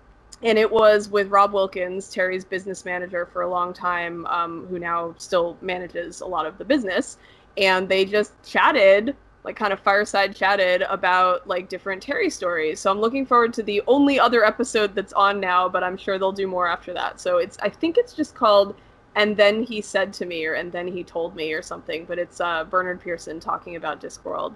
and 0.43 0.57
it 0.57 0.69
was 0.69 1.09
with 1.09 1.29
Rob 1.29 1.53
Wilkins, 1.53 2.09
Terry's 2.09 2.45
business 2.45 2.85
manager 2.85 3.25
for 3.25 3.41
a 3.43 3.49
long 3.49 3.73
time, 3.73 4.25
um, 4.27 4.67
who 4.67 4.79
now 4.79 5.15
still 5.17 5.57
manages 5.61 6.21
a 6.21 6.25
lot 6.25 6.45
of 6.45 6.57
the 6.57 6.65
business. 6.65 7.17
And 7.57 7.87
they 7.87 8.03
just 8.03 8.33
chatted, 8.45 9.15
like 9.45 9.55
kind 9.55 9.71
of 9.71 9.79
fireside 9.79 10.35
chatted 10.35 10.81
about 10.83 11.47
like 11.47 11.69
different 11.69 12.03
Terry 12.03 12.29
stories. 12.29 12.79
So 12.79 12.91
I'm 12.91 12.99
looking 12.99 13.25
forward 13.25 13.53
to 13.53 13.63
the 13.63 13.81
only 13.87 14.19
other 14.19 14.43
episode 14.43 14.93
that's 14.93 15.13
on 15.13 15.39
now, 15.39 15.69
but 15.69 15.83
I'm 15.83 15.95
sure 15.95 16.19
they'll 16.19 16.31
do 16.31 16.47
more 16.47 16.67
after 16.67 16.93
that. 16.93 17.21
So 17.21 17.37
it's 17.37 17.57
I 17.61 17.69
think 17.69 17.97
it's 17.97 18.13
just 18.13 18.35
called 18.35 18.75
and 19.15 19.37
then 19.37 19.63
he 19.63 19.81
said 19.81 20.11
to 20.13 20.25
me 20.25 20.45
or 20.45 20.55
and 20.55 20.71
then 20.71 20.87
he 20.87 21.03
told 21.03 21.35
me 21.35 21.53
or 21.53 21.61
something, 21.61 22.03
but 22.05 22.19
it's 22.19 22.41
uh, 22.41 22.65
Bernard 22.65 22.99
Pearson 22.99 23.39
talking 23.39 23.77
about 23.77 24.01
Discworld, 24.01 24.53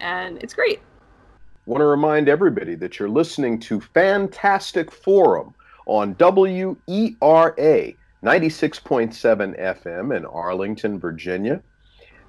and 0.00 0.40
it's 0.42 0.54
great 0.54 0.80
want 1.66 1.80
to 1.80 1.86
remind 1.86 2.28
everybody 2.28 2.76
that 2.76 2.98
you're 2.98 3.08
listening 3.08 3.58
to 3.58 3.80
Fantastic 3.80 4.92
Forum 4.92 5.52
on 5.86 6.14
WERA 6.14 6.76
96.7 8.22 9.60
FM 9.60 10.16
in 10.16 10.24
Arlington, 10.26 10.98
Virginia. 11.00 11.60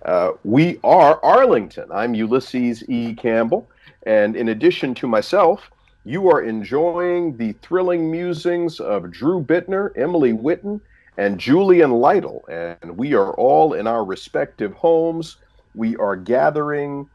Uh, 0.06 0.32
we 0.44 0.80
are 0.84 1.24
Arlington. 1.24 1.88
I'm 1.92 2.16
Ulysses 2.16 2.84
E. 2.90 3.14
Campbell. 3.14 3.70
And 4.08 4.36
in 4.36 4.50
addition 4.50 4.96
to 4.96 5.08
myself, 5.08 5.70
you 6.04 6.30
are 6.30 6.42
enjoying 6.42 7.38
the 7.38 7.54
thrilling 7.62 8.10
musings 8.10 8.80
of 8.80 9.12
Drew 9.12 9.44
Bittner, 9.44 9.92
Emily 9.96 10.34
Whitten, 10.34 10.82
and 11.18 11.40
Julian 11.40 11.92
Lytle. 11.92 12.44
And 12.50 12.98
we 12.98 13.14
are 13.14 13.34
all 13.34 13.74
in 13.74 13.86
our 13.86 14.04
respective 14.04 14.74
homes. 14.74 15.38
We 15.76 15.96
are 15.98 16.16
gathering 16.16 17.08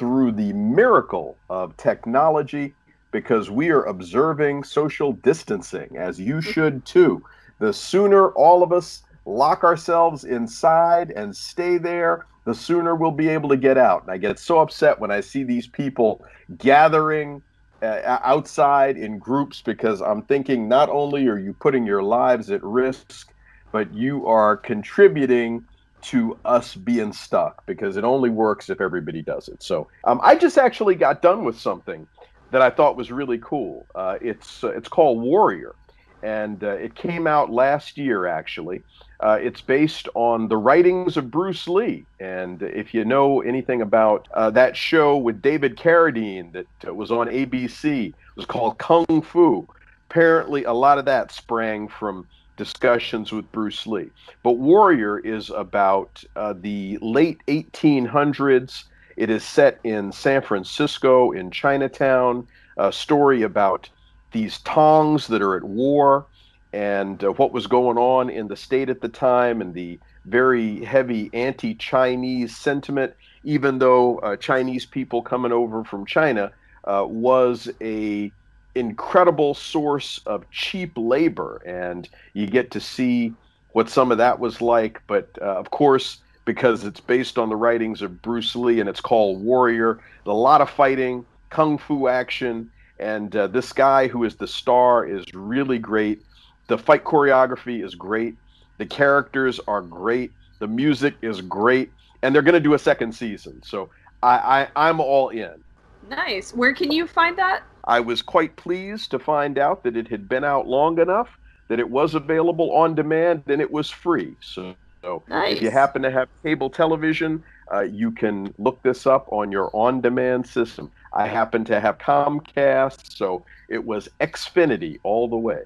through 0.00 0.32
the 0.32 0.50
miracle 0.54 1.36
of 1.50 1.76
technology 1.76 2.72
because 3.10 3.50
we 3.50 3.68
are 3.68 3.84
observing 3.84 4.64
social 4.64 5.12
distancing, 5.12 5.94
as 5.98 6.18
you 6.18 6.40
should 6.40 6.82
too. 6.86 7.22
The 7.58 7.70
sooner 7.70 8.30
all 8.30 8.62
of 8.62 8.72
us 8.72 9.02
lock 9.26 9.62
ourselves 9.62 10.24
inside 10.24 11.10
and 11.10 11.36
stay 11.36 11.76
there, 11.76 12.24
the 12.46 12.54
sooner 12.54 12.94
we'll 12.94 13.10
be 13.10 13.28
able 13.28 13.50
to 13.50 13.58
get 13.58 13.76
out. 13.76 14.00
And 14.00 14.10
I 14.10 14.16
get 14.16 14.38
so 14.38 14.60
upset 14.60 14.98
when 14.98 15.10
I 15.10 15.20
see 15.20 15.44
these 15.44 15.66
people 15.66 16.24
gathering 16.56 17.42
uh, 17.82 18.00
outside 18.24 18.96
in 18.96 19.18
groups 19.18 19.60
because 19.60 20.00
I'm 20.00 20.22
thinking 20.22 20.66
not 20.66 20.88
only 20.88 21.28
are 21.28 21.38
you 21.38 21.52
putting 21.52 21.84
your 21.84 22.02
lives 22.02 22.50
at 22.50 22.64
risk, 22.64 23.34
but 23.70 23.92
you 23.92 24.26
are 24.26 24.56
contributing 24.56 25.62
to 26.02 26.38
us 26.44 26.74
being 26.74 27.12
stuck 27.12 27.64
because 27.66 27.96
it 27.96 28.04
only 28.04 28.30
works 28.30 28.70
if 28.70 28.80
everybody 28.80 29.22
does 29.22 29.48
it. 29.48 29.62
So 29.62 29.88
um, 30.04 30.20
I 30.22 30.34
just 30.34 30.58
actually 30.58 30.94
got 30.94 31.22
done 31.22 31.44
with 31.44 31.58
something 31.58 32.06
that 32.50 32.62
I 32.62 32.70
thought 32.70 32.96
was 32.96 33.10
really 33.10 33.38
cool. 33.38 33.86
Uh, 33.94 34.18
it's 34.20 34.64
uh, 34.64 34.68
it's 34.68 34.88
called 34.88 35.20
Warrior, 35.20 35.74
and 36.22 36.62
uh, 36.64 36.70
it 36.70 36.94
came 36.94 37.26
out 37.26 37.50
last 37.50 37.96
year 37.96 38.26
actually. 38.26 38.82
Uh, 39.20 39.38
it's 39.40 39.60
based 39.60 40.08
on 40.14 40.48
the 40.48 40.56
writings 40.56 41.18
of 41.18 41.30
Bruce 41.30 41.68
Lee, 41.68 42.06
and 42.20 42.62
if 42.62 42.94
you 42.94 43.04
know 43.04 43.42
anything 43.42 43.82
about 43.82 44.26
uh, 44.32 44.50
that 44.50 44.74
show 44.74 45.16
with 45.16 45.42
David 45.42 45.76
Carradine 45.76 46.52
that 46.52 46.66
uh, 46.86 46.94
was 46.94 47.10
on 47.10 47.28
ABC, 47.28 48.08
it 48.08 48.14
was 48.34 48.46
called 48.46 48.78
Kung 48.78 49.22
Fu. 49.22 49.68
Apparently, 50.08 50.64
a 50.64 50.72
lot 50.72 50.98
of 50.98 51.04
that 51.04 51.30
sprang 51.30 51.86
from 51.86 52.26
discussions 52.60 53.32
with 53.32 53.50
Bruce 53.52 53.86
Lee. 53.86 54.10
But 54.42 54.58
Warrior 54.58 55.18
is 55.18 55.48
about 55.48 56.22
uh, 56.36 56.52
the 56.52 56.98
late 57.00 57.38
1800s. 57.48 58.84
It 59.16 59.30
is 59.30 59.42
set 59.42 59.80
in 59.82 60.12
San 60.12 60.42
Francisco, 60.42 61.30
in 61.30 61.50
Chinatown, 61.50 62.46
a 62.76 62.92
story 62.92 63.40
about 63.40 63.88
these 64.32 64.58
Tongs 64.58 65.26
that 65.28 65.40
are 65.40 65.56
at 65.56 65.64
war 65.64 66.26
and 66.74 67.24
uh, 67.24 67.32
what 67.32 67.50
was 67.50 67.66
going 67.66 67.96
on 67.96 68.28
in 68.28 68.48
the 68.48 68.56
state 68.56 68.90
at 68.90 69.00
the 69.00 69.08
time 69.08 69.62
and 69.62 69.72
the 69.72 69.98
very 70.26 70.84
heavy 70.84 71.30
anti 71.32 71.74
Chinese 71.74 72.54
sentiment, 72.54 73.14
even 73.42 73.78
though 73.78 74.18
uh, 74.18 74.36
Chinese 74.36 74.84
people 74.84 75.22
coming 75.22 75.50
over 75.50 75.82
from 75.82 76.04
China 76.04 76.52
uh, 76.84 77.06
was 77.08 77.70
a 77.80 78.30
incredible 78.74 79.54
source 79.54 80.20
of 80.26 80.48
cheap 80.50 80.92
labor, 80.96 81.62
and 81.66 82.08
you 82.32 82.46
get 82.46 82.70
to 82.72 82.80
see 82.80 83.34
what 83.72 83.88
some 83.88 84.12
of 84.12 84.18
that 84.18 84.38
was 84.38 84.60
like. 84.60 85.02
But 85.06 85.28
uh, 85.40 85.44
of 85.44 85.70
course, 85.70 86.18
because 86.44 86.84
it's 86.84 87.00
based 87.00 87.38
on 87.38 87.48
the 87.48 87.56
writings 87.56 88.02
of 88.02 88.22
Bruce 88.22 88.56
Lee 88.56 88.80
and 88.80 88.88
it's 88.88 89.00
called 89.00 89.42
Warrior, 89.42 90.00
a 90.26 90.32
lot 90.32 90.60
of 90.60 90.70
fighting, 90.70 91.24
kung 91.50 91.78
fu 91.78 92.08
action, 92.08 92.70
and 92.98 93.34
uh, 93.34 93.46
this 93.46 93.72
guy 93.72 94.08
who 94.08 94.24
is 94.24 94.36
the 94.36 94.46
star 94.46 95.06
is 95.06 95.24
really 95.34 95.78
great. 95.78 96.22
The 96.68 96.78
fight 96.78 97.04
choreography 97.04 97.84
is 97.84 97.94
great. 97.94 98.36
The 98.78 98.86
characters 98.86 99.60
are 99.66 99.82
great. 99.82 100.32
The 100.58 100.66
music 100.66 101.14
is 101.22 101.40
great, 101.40 101.90
and 102.22 102.34
they're 102.34 102.42
going 102.42 102.54
to 102.54 102.60
do 102.60 102.74
a 102.74 102.78
second 102.78 103.12
season. 103.14 103.62
So 103.62 103.88
I, 104.22 104.68
I 104.74 104.88
I'm 104.88 105.00
all 105.00 105.30
in. 105.30 105.62
Nice. 106.08 106.52
Where 106.54 106.74
can 106.74 106.90
you 106.90 107.06
find 107.06 107.36
that? 107.38 107.62
I 107.84 108.00
was 108.00 108.22
quite 108.22 108.56
pleased 108.56 109.10
to 109.12 109.18
find 109.18 109.58
out 109.58 109.82
that 109.84 109.96
it 109.96 110.08
had 110.08 110.28
been 110.28 110.44
out 110.44 110.66
long 110.66 110.98
enough 110.98 111.28
that 111.68 111.78
it 111.78 111.88
was 111.88 112.14
available 112.14 112.72
on 112.72 112.94
demand 112.94 113.44
and 113.46 113.60
it 113.60 113.70
was 113.70 113.90
free. 113.90 114.34
So, 114.40 114.74
so 115.02 115.22
nice. 115.28 115.56
if 115.56 115.62
you 115.62 115.70
happen 115.70 116.02
to 116.02 116.10
have 116.10 116.28
cable 116.42 116.68
television, 116.68 117.42
uh, 117.72 117.82
you 117.82 118.10
can 118.10 118.52
look 118.58 118.82
this 118.82 119.06
up 119.06 119.32
on 119.32 119.52
your 119.52 119.70
on 119.74 120.00
demand 120.00 120.46
system. 120.46 120.90
I 121.12 121.28
happen 121.28 121.64
to 121.66 121.80
have 121.80 121.98
Comcast, 121.98 123.16
so 123.16 123.44
it 123.68 123.84
was 123.84 124.08
Xfinity 124.20 124.98
all 125.04 125.28
the 125.28 125.36
way. 125.36 125.62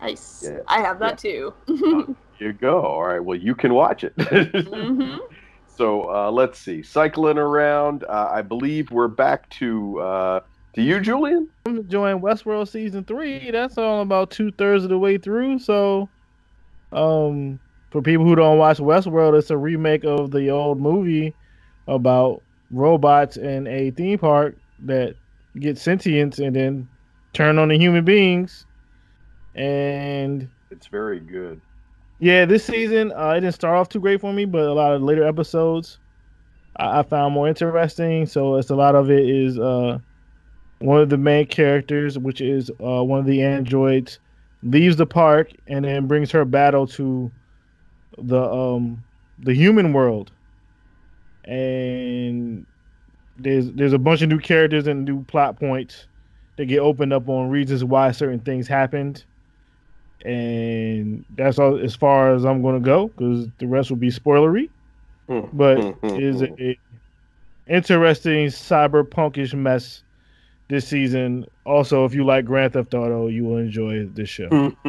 Nice. 0.00 0.44
Yeah. 0.48 0.60
I 0.68 0.80
have 0.80 1.00
that 1.00 1.22
yeah. 1.24 1.32
too. 1.32 1.54
uh, 1.68 2.12
you 2.38 2.52
go. 2.52 2.80
All 2.80 3.02
right. 3.02 3.22
Well, 3.22 3.38
you 3.38 3.54
can 3.54 3.74
watch 3.74 4.04
it. 4.04 4.16
mm-hmm. 4.16 5.16
So 5.76 6.12
uh, 6.12 6.28
let's 6.32 6.58
see. 6.58 6.82
Cycling 6.82 7.38
around, 7.38 8.02
uh, 8.02 8.30
I 8.32 8.42
believe 8.42 8.90
we're 8.90 9.06
back 9.06 9.48
to 9.50 10.00
to 10.78 10.84
you, 10.84 11.00
Julian? 11.00 11.48
I'm 11.66 11.78
enjoying 11.78 12.20
Westworld 12.20 12.68
season 12.68 13.04
three. 13.04 13.50
That's 13.50 13.78
all 13.78 14.00
about 14.00 14.30
two 14.30 14.50
thirds 14.52 14.84
of 14.84 14.90
the 14.90 14.98
way 14.98 15.18
through. 15.18 15.58
So, 15.58 16.08
um, 16.92 17.58
for 17.90 18.00
people 18.00 18.24
who 18.24 18.36
don't 18.36 18.58
watch 18.58 18.78
Westworld, 18.78 19.38
it's 19.38 19.50
a 19.50 19.56
remake 19.56 20.04
of 20.04 20.30
the 20.30 20.50
old 20.50 20.80
movie 20.80 21.34
about 21.86 22.42
robots 22.70 23.36
in 23.36 23.66
a 23.66 23.90
theme 23.90 24.18
park 24.18 24.56
that 24.84 25.14
get 25.58 25.78
sentience 25.78 26.38
and 26.38 26.54
then 26.54 26.88
turn 27.32 27.58
on 27.58 27.68
the 27.68 27.78
human 27.78 28.04
beings. 28.04 28.64
And 29.54 30.48
it's 30.70 30.86
very 30.86 31.20
good. 31.20 31.60
Yeah, 32.20 32.44
this 32.44 32.64
season 32.64 33.12
uh, 33.12 33.30
it 33.30 33.40
didn't 33.40 33.54
start 33.54 33.76
off 33.76 33.88
too 33.88 34.00
great 34.00 34.20
for 34.20 34.32
me, 34.32 34.44
but 34.44 34.62
a 34.62 34.72
lot 34.72 34.92
of 34.92 35.02
later 35.02 35.26
episodes 35.26 35.98
I, 36.76 37.00
I 37.00 37.02
found 37.02 37.34
more 37.34 37.48
interesting. 37.48 38.26
So 38.26 38.56
it's 38.56 38.70
a 38.70 38.76
lot 38.76 38.94
of 38.94 39.10
it 39.10 39.28
is 39.28 39.58
uh, 39.58 39.98
one 40.80 41.00
of 41.00 41.08
the 41.08 41.18
main 41.18 41.46
characters, 41.46 42.18
which 42.18 42.40
is 42.40 42.70
uh, 42.82 43.02
one 43.02 43.20
of 43.20 43.26
the 43.26 43.42
androids, 43.42 44.18
leaves 44.62 44.96
the 44.96 45.06
park 45.06 45.50
and 45.66 45.84
then 45.84 46.06
brings 46.06 46.30
her 46.30 46.44
battle 46.44 46.86
to 46.86 47.30
the 48.16 48.42
um 48.42 49.02
the 49.38 49.54
human 49.54 49.92
world. 49.92 50.32
And 51.44 52.66
there's 53.38 53.70
there's 53.72 53.92
a 53.92 53.98
bunch 53.98 54.22
of 54.22 54.28
new 54.28 54.38
characters 54.40 54.86
and 54.86 55.04
new 55.04 55.24
plot 55.24 55.58
points 55.58 56.06
that 56.56 56.66
get 56.66 56.80
opened 56.80 57.12
up 57.12 57.28
on 57.28 57.48
reasons 57.50 57.84
why 57.84 58.10
certain 58.10 58.40
things 58.40 58.66
happened. 58.66 59.24
And 60.24 61.24
that's 61.36 61.58
all 61.60 61.78
as 61.78 61.94
far 61.94 62.34
as 62.34 62.44
I'm 62.44 62.62
gonna 62.62 62.80
go 62.80 63.08
because 63.08 63.46
the 63.58 63.66
rest 63.66 63.90
will 63.90 63.96
be 63.96 64.10
spoilery. 64.10 64.68
But 65.52 65.78
it 66.02 66.22
is 66.22 66.42
a, 66.42 66.48
a 66.62 66.78
interesting 67.68 68.46
cyberpunkish 68.48 69.54
mess 69.54 70.02
this 70.68 70.86
season. 70.86 71.46
Also, 71.64 72.04
if 72.04 72.14
you 72.14 72.24
like 72.24 72.44
Grand 72.44 72.74
Theft 72.74 72.94
Auto, 72.94 73.26
you 73.28 73.44
will 73.44 73.58
enjoy 73.58 74.06
this 74.06 74.28
show. 74.28 74.48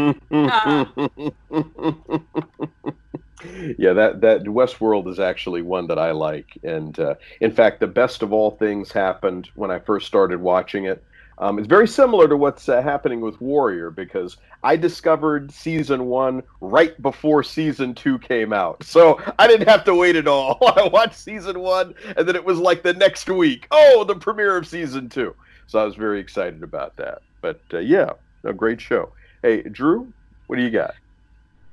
yeah, 3.77 3.93
that 3.93 4.21
that 4.21 4.43
Westworld 4.43 5.09
is 5.09 5.19
actually 5.19 5.61
one 5.61 5.87
that 5.87 5.97
I 5.97 6.11
like, 6.11 6.57
and 6.63 6.97
uh, 6.99 7.15
in 7.41 7.51
fact, 7.51 7.79
the 7.79 7.87
best 7.87 8.21
of 8.21 8.33
all 8.33 8.51
things 8.51 8.91
happened 8.91 9.49
when 9.55 9.71
I 9.71 9.79
first 9.79 10.07
started 10.07 10.41
watching 10.41 10.85
it. 10.85 11.03
Um, 11.37 11.57
it's 11.57 11.69
very 11.69 11.87
similar 11.87 12.27
to 12.27 12.35
what's 12.35 12.67
uh, 12.67 12.81
happening 12.81 13.21
with 13.21 13.39
Warrior 13.39 13.91
because 13.91 14.35
I 14.61 14.75
discovered 14.75 15.53
season 15.53 16.07
one 16.07 16.43
right 16.59 17.01
before 17.01 17.43
season 17.43 17.95
two 17.95 18.19
came 18.19 18.51
out, 18.51 18.83
so 18.83 19.21
I 19.39 19.47
didn't 19.47 19.69
have 19.69 19.85
to 19.85 19.95
wait 19.95 20.17
at 20.17 20.27
all. 20.27 20.57
I 20.75 20.89
watched 20.89 21.15
season 21.15 21.59
one, 21.59 21.95
and 22.17 22.27
then 22.27 22.35
it 22.35 22.43
was 22.43 22.59
like 22.59 22.83
the 22.83 22.93
next 22.93 23.29
week, 23.29 23.67
oh, 23.71 24.03
the 24.03 24.15
premiere 24.15 24.57
of 24.57 24.67
season 24.67 25.07
two. 25.07 25.33
So 25.69 25.77
I 25.77 25.83
was 25.85 25.93
very 25.93 26.19
excited 26.19 26.63
about 26.63 26.95
that. 26.95 27.21
But 27.41 27.61
uh, 27.71 27.77
yeah, 27.77 28.13
a 28.43 28.51
great 28.51 28.81
show. 28.81 29.11
Hey, 29.43 29.61
Drew, 29.61 30.11
what 30.47 30.55
do 30.55 30.63
you 30.63 30.71
got? 30.71 30.95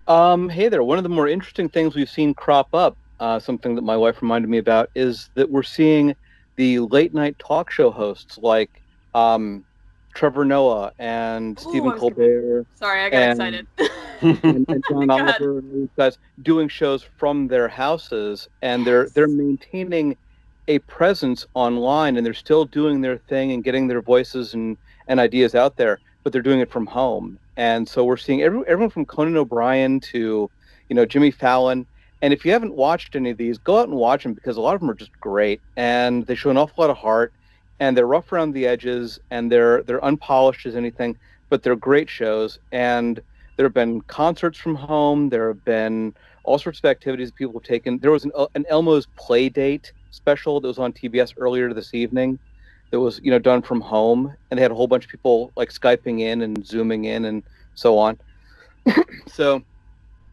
Um, 0.06 0.50
hey 0.50 0.68
there. 0.68 0.82
One 0.82 0.98
of 0.98 1.02
the 1.02 1.08
more 1.08 1.26
interesting 1.26 1.70
things 1.70 1.94
we've 1.94 2.10
seen 2.10 2.34
crop 2.34 2.74
up, 2.74 2.94
uh, 3.20 3.38
something 3.38 3.74
that 3.74 3.80
my 3.82 3.96
wife 3.96 4.20
reminded 4.20 4.48
me 4.50 4.58
about, 4.58 4.90
is 4.94 5.30
that 5.34 5.50
we're 5.50 5.62
seeing 5.62 6.14
the 6.56 6.80
late 6.80 7.14
night 7.14 7.38
talk 7.38 7.70
show 7.70 7.90
hosts 7.90 8.36
like 8.36 8.82
um, 9.14 9.64
Trevor 10.12 10.44
Noah 10.44 10.92
and 10.98 11.58
Ooh, 11.58 11.62
Stephen 11.70 11.88
I 11.88 11.92
was 11.94 12.00
Colbert. 12.00 12.66
Sorry, 12.74 13.00
I 13.00 13.08
got 13.08 13.22
and- 13.22 13.40
excited. 13.40 13.66
and, 14.44 14.68
and 14.68 14.84
Oh 14.90 15.00
John. 15.06 15.10
Oliver 15.10 15.58
and 15.60 15.72
these 15.72 15.88
guys 15.96 16.18
doing 16.42 16.68
shows 16.68 17.02
from 17.16 17.48
their 17.48 17.66
houses, 17.66 18.46
and 18.60 18.86
they're 18.86 19.08
they're 19.08 19.26
maintaining 19.26 20.18
a 20.68 20.78
presence 20.80 21.46
online, 21.54 22.16
and 22.16 22.26
they're 22.26 22.34
still 22.34 22.64
doing 22.64 23.00
their 23.00 23.18
thing 23.18 23.52
and 23.52 23.64
getting 23.64 23.86
their 23.86 24.02
voices 24.02 24.54
and, 24.54 24.76
and 25.08 25.20
ideas 25.20 25.54
out 25.54 25.76
there, 25.76 26.00
but 26.22 26.32
they're 26.32 26.42
doing 26.42 26.60
it 26.60 26.70
from 26.70 26.86
home. 26.86 27.38
And 27.56 27.88
so 27.88 28.04
we're 28.04 28.16
seeing 28.16 28.42
every, 28.42 28.62
everyone 28.66 28.90
from 28.90 29.06
Conan 29.06 29.36
O'Brien 29.36 30.00
to, 30.00 30.50
you 30.88 30.96
know, 30.96 31.06
Jimmy 31.06 31.30
Fallon. 31.30 31.86
And 32.22 32.32
if 32.32 32.44
you 32.44 32.52
haven't 32.52 32.74
watched 32.74 33.14
any 33.14 33.30
of 33.30 33.36
these, 33.36 33.58
go 33.58 33.78
out 33.78 33.88
and 33.88 33.96
watch 33.96 34.22
them 34.22 34.34
because 34.34 34.56
a 34.56 34.60
lot 34.60 34.74
of 34.74 34.80
them 34.80 34.90
are 34.90 34.94
just 34.94 35.18
great, 35.20 35.60
and 35.76 36.26
they 36.26 36.34
show 36.34 36.50
an 36.50 36.56
awful 36.56 36.82
lot 36.82 36.90
of 36.90 36.96
heart, 36.96 37.32
and 37.78 37.96
they're 37.96 38.06
rough 38.06 38.32
around 38.32 38.52
the 38.52 38.66
edges, 38.66 39.20
and 39.30 39.52
they're 39.52 39.82
they're 39.82 40.04
unpolished 40.04 40.66
as 40.66 40.76
anything, 40.76 41.16
but 41.50 41.62
they're 41.62 41.76
great 41.76 42.08
shows. 42.08 42.58
And 42.72 43.20
there 43.56 43.66
have 43.66 43.74
been 43.74 44.00
concerts 44.02 44.58
from 44.58 44.74
home. 44.74 45.28
There 45.28 45.48
have 45.48 45.64
been 45.64 46.14
all 46.44 46.58
sorts 46.58 46.78
of 46.78 46.86
activities 46.86 47.30
people 47.30 47.54
have 47.54 47.64
taken. 47.64 47.98
There 47.98 48.12
was 48.12 48.24
an, 48.24 48.32
uh, 48.34 48.46
an 48.54 48.64
Elmo's 48.68 49.06
Play 49.16 49.48
Date 49.48 49.92
special 50.10 50.60
that 50.60 50.68
was 50.68 50.78
on 50.78 50.92
TBS 50.92 51.34
earlier 51.38 51.72
this 51.72 51.94
evening 51.94 52.38
that 52.90 53.00
was, 53.00 53.20
you 53.22 53.30
know, 53.30 53.38
done 53.38 53.62
from 53.62 53.80
home. 53.80 54.34
And 54.50 54.58
they 54.58 54.62
had 54.62 54.70
a 54.70 54.74
whole 54.74 54.86
bunch 54.86 55.04
of 55.04 55.10
people 55.10 55.52
like 55.56 55.70
Skyping 55.70 56.20
in 56.20 56.42
and 56.42 56.66
Zooming 56.66 57.04
in 57.04 57.24
and 57.24 57.42
so 57.74 57.98
on. 57.98 58.18
so 59.26 59.62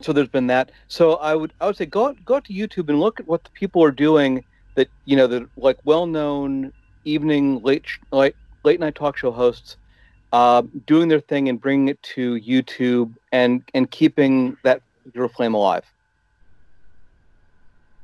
so 0.02 0.12
there's 0.12 0.28
been 0.28 0.48
that. 0.48 0.72
So 0.88 1.16
I 1.16 1.36
would 1.36 1.54
I 1.62 1.68
would 1.68 1.78
say 1.78 1.86
go 1.86 2.08
out, 2.08 2.18
go 2.26 2.36
out 2.36 2.46
to 2.46 2.54
YouTube 2.54 2.90
and 2.90 3.00
look 3.00 3.20
at 3.20 3.28
what 3.28 3.44
the 3.44 3.50
people 3.52 3.84
are 3.84 3.92
doing 3.92 4.44
that, 4.76 4.90
you 5.06 5.16
know, 5.16 5.28
that 5.28 5.48
like 5.58 5.78
well-known 5.86 6.74
evening 7.06 7.62
late 7.64 7.84
sh- 7.86 8.00
like 8.12 8.36
late 8.64 8.80
night 8.80 8.96
talk 8.96 9.18
show 9.18 9.32
hosts 9.32 9.78
uh, 10.34 10.64
doing 10.88 11.08
their 11.08 11.20
thing 11.20 11.48
and 11.48 11.62
bringing 11.62 11.88
it 11.88 12.02
to 12.02 12.36
YouTube 12.36 13.14
and 13.32 13.64
and 13.74 13.90
keeping 13.92 14.58
that 14.64 14.82
particular 14.98 15.30
flame 15.30 15.54
alive. 15.54 15.86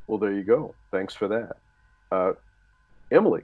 Well, 0.09 0.17
there 0.17 0.33
you 0.33 0.43
go. 0.43 0.73
Thanks 0.89 1.13
for 1.13 1.27
that, 1.27 1.57
uh, 2.11 2.33
Emily. 3.11 3.43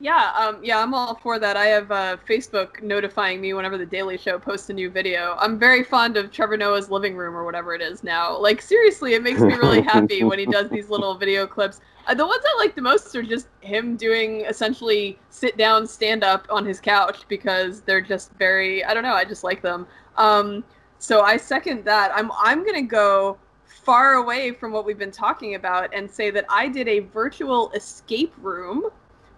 Yeah, 0.00 0.30
um, 0.36 0.62
yeah, 0.62 0.82
I'm 0.82 0.92
all 0.92 1.14
for 1.14 1.38
that. 1.38 1.56
I 1.56 1.64
have 1.64 1.90
uh, 1.90 2.18
Facebook 2.28 2.82
notifying 2.82 3.40
me 3.40 3.54
whenever 3.54 3.78
the 3.78 3.86
Daily 3.86 4.18
Show 4.18 4.38
posts 4.38 4.68
a 4.68 4.74
new 4.74 4.90
video. 4.90 5.34
I'm 5.38 5.58
very 5.58 5.82
fond 5.82 6.18
of 6.18 6.30
Trevor 6.30 6.58
Noah's 6.58 6.90
living 6.90 7.16
room 7.16 7.34
or 7.34 7.44
whatever 7.44 7.74
it 7.74 7.80
is 7.80 8.04
now. 8.04 8.36
Like 8.36 8.60
seriously, 8.60 9.14
it 9.14 9.22
makes 9.22 9.40
me 9.40 9.54
really 9.54 9.80
happy 9.80 10.24
when 10.24 10.38
he 10.38 10.44
does 10.44 10.68
these 10.68 10.90
little 10.90 11.14
video 11.18 11.46
clips. 11.46 11.80
Uh, 12.06 12.12
the 12.12 12.26
ones 12.26 12.42
I 12.44 12.58
like 12.58 12.74
the 12.74 12.82
most 12.82 13.14
are 13.16 13.22
just 13.22 13.48
him 13.60 13.96
doing 13.96 14.42
essentially 14.42 15.18
sit 15.30 15.56
down 15.56 15.86
stand 15.86 16.22
up 16.22 16.46
on 16.50 16.66
his 16.66 16.80
couch 16.80 17.26
because 17.28 17.80
they're 17.80 18.02
just 18.02 18.30
very 18.34 18.84
I 18.84 18.92
don't 18.92 19.04
know, 19.04 19.14
I 19.14 19.24
just 19.24 19.42
like 19.42 19.62
them. 19.62 19.86
Um, 20.18 20.64
so 20.98 21.22
I 21.22 21.38
second 21.38 21.86
that. 21.86 22.12
I'm 22.14 22.30
I'm 22.32 22.62
gonna 22.66 22.82
go 22.82 23.38
far 23.82 24.14
away 24.14 24.52
from 24.52 24.72
what 24.72 24.84
we've 24.84 24.98
been 24.98 25.10
talking 25.10 25.54
about 25.54 25.92
and 25.94 26.10
say 26.10 26.30
that 26.30 26.44
I 26.48 26.68
did 26.68 26.88
a 26.88 27.00
virtual 27.00 27.70
escape 27.72 28.32
room 28.38 28.90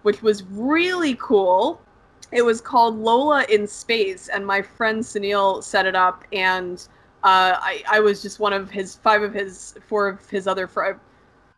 which 0.04 0.22
was 0.22 0.44
really 0.50 1.16
cool. 1.18 1.80
It 2.30 2.42
was 2.42 2.60
called 2.60 2.96
Lola 2.98 3.44
in 3.48 3.66
Space, 3.66 4.28
and 4.28 4.46
my 4.46 4.60
friend 4.60 5.02
Sunil 5.02 5.62
set 5.62 5.86
it 5.86 5.96
up, 5.96 6.24
and 6.32 6.86
uh, 7.24 7.56
I, 7.58 7.82
I 7.90 8.00
was 8.00 8.20
just 8.20 8.38
one 8.38 8.52
of 8.52 8.70
his 8.70 8.96
five 8.96 9.22
of 9.22 9.32
his 9.32 9.74
four 9.86 10.08
of 10.08 10.28
his 10.28 10.46
other 10.46 10.68
fr- 10.68 10.98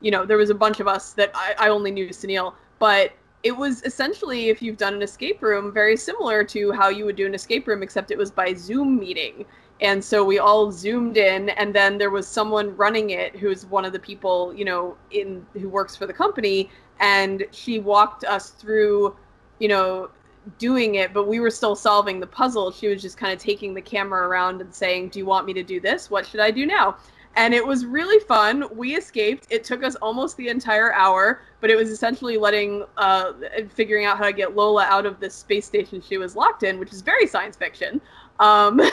you 0.00 0.12
know 0.12 0.24
there 0.24 0.36
was 0.36 0.50
a 0.50 0.54
bunch 0.54 0.78
of 0.78 0.86
us 0.86 1.12
that 1.14 1.32
I, 1.34 1.54
I 1.58 1.68
only 1.70 1.90
knew 1.90 2.08
Sunil, 2.10 2.54
but 2.78 3.12
it 3.42 3.50
was 3.50 3.82
essentially 3.82 4.48
if 4.48 4.62
you've 4.62 4.76
done 4.76 4.94
an 4.94 5.02
escape 5.02 5.42
room 5.42 5.72
very 5.72 5.96
similar 5.96 6.44
to 6.44 6.70
how 6.70 6.88
you 6.88 7.04
would 7.04 7.16
do 7.16 7.26
an 7.26 7.34
escape 7.34 7.66
room 7.66 7.82
except 7.82 8.12
it 8.12 8.18
was 8.18 8.30
by 8.30 8.54
Zoom 8.54 8.96
meeting. 8.96 9.44
And 9.80 10.02
so 10.02 10.24
we 10.24 10.38
all 10.38 10.72
zoomed 10.72 11.18
in, 11.18 11.50
and 11.50 11.74
then 11.74 11.98
there 11.98 12.10
was 12.10 12.26
someone 12.26 12.74
running 12.76 13.10
it 13.10 13.36
who's 13.36 13.66
one 13.66 13.84
of 13.84 13.92
the 13.92 13.98
people, 13.98 14.54
you 14.54 14.64
know, 14.64 14.96
in 15.10 15.44
who 15.52 15.68
works 15.68 15.94
for 15.94 16.06
the 16.06 16.14
company, 16.14 16.70
and 16.98 17.44
she 17.50 17.78
walked 17.78 18.24
us 18.24 18.50
through, 18.50 19.14
you 19.58 19.68
know, 19.68 20.10
doing 20.58 20.94
it, 20.94 21.12
but 21.12 21.28
we 21.28 21.40
were 21.40 21.50
still 21.50 21.76
solving 21.76 22.20
the 22.20 22.26
puzzle. 22.26 22.70
She 22.70 22.88
was 22.88 23.02
just 23.02 23.18
kind 23.18 23.32
of 23.32 23.38
taking 23.38 23.74
the 23.74 23.82
camera 23.82 24.26
around 24.26 24.60
and 24.62 24.74
saying, 24.74 25.08
"Do 25.10 25.18
you 25.18 25.26
want 25.26 25.44
me 25.44 25.52
to 25.54 25.62
do 25.62 25.78
this? 25.80 26.10
What 26.10 26.26
should 26.26 26.40
I 26.40 26.50
do 26.50 26.64
now?" 26.64 26.96
And 27.34 27.52
it 27.52 27.66
was 27.66 27.84
really 27.84 28.18
fun. 28.20 28.64
We 28.74 28.96
escaped. 28.96 29.46
It 29.50 29.62
took 29.62 29.84
us 29.84 29.94
almost 29.96 30.38
the 30.38 30.48
entire 30.48 30.94
hour, 30.94 31.42
but 31.60 31.68
it 31.68 31.76
was 31.76 31.90
essentially 31.90 32.38
letting, 32.38 32.84
uh, 32.96 33.34
figuring 33.68 34.06
out 34.06 34.16
how 34.16 34.24
to 34.24 34.32
get 34.32 34.56
Lola 34.56 34.84
out 34.84 35.04
of 35.04 35.20
the 35.20 35.28
space 35.28 35.66
station 35.66 36.00
she 36.00 36.16
was 36.16 36.34
locked 36.34 36.62
in, 36.62 36.78
which 36.78 36.94
is 36.94 37.02
very 37.02 37.26
science 37.26 37.54
fiction. 37.54 38.00
Um, 38.40 38.80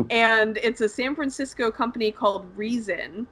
and 0.10 0.58
it's 0.58 0.80
a 0.80 0.88
San 0.88 1.14
Francisco 1.14 1.70
company 1.70 2.10
called 2.10 2.46
Reason 2.56 3.26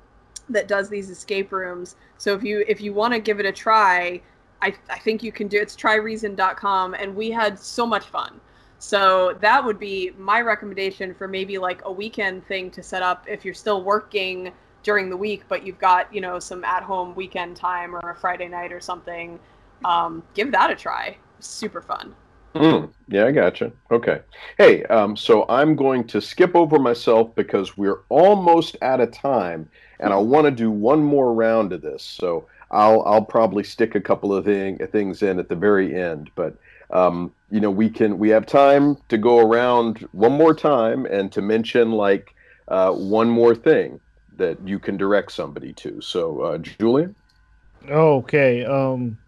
that 0.48 0.68
does 0.68 0.88
these 0.88 1.10
escape 1.10 1.52
rooms. 1.52 1.96
So 2.18 2.34
if 2.34 2.42
you 2.42 2.64
if 2.66 2.80
you 2.80 2.92
want 2.92 3.14
to 3.14 3.20
give 3.20 3.40
it 3.40 3.46
a 3.46 3.52
try, 3.52 4.20
I, 4.62 4.74
I 4.88 4.98
think 4.98 5.22
you 5.22 5.32
can 5.32 5.48
do 5.48 5.60
it's 5.60 5.76
tryreason.com 5.76 6.94
and 6.94 7.14
we 7.14 7.30
had 7.30 7.58
so 7.58 7.86
much 7.86 8.06
fun. 8.06 8.40
So 8.78 9.36
that 9.40 9.64
would 9.64 9.78
be 9.78 10.12
my 10.16 10.40
recommendation 10.40 11.14
for 11.14 11.28
maybe 11.28 11.58
like 11.58 11.82
a 11.84 11.92
weekend 11.92 12.46
thing 12.46 12.70
to 12.72 12.82
set 12.82 13.02
up 13.02 13.26
if 13.28 13.44
you're 13.44 13.54
still 13.54 13.82
working 13.82 14.52
during 14.82 15.10
the 15.10 15.16
week 15.16 15.44
but 15.48 15.64
you've 15.66 15.78
got, 15.78 16.12
you 16.12 16.20
know, 16.20 16.38
some 16.38 16.64
at-home 16.64 17.14
weekend 17.14 17.56
time 17.56 17.94
or 17.94 18.10
a 18.10 18.16
Friday 18.16 18.48
night 18.48 18.72
or 18.72 18.80
something. 18.80 19.38
Um, 19.84 20.22
give 20.34 20.50
that 20.52 20.70
a 20.70 20.74
try. 20.74 21.16
Super 21.38 21.80
fun. 21.80 22.14
Mm, 22.54 22.90
yeah, 23.08 23.26
I 23.26 23.32
gotcha. 23.32 23.70
Okay. 23.90 24.20
Hey, 24.58 24.82
um, 24.84 25.16
so 25.16 25.46
I'm 25.48 25.76
going 25.76 26.06
to 26.08 26.20
skip 26.20 26.56
over 26.56 26.78
myself 26.78 27.34
because 27.34 27.76
we're 27.76 28.00
almost 28.08 28.76
out 28.82 29.00
of 29.00 29.12
time, 29.12 29.68
and 30.00 30.12
I 30.12 30.16
want 30.16 30.46
to 30.46 30.50
do 30.50 30.70
one 30.70 31.02
more 31.02 31.32
round 31.32 31.72
of 31.72 31.80
this. 31.80 32.02
So 32.02 32.46
I'll 32.70 33.02
I'll 33.02 33.24
probably 33.24 33.62
stick 33.62 33.94
a 33.94 34.00
couple 34.00 34.34
of 34.34 34.44
thing, 34.44 34.78
things 34.88 35.22
in 35.22 35.38
at 35.38 35.48
the 35.48 35.56
very 35.56 35.94
end, 35.94 36.30
but 36.34 36.56
um, 36.90 37.32
you 37.50 37.60
know 37.60 37.70
we 37.70 37.88
can 37.88 38.18
we 38.18 38.30
have 38.30 38.46
time 38.46 38.96
to 39.08 39.18
go 39.18 39.38
around 39.38 40.08
one 40.12 40.32
more 40.32 40.54
time 40.54 41.06
and 41.06 41.30
to 41.32 41.42
mention 41.42 41.92
like 41.92 42.34
uh, 42.68 42.92
one 42.92 43.28
more 43.28 43.54
thing 43.54 44.00
that 44.36 44.56
you 44.66 44.78
can 44.78 44.96
direct 44.96 45.30
somebody 45.30 45.72
to. 45.74 46.00
So 46.00 46.40
uh, 46.40 46.58
Julian. 46.58 47.14
Okay. 47.88 48.64
Um, 48.64 49.18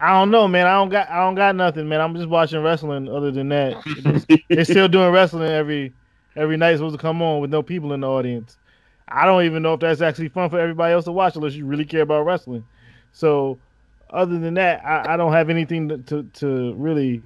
I 0.00 0.12
don't 0.12 0.30
know, 0.30 0.46
man. 0.46 0.66
I 0.66 0.74
don't 0.74 0.88
got 0.90 1.08
I 1.10 1.24
don't 1.24 1.34
got 1.34 1.56
nothing, 1.56 1.88
man. 1.88 2.00
I'm 2.00 2.14
just 2.14 2.28
watching 2.28 2.62
wrestling. 2.62 3.08
Other 3.08 3.30
than 3.30 3.48
that, 3.48 4.38
they're 4.48 4.64
still 4.64 4.88
doing 4.88 5.10
wrestling 5.10 5.50
every 5.50 5.92
every 6.36 6.56
night. 6.56 6.76
Supposed 6.76 6.96
to 6.96 7.02
come 7.02 7.20
on 7.20 7.40
with 7.40 7.50
no 7.50 7.62
people 7.62 7.92
in 7.92 8.00
the 8.00 8.08
audience. 8.08 8.56
I 9.08 9.26
don't 9.26 9.44
even 9.44 9.62
know 9.62 9.74
if 9.74 9.80
that's 9.80 10.00
actually 10.00 10.28
fun 10.28 10.50
for 10.50 10.60
everybody 10.60 10.92
else 10.92 11.06
to 11.06 11.12
watch 11.12 11.34
unless 11.34 11.54
you 11.54 11.64
really 11.64 11.84
care 11.84 12.02
about 12.02 12.26
wrestling. 12.26 12.64
So 13.12 13.58
other 14.10 14.38
than 14.38 14.54
that, 14.54 14.84
I, 14.84 15.14
I 15.14 15.16
don't 15.16 15.32
have 15.32 15.50
anything 15.50 15.88
to, 15.88 15.98
to, 15.98 16.22
to 16.34 16.74
really 16.74 17.22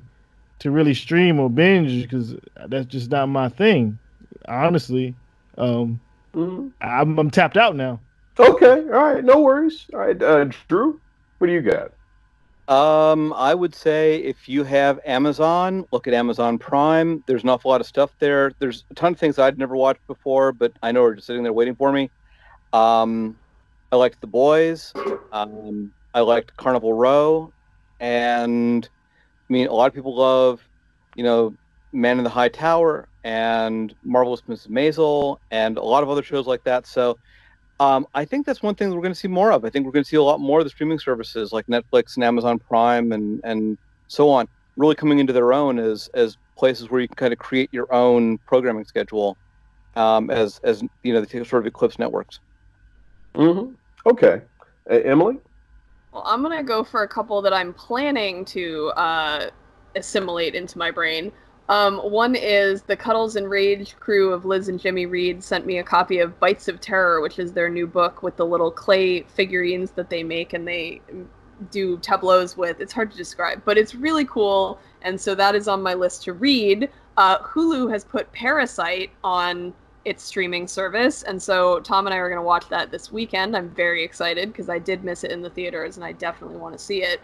to 0.61 0.71
really 0.71 0.95
stream 0.95 1.41
or 1.41 1.51
binge 1.51 2.03
because 2.03 2.37
that's 2.69 2.87
just 2.87 3.11
not 3.11 3.27
my 3.27 3.49
thing. 3.49 3.99
Honestly, 4.47 5.15
um, 5.59 6.01
mm-hmm. 6.35 6.69
I'm, 6.81 7.19
I'm 7.19 7.31
tapped 7.31 7.57
out 7.57 7.75
now. 7.75 7.99
Okay, 8.39 8.83
all 8.93 9.13
right, 9.13 9.25
no 9.25 9.41
worries. 9.41 9.87
All 9.93 9.99
right, 9.99 10.23
uh, 10.23 10.45
Drew, 10.69 11.01
what 11.39 11.49
do 11.49 11.53
you 11.53 11.61
got? 11.61 11.93
Um, 12.69 13.33
I 13.33 13.55
would 13.55 13.75
say 13.75 14.19
if 14.19 14.49
you 14.49 14.65
have 14.65 15.01
Amazon, 15.05 15.85
look 15.93 16.07
at 16.07 16.15
Amazon 16.15 16.59
Prime. 16.59 17.23
There's 17.27 17.43
an 17.43 17.49
awful 17.49 17.71
lot 17.71 17.81
of 17.81 17.87
stuff 17.87 18.15
there. 18.21 18.53
There's 18.61 18.85
a 18.91 18.95
ton 18.95 19.13
of 19.13 19.19
things 19.19 19.39
I'd 19.39 19.59
never 19.59 19.77
watched 19.77 20.07
before, 20.07 20.53
but 20.53 20.73
I 20.83 20.93
know 20.93 21.03
are 21.05 21.15
just 21.15 21.27
sitting 21.27 21.43
there 21.43 21.53
waiting 21.53 21.75
for 21.75 21.93
me. 21.93 22.11
Um, 22.73 23.37
I 23.91 23.97
liked 23.97 24.21
The 24.21 24.27
Boys. 24.27 24.93
Um, 25.33 25.93
I 26.15 26.21
liked 26.21 26.57
Carnival 26.57 26.95
Row, 26.95 27.53
and 28.01 28.85
I 28.85 29.53
mean, 29.53 29.67
a 29.67 29.73
lot 29.73 29.89
of 29.89 29.95
people 29.95 30.17
love, 30.17 30.63
you 31.17 31.25
know, 31.25 31.55
Man 31.93 32.19
in 32.19 32.25
the 32.25 32.31
High 32.31 32.49
Tower 32.49 33.09
and 33.25 33.95
Marvelous 34.05 34.43
Mrs. 34.43 34.69
Maisel 34.69 35.37
and 35.51 35.77
a 35.77 35.83
lot 35.83 36.03
of 36.03 36.09
other 36.09 36.23
shows 36.23 36.47
like 36.47 36.65
that. 36.65 36.87
So 36.87 37.19
um, 37.83 38.07
I 38.15 38.25
think 38.25 38.47
that's 38.47 38.63
one 38.63 38.75
thing 38.75 38.91
that 38.91 38.95
we're 38.95 39.03
going 39.03 39.15
to 39.15 39.19
see 39.19 39.29
more 39.29 39.51
of. 39.51 39.65
I 39.65 39.71
think 39.71 39.87
we're 39.87 39.93
going 39.93 40.05
to 40.05 40.09
see 40.09 40.17
a 40.17 40.23
lot 40.23 40.41
more 40.41 40.61
of 40.61 40.65
the 40.65 40.71
streaming 40.71 40.99
services 40.99 41.53
like 41.53 41.67
Netflix 41.67 42.15
and 42.15 42.23
Amazon 42.23 42.59
Prime 42.59 43.11
and 43.13 43.41
and 43.45 43.77
so 44.07 44.29
on 44.29 44.47
really 44.77 44.95
coming 44.95 45.19
into 45.19 45.33
their 45.33 45.53
own 45.53 45.79
as 45.79 46.09
as 46.15 46.37
places 46.57 46.91
where 46.91 47.01
you 47.01 47.09
can 47.09 47.17
kind 47.17 47.33
of 47.33 47.39
create 47.39 47.69
your 47.73 47.93
own 47.93 48.39
programming 48.39 48.85
schedule 48.85 49.37
um, 49.97 50.31
as 50.31 50.61
as 50.63 50.83
you 51.03 51.13
know 51.13 51.21
the 51.21 51.45
sort 51.45 51.63
of 51.63 51.67
eclipse 51.67 51.99
networks. 51.99 52.39
Mm-hmm. 53.35 53.75
Okay, 54.07 54.43
uh, 54.91 54.95
Emily. 54.95 55.39
Well, 56.13 56.23
I'm 56.25 56.43
gonna 56.43 56.63
go 56.63 56.85
for 56.85 57.03
a 57.03 57.09
couple 57.09 57.43
that 57.43 57.53
I'm 57.53 57.73
planning 57.73 58.45
to 58.47 58.93
uh, 58.97 59.51
assimilate 59.97 60.55
into 60.55 60.79
my 60.79 60.91
brain. 60.91 61.33
Um, 61.69 61.99
one 61.99 62.35
is 62.35 62.83
the 62.83 62.97
Cuddles 62.97 63.37
and 63.37 63.49
Rage 63.49 63.97
crew 63.99 64.33
of 64.33 64.45
Liz 64.45 64.69
and 64.69 64.81
Jimmy 64.81 65.07
Reed 65.07 65.43
sent 65.43 65.65
me 65.65 65.79
a 65.79 65.85
copy 65.85 66.19
of 66.19 66.39
Bites 66.41 66.69
of 66.69 66.81
Terror, 66.81 67.21
which 67.21 67.39
is 67.39 67.53
their 67.53 67.69
new 67.69 67.87
book 67.87 68.23
with 68.23 68.37
the 68.37 68.45
little 68.45 68.71
clay 68.71 69.23
figurines 69.23 69.93
that 69.93 70.11
they 70.11 70.23
make 70.23 70.53
and 70.53 70.67
they 70.67 71.01
do 71.71 71.97
tableaus 71.99 72.57
with. 72.57 72.81
It's 72.81 72.93
hard 72.93 73.11
to 73.13 73.17
describe, 73.17 73.63
but 73.65 73.79
it's 73.79 73.95
really 73.95 74.25
cool. 74.25 74.79
And 75.03 75.21
so 75.21 75.35
that 75.35 75.55
is 75.55 75.69
on 75.69 75.83
my 75.83 75.95
list 75.95 76.25
to 76.25 76.33
read. 76.33 76.91
Uh, 77.17 77.39
Hulu 77.39 77.91
has 77.93 78.05
put 78.05 78.31
Parasite 78.33 79.11
on 79.23 79.73
its 80.05 80.25
streaming 80.25 80.67
service. 80.67 81.23
And 81.23 81.41
so 81.41 81.81
Tom 81.81 82.07
and 82.07 82.15
I 82.15 82.19
are 82.19 82.29
going 82.29 82.41
to 82.41 82.47
watch 82.47 82.69
that 82.71 82.91
this 82.91 83.13
weekend. 83.13 83.57
I'm 83.57 83.71
very 83.71 84.03
excited 84.03 84.51
because 84.51 84.69
I 84.69 84.79
did 84.79 85.05
miss 85.05 85.23
it 85.25 85.31
in 85.31 85.43
the 85.43 85.51
theaters 85.51 85.97
and 85.97 86.05
I 86.05 86.13
definitely 86.13 86.57
want 86.57 86.77
to 86.77 86.85
see 86.85 87.03
it. 87.03 87.21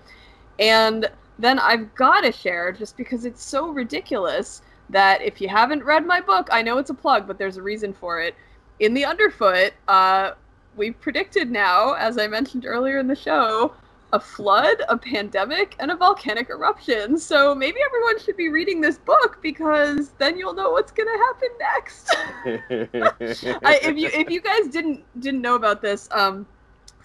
And 0.58 1.08
then 1.38 1.58
I've 1.58 1.94
got 1.94 2.22
to 2.22 2.32
share 2.32 2.72
just 2.72 2.96
because 2.96 3.24
it's 3.24 3.42
so 3.42 3.68
ridiculous 3.68 4.62
that 4.90 5.22
if 5.22 5.40
you 5.40 5.48
haven't 5.48 5.84
read 5.84 6.06
my 6.06 6.20
book, 6.20 6.48
I 6.50 6.62
know 6.62 6.78
it's 6.78 6.90
a 6.90 6.94
plug, 6.94 7.26
but 7.26 7.38
there's 7.38 7.56
a 7.56 7.62
reason 7.62 7.92
for 7.92 8.20
it. 8.20 8.34
In 8.80 8.94
the 8.94 9.04
Underfoot, 9.04 9.74
uh, 9.86 10.32
we've 10.76 10.98
predicted 11.00 11.50
now, 11.50 11.92
as 11.94 12.18
I 12.18 12.26
mentioned 12.26 12.64
earlier 12.64 12.98
in 12.98 13.06
the 13.06 13.16
show, 13.16 13.72
a 14.12 14.20
flood, 14.20 14.82
a 14.88 14.96
pandemic, 14.96 15.76
and 15.78 15.90
a 15.90 15.96
volcanic 15.96 16.48
eruption. 16.48 17.18
So 17.18 17.54
maybe 17.54 17.78
everyone 17.84 18.18
should 18.18 18.36
be 18.36 18.48
reading 18.48 18.80
this 18.80 18.96
book 18.96 19.38
because 19.42 20.10
then 20.18 20.38
you'll 20.38 20.54
know 20.54 20.70
what's 20.70 20.92
gonna 20.92 21.18
happen 21.18 21.48
next. 21.60 22.16
I, 23.64 23.80
if 23.82 23.96
you 23.96 24.08
if 24.14 24.30
you 24.30 24.40
guys 24.40 24.68
didn't 24.68 25.04
didn't 25.20 25.42
know 25.42 25.56
about 25.56 25.82
this, 25.82 26.08
um, 26.12 26.46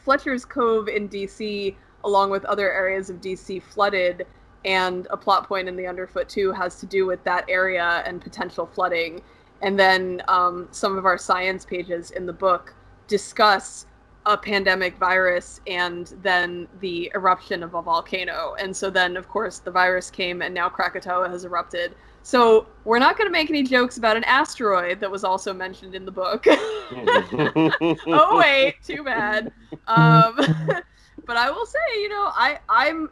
Fletcher's 0.06 0.46
Cove 0.46 0.88
in 0.88 1.10
DC, 1.10 1.76
along 2.04 2.30
with 2.30 2.46
other 2.46 2.72
areas 2.72 3.10
of 3.10 3.22
DC, 3.22 3.62
flooded, 3.62 4.26
and 4.66 5.08
a 5.10 5.18
plot 5.18 5.48
point 5.48 5.68
in 5.68 5.76
the 5.76 5.88
Underfoot 5.88 6.30
too 6.30 6.52
has 6.52 6.80
to 6.80 6.86
do 6.86 7.06
with 7.06 7.24
that 7.24 7.46
area 7.50 8.04
and 8.06 8.22
potential 8.22 8.66
flooding. 8.66 9.22
And 9.62 9.80
then 9.80 10.22
um, 10.28 10.68
some 10.72 10.98
of 10.98 11.06
our 11.06 11.18
science 11.18 11.66
pages 11.66 12.12
in 12.12 12.26
the 12.26 12.34
book 12.34 12.74
discuss 13.08 13.86
a 14.26 14.38
pandemic 14.38 14.98
virus 14.98 15.60
and 15.68 16.14
then 16.22 16.68
the 16.80 17.12
eruption 17.14 17.62
of 17.62 17.74
a 17.74 17.82
volcano. 17.82 18.56
And 18.58 18.76
so 18.76 18.90
then, 18.90 19.18
of 19.18 19.28
course, 19.28 19.60
the 19.60 19.72
virus 19.72 20.10
came 20.10 20.42
and 20.42 20.54
now 20.54 20.70
Krakatoa 20.70 21.28
has 21.30 21.44
erupted. 21.44 21.96
So 22.26 22.68
we're 22.86 23.00
not 23.00 23.18
going 23.18 23.28
to 23.28 23.32
make 23.32 23.50
any 23.50 23.64
jokes 23.64 23.98
about 23.98 24.16
an 24.16 24.24
asteroid 24.24 25.02
that 25.02 25.12
was 25.12 25.26
also 25.26 25.54
mentioned 25.54 25.94
in 25.94 26.06
the 26.06 26.12
book. 26.12 26.46
oh 26.48 28.38
wait, 28.38 28.76
too 28.82 29.04
bad. 29.04 29.52
Um, 29.88 30.40
but 31.26 31.38
I 31.38 31.50
will 31.50 31.66
say, 31.66 31.80
you 32.02 32.10
know, 32.10 32.32
I 32.34 32.60
I'm 32.70 33.10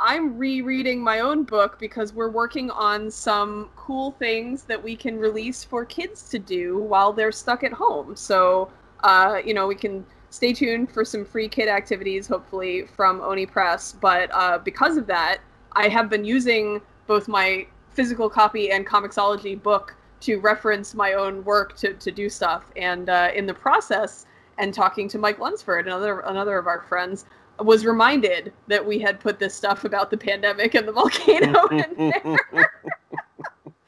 I'm 0.00 0.38
rereading 0.38 1.02
my 1.02 1.20
own 1.20 1.42
book 1.42 1.78
because 1.78 2.12
we're 2.12 2.30
working 2.30 2.70
on 2.70 3.10
some 3.10 3.70
cool 3.74 4.12
things 4.12 4.62
that 4.64 4.82
we 4.82 4.94
can 4.94 5.18
release 5.18 5.64
for 5.64 5.84
kids 5.84 6.28
to 6.30 6.38
do 6.38 6.78
while 6.78 7.12
they're 7.12 7.32
stuck 7.32 7.64
at 7.64 7.72
home. 7.72 8.14
So, 8.14 8.70
uh, 9.02 9.40
you 9.44 9.54
know, 9.54 9.66
we 9.66 9.74
can 9.74 10.06
stay 10.30 10.52
tuned 10.52 10.92
for 10.92 11.04
some 11.04 11.24
free 11.24 11.48
kid 11.48 11.68
activities, 11.68 12.28
hopefully 12.28 12.86
from 12.86 13.20
Oni 13.22 13.44
Press. 13.44 13.92
But 13.92 14.30
uh, 14.32 14.58
because 14.58 14.96
of 14.96 15.06
that, 15.08 15.38
I 15.72 15.88
have 15.88 16.08
been 16.08 16.24
using 16.24 16.80
both 17.08 17.26
my 17.26 17.66
physical 17.90 18.30
copy 18.30 18.70
and 18.70 18.86
comiXology 18.86 19.60
book 19.60 19.96
to 20.20 20.38
reference 20.38 20.94
my 20.94 21.14
own 21.14 21.42
work 21.44 21.76
to, 21.78 21.94
to 21.94 22.10
do 22.12 22.28
stuff. 22.28 22.64
And 22.76 23.08
uh, 23.08 23.30
in 23.34 23.46
the 23.46 23.54
process, 23.54 24.26
and 24.58 24.74
talking 24.74 25.08
to 25.08 25.18
Mike 25.18 25.38
Lunsford, 25.38 25.86
another 25.86 26.20
another 26.20 26.58
of 26.58 26.66
our 26.66 26.82
friends, 26.82 27.24
was 27.58 27.84
reminded 27.84 28.52
that 28.68 28.84
we 28.84 28.98
had 28.98 29.20
put 29.20 29.38
this 29.38 29.54
stuff 29.54 29.84
about 29.84 30.10
the 30.10 30.16
pandemic 30.16 30.74
and 30.74 30.86
the 30.86 30.92
volcano 30.92 31.66
in 31.70 32.12
there. 32.52 32.72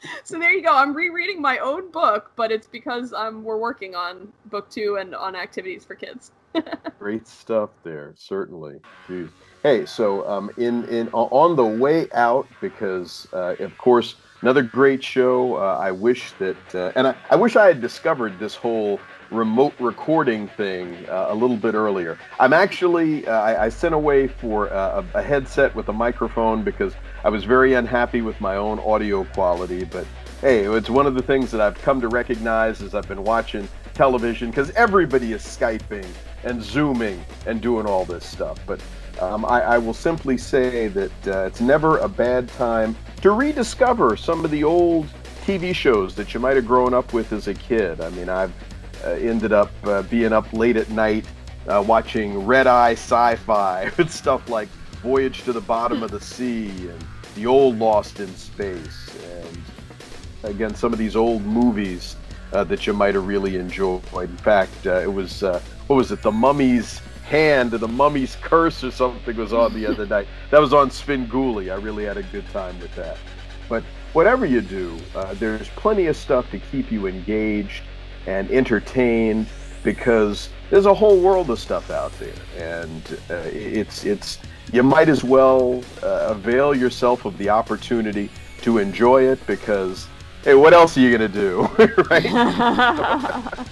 so 0.24 0.38
there 0.38 0.52
you 0.52 0.62
go. 0.62 0.74
I'm 0.74 0.94
rereading 0.94 1.40
my 1.40 1.58
own 1.58 1.90
book, 1.90 2.32
but 2.36 2.50
it's 2.50 2.66
because 2.66 3.12
um, 3.12 3.44
we're 3.44 3.58
working 3.58 3.94
on 3.94 4.32
book 4.46 4.70
two 4.70 4.96
and 5.00 5.14
on 5.14 5.36
activities 5.36 5.84
for 5.84 5.94
kids. 5.94 6.32
Great 6.98 7.28
stuff 7.28 7.70
there, 7.84 8.12
certainly. 8.16 8.80
Jeez. 9.08 9.30
Hey, 9.62 9.86
so 9.86 10.26
um, 10.28 10.50
in 10.56 10.84
in 10.86 11.08
on 11.12 11.54
the 11.54 11.64
way 11.64 12.08
out, 12.12 12.48
because 12.60 13.28
uh, 13.32 13.54
of 13.60 13.76
course 13.78 14.16
another 14.42 14.62
great 14.62 15.04
show. 15.04 15.56
Uh, 15.56 15.78
I 15.78 15.90
wish 15.90 16.32
that, 16.38 16.74
uh, 16.74 16.92
and 16.96 17.06
I, 17.08 17.14
I 17.30 17.36
wish 17.36 17.56
I 17.56 17.66
had 17.66 17.80
discovered 17.80 18.38
this 18.38 18.54
whole 18.54 18.98
remote 19.30 19.74
recording 19.78 20.48
thing 20.48 20.94
uh, 21.08 21.26
a 21.28 21.34
little 21.34 21.56
bit 21.56 21.74
earlier. 21.74 22.18
I'm 22.38 22.52
actually 22.52 23.26
uh, 23.26 23.32
I, 23.32 23.64
I, 23.64 23.68
sent 23.68 23.94
away 23.94 24.26
for 24.26 24.72
uh, 24.72 25.04
a, 25.14 25.18
a, 25.18 25.22
headset 25.22 25.74
with 25.74 25.88
a 25.88 25.92
microphone 25.92 26.64
because 26.64 26.94
I 27.22 27.28
was 27.28 27.44
very 27.44 27.74
unhappy 27.74 28.22
with 28.22 28.40
my 28.40 28.56
own 28.56 28.80
audio 28.80 29.24
quality. 29.24 29.84
But 29.84 30.06
hey, 30.40 30.64
it's 30.64 30.90
one 30.90 31.06
of 31.06 31.14
the 31.14 31.22
things 31.22 31.50
that 31.52 31.60
I've 31.60 31.80
come 31.80 32.00
to 32.00 32.08
recognize 32.08 32.82
as 32.82 32.94
I've 32.94 33.06
been 33.06 33.22
watching 33.22 33.68
television 33.94 34.50
because 34.50 34.70
everybody 34.70 35.32
is 35.32 35.42
skyping 35.42 36.06
and 36.44 36.62
zooming 36.62 37.24
and 37.46 37.60
doing 37.60 37.86
all 37.86 38.04
this 38.04 38.26
stuff. 38.26 38.58
But 38.66 38.82
um, 39.20 39.44
I, 39.44 39.60
I, 39.62 39.78
will 39.78 39.92
simply 39.94 40.38
say 40.38 40.88
that 40.88 41.26
uh, 41.26 41.40
it's 41.40 41.60
never 41.60 41.98
a 41.98 42.08
bad 42.08 42.48
time 42.48 42.96
to 43.20 43.32
rediscover 43.32 44.16
some 44.16 44.44
of 44.44 44.50
the 44.50 44.64
old 44.64 45.06
TV 45.44 45.74
shows 45.74 46.14
that 46.14 46.32
you 46.32 46.40
might 46.40 46.56
have 46.56 46.66
grown 46.66 46.94
up 46.94 47.12
with 47.12 47.32
as 47.32 47.46
a 47.46 47.54
kid. 47.54 48.00
I 48.00 48.08
mean, 48.10 48.30
I've 48.30 48.52
ended 49.08 49.52
up 49.52 49.70
uh, 49.84 50.02
being 50.02 50.32
up 50.32 50.52
late 50.52 50.76
at 50.76 50.90
night 50.90 51.26
uh, 51.68 51.82
watching 51.86 52.44
red 52.46 52.66
eye 52.66 52.92
sci-fi 52.92 53.90
with 53.96 54.10
stuff 54.10 54.48
like 54.48 54.68
Voyage 55.02 55.42
to 55.44 55.52
the 55.52 55.60
Bottom 55.60 56.02
of 56.02 56.10
the 56.10 56.20
Sea 56.20 56.68
and 56.68 57.06
the 57.34 57.46
old 57.46 57.78
Lost 57.78 58.20
in 58.20 58.34
Space, 58.34 59.16
and 59.24 59.62
again 60.42 60.74
some 60.74 60.92
of 60.92 60.98
these 60.98 61.16
old 61.16 61.42
movies 61.44 62.16
uh, 62.52 62.64
that 62.64 62.86
you 62.86 62.92
might 62.92 63.14
have 63.14 63.26
really 63.26 63.56
enjoyed. 63.56 64.02
In 64.14 64.36
fact, 64.38 64.86
uh, 64.86 64.96
it 64.96 65.12
was 65.12 65.42
uh, 65.42 65.60
what 65.86 65.96
was 65.96 66.12
it, 66.12 66.22
The 66.22 66.32
Mummy's 66.32 67.00
Hand 67.24 67.72
or 67.72 67.78
The 67.78 67.88
Mummy's 67.88 68.36
Curse 68.42 68.84
or 68.84 68.90
something 68.90 69.36
was 69.36 69.52
on 69.52 69.72
the 69.72 69.86
other 69.86 70.06
night. 70.14 70.26
That 70.50 70.60
was 70.60 70.74
on 70.74 70.90
Svengoolie. 70.90 71.72
I 71.72 71.76
really 71.76 72.04
had 72.04 72.16
a 72.16 72.24
good 72.24 72.48
time 72.50 72.78
with 72.80 72.94
that. 72.96 73.16
But 73.68 73.84
whatever 74.12 74.44
you 74.44 74.60
do, 74.60 74.98
there's 75.34 75.68
plenty 75.70 76.06
of 76.06 76.16
stuff 76.16 76.50
to 76.50 76.58
keep 76.58 76.90
you 76.90 77.06
engaged 77.06 77.84
and 78.26 78.50
entertained 78.50 79.46
because 79.82 80.50
there's 80.70 80.86
a 80.86 80.94
whole 80.94 81.20
world 81.20 81.50
of 81.50 81.58
stuff 81.58 81.90
out 81.90 82.12
there, 82.18 82.32
and 82.58 83.18
uh, 83.30 83.34
it's 83.52 84.04
it's 84.04 84.38
you 84.72 84.82
might 84.82 85.08
as 85.08 85.24
well 85.24 85.82
uh, 86.02 86.28
avail 86.30 86.74
yourself 86.74 87.24
of 87.24 87.36
the 87.38 87.48
opportunity 87.48 88.30
to 88.62 88.78
enjoy 88.78 89.24
it 89.24 89.44
because 89.46 90.06
hey, 90.44 90.54
what 90.54 90.72
else 90.72 90.96
are 90.96 91.00
you 91.00 91.10
gonna 91.10 91.28
do, 91.28 91.62
right? 92.10 92.24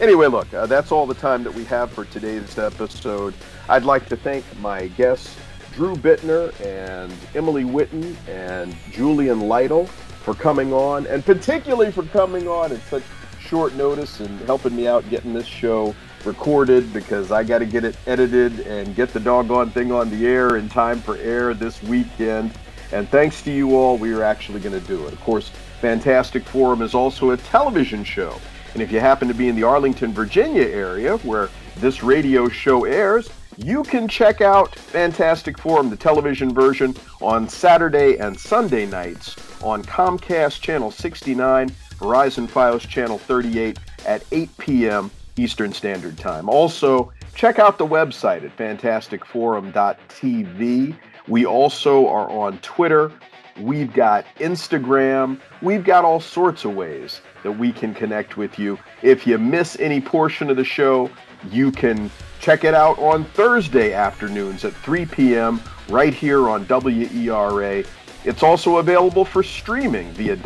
anyway, 0.00 0.28
look, 0.28 0.52
uh, 0.54 0.66
that's 0.66 0.92
all 0.92 1.06
the 1.06 1.14
time 1.14 1.42
that 1.42 1.54
we 1.54 1.64
have 1.64 1.90
for 1.90 2.04
today's 2.06 2.58
episode. 2.58 3.34
I'd 3.68 3.84
like 3.84 4.08
to 4.08 4.16
thank 4.16 4.44
my 4.60 4.88
guests, 4.88 5.34
Drew 5.72 5.96
Bittner 5.96 6.52
and 6.64 7.12
Emily 7.34 7.64
Whitten 7.64 8.14
and 8.28 8.76
Julian 8.92 9.48
Lytle, 9.48 9.86
for 9.86 10.34
coming 10.34 10.72
on, 10.72 11.06
and 11.06 11.24
particularly 11.24 11.90
for 11.90 12.04
coming 12.04 12.46
on 12.46 12.72
at 12.72 12.80
such 12.82 13.02
short 13.50 13.74
notice 13.74 14.20
and 14.20 14.38
helping 14.42 14.76
me 14.76 14.86
out 14.86 15.08
getting 15.10 15.34
this 15.34 15.44
show 15.44 15.92
recorded 16.24 16.92
because 16.92 17.32
I 17.32 17.42
got 17.42 17.58
to 17.58 17.66
get 17.66 17.82
it 17.82 17.96
edited 18.06 18.60
and 18.60 18.94
get 18.94 19.12
the 19.12 19.18
doggone 19.18 19.70
thing 19.70 19.90
on 19.90 20.08
the 20.08 20.24
air 20.24 20.56
in 20.56 20.68
time 20.68 21.00
for 21.00 21.16
air 21.16 21.52
this 21.52 21.82
weekend. 21.82 22.52
And 22.92 23.08
thanks 23.08 23.42
to 23.42 23.50
you 23.50 23.74
all, 23.74 23.98
we 23.98 24.14
are 24.14 24.22
actually 24.22 24.60
going 24.60 24.80
to 24.80 24.86
do 24.86 25.04
it. 25.08 25.12
Of 25.12 25.20
course, 25.22 25.48
Fantastic 25.80 26.44
Forum 26.44 26.80
is 26.80 26.94
also 26.94 27.30
a 27.30 27.36
television 27.38 28.04
show. 28.04 28.38
And 28.74 28.82
if 28.82 28.92
you 28.92 29.00
happen 29.00 29.26
to 29.26 29.34
be 29.34 29.48
in 29.48 29.56
the 29.56 29.64
Arlington, 29.64 30.12
Virginia 30.12 30.62
area 30.62 31.16
where 31.18 31.48
this 31.78 32.04
radio 32.04 32.48
show 32.48 32.84
airs, 32.84 33.30
you 33.56 33.82
can 33.82 34.06
check 34.06 34.40
out 34.40 34.76
Fantastic 34.76 35.58
Forum, 35.58 35.90
the 35.90 35.96
television 35.96 36.54
version, 36.54 36.94
on 37.20 37.48
Saturday 37.48 38.16
and 38.18 38.38
Sunday 38.38 38.86
nights 38.86 39.34
on 39.60 39.82
Comcast 39.82 40.60
Channel 40.60 40.92
69, 40.92 41.74
Verizon 42.00 42.48
Fios 42.48 42.88
Channel 42.88 43.18
38 43.18 43.78
at 44.06 44.24
8 44.32 44.58
p.m. 44.58 45.10
Eastern 45.36 45.72
Standard 45.72 46.18
Time. 46.18 46.48
Also, 46.48 47.12
check 47.34 47.58
out 47.58 47.76
the 47.78 47.86
website 47.86 48.44
at 48.44 48.56
fantasticforum.tv. 48.56 50.96
We 51.28 51.46
also 51.46 52.08
are 52.08 52.30
on 52.30 52.58
Twitter. 52.58 53.12
We've 53.60 53.92
got 53.92 54.24
Instagram. 54.38 55.38
We've 55.60 55.84
got 55.84 56.04
all 56.04 56.20
sorts 56.20 56.64
of 56.64 56.74
ways 56.74 57.20
that 57.42 57.52
we 57.52 57.72
can 57.72 57.94
connect 57.94 58.38
with 58.38 58.58
you. 58.58 58.78
If 59.02 59.26
you 59.26 59.38
miss 59.38 59.78
any 59.78 60.00
portion 60.00 60.48
of 60.50 60.56
the 60.56 60.64
show, 60.64 61.10
you 61.50 61.70
can 61.70 62.10
check 62.40 62.64
it 62.64 62.74
out 62.74 62.98
on 62.98 63.24
Thursday 63.24 63.92
afternoons 63.92 64.64
at 64.64 64.72
3 64.72 65.04
p.m. 65.06 65.60
right 65.90 66.14
here 66.14 66.48
on 66.48 66.66
WERA. 66.66 67.84
It's 68.24 68.42
also 68.42 68.78
available 68.78 69.24
for 69.24 69.42
streaming 69.42 70.10
via 70.12 70.36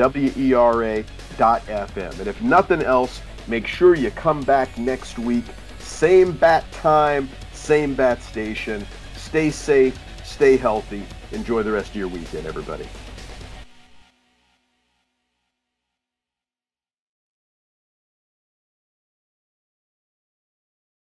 WERA.fm. 1.39 2.19
And 2.19 2.29
if 2.29 2.41
nothing 2.43 2.83
else, 2.83 3.21
make 3.47 3.67
sure 3.67 3.95
you 3.95 4.11
come 4.11 4.43
back 4.43 4.77
next 4.79 5.19
week. 5.19 5.45
Same 5.79 6.33
bat 6.33 6.65
time, 6.73 7.29
same 7.53 7.95
bat 7.95 8.23
station. 8.23 8.87
Stay 9.17 9.51
safe, 9.51 9.99
stay 10.25 10.57
healthy. 10.57 11.05
Enjoy 11.33 11.63
the 11.63 11.73
rest 11.73 11.91
of 11.91 11.97
your 11.97 12.09
weekend, 12.09 12.47
everybody. 12.47 12.87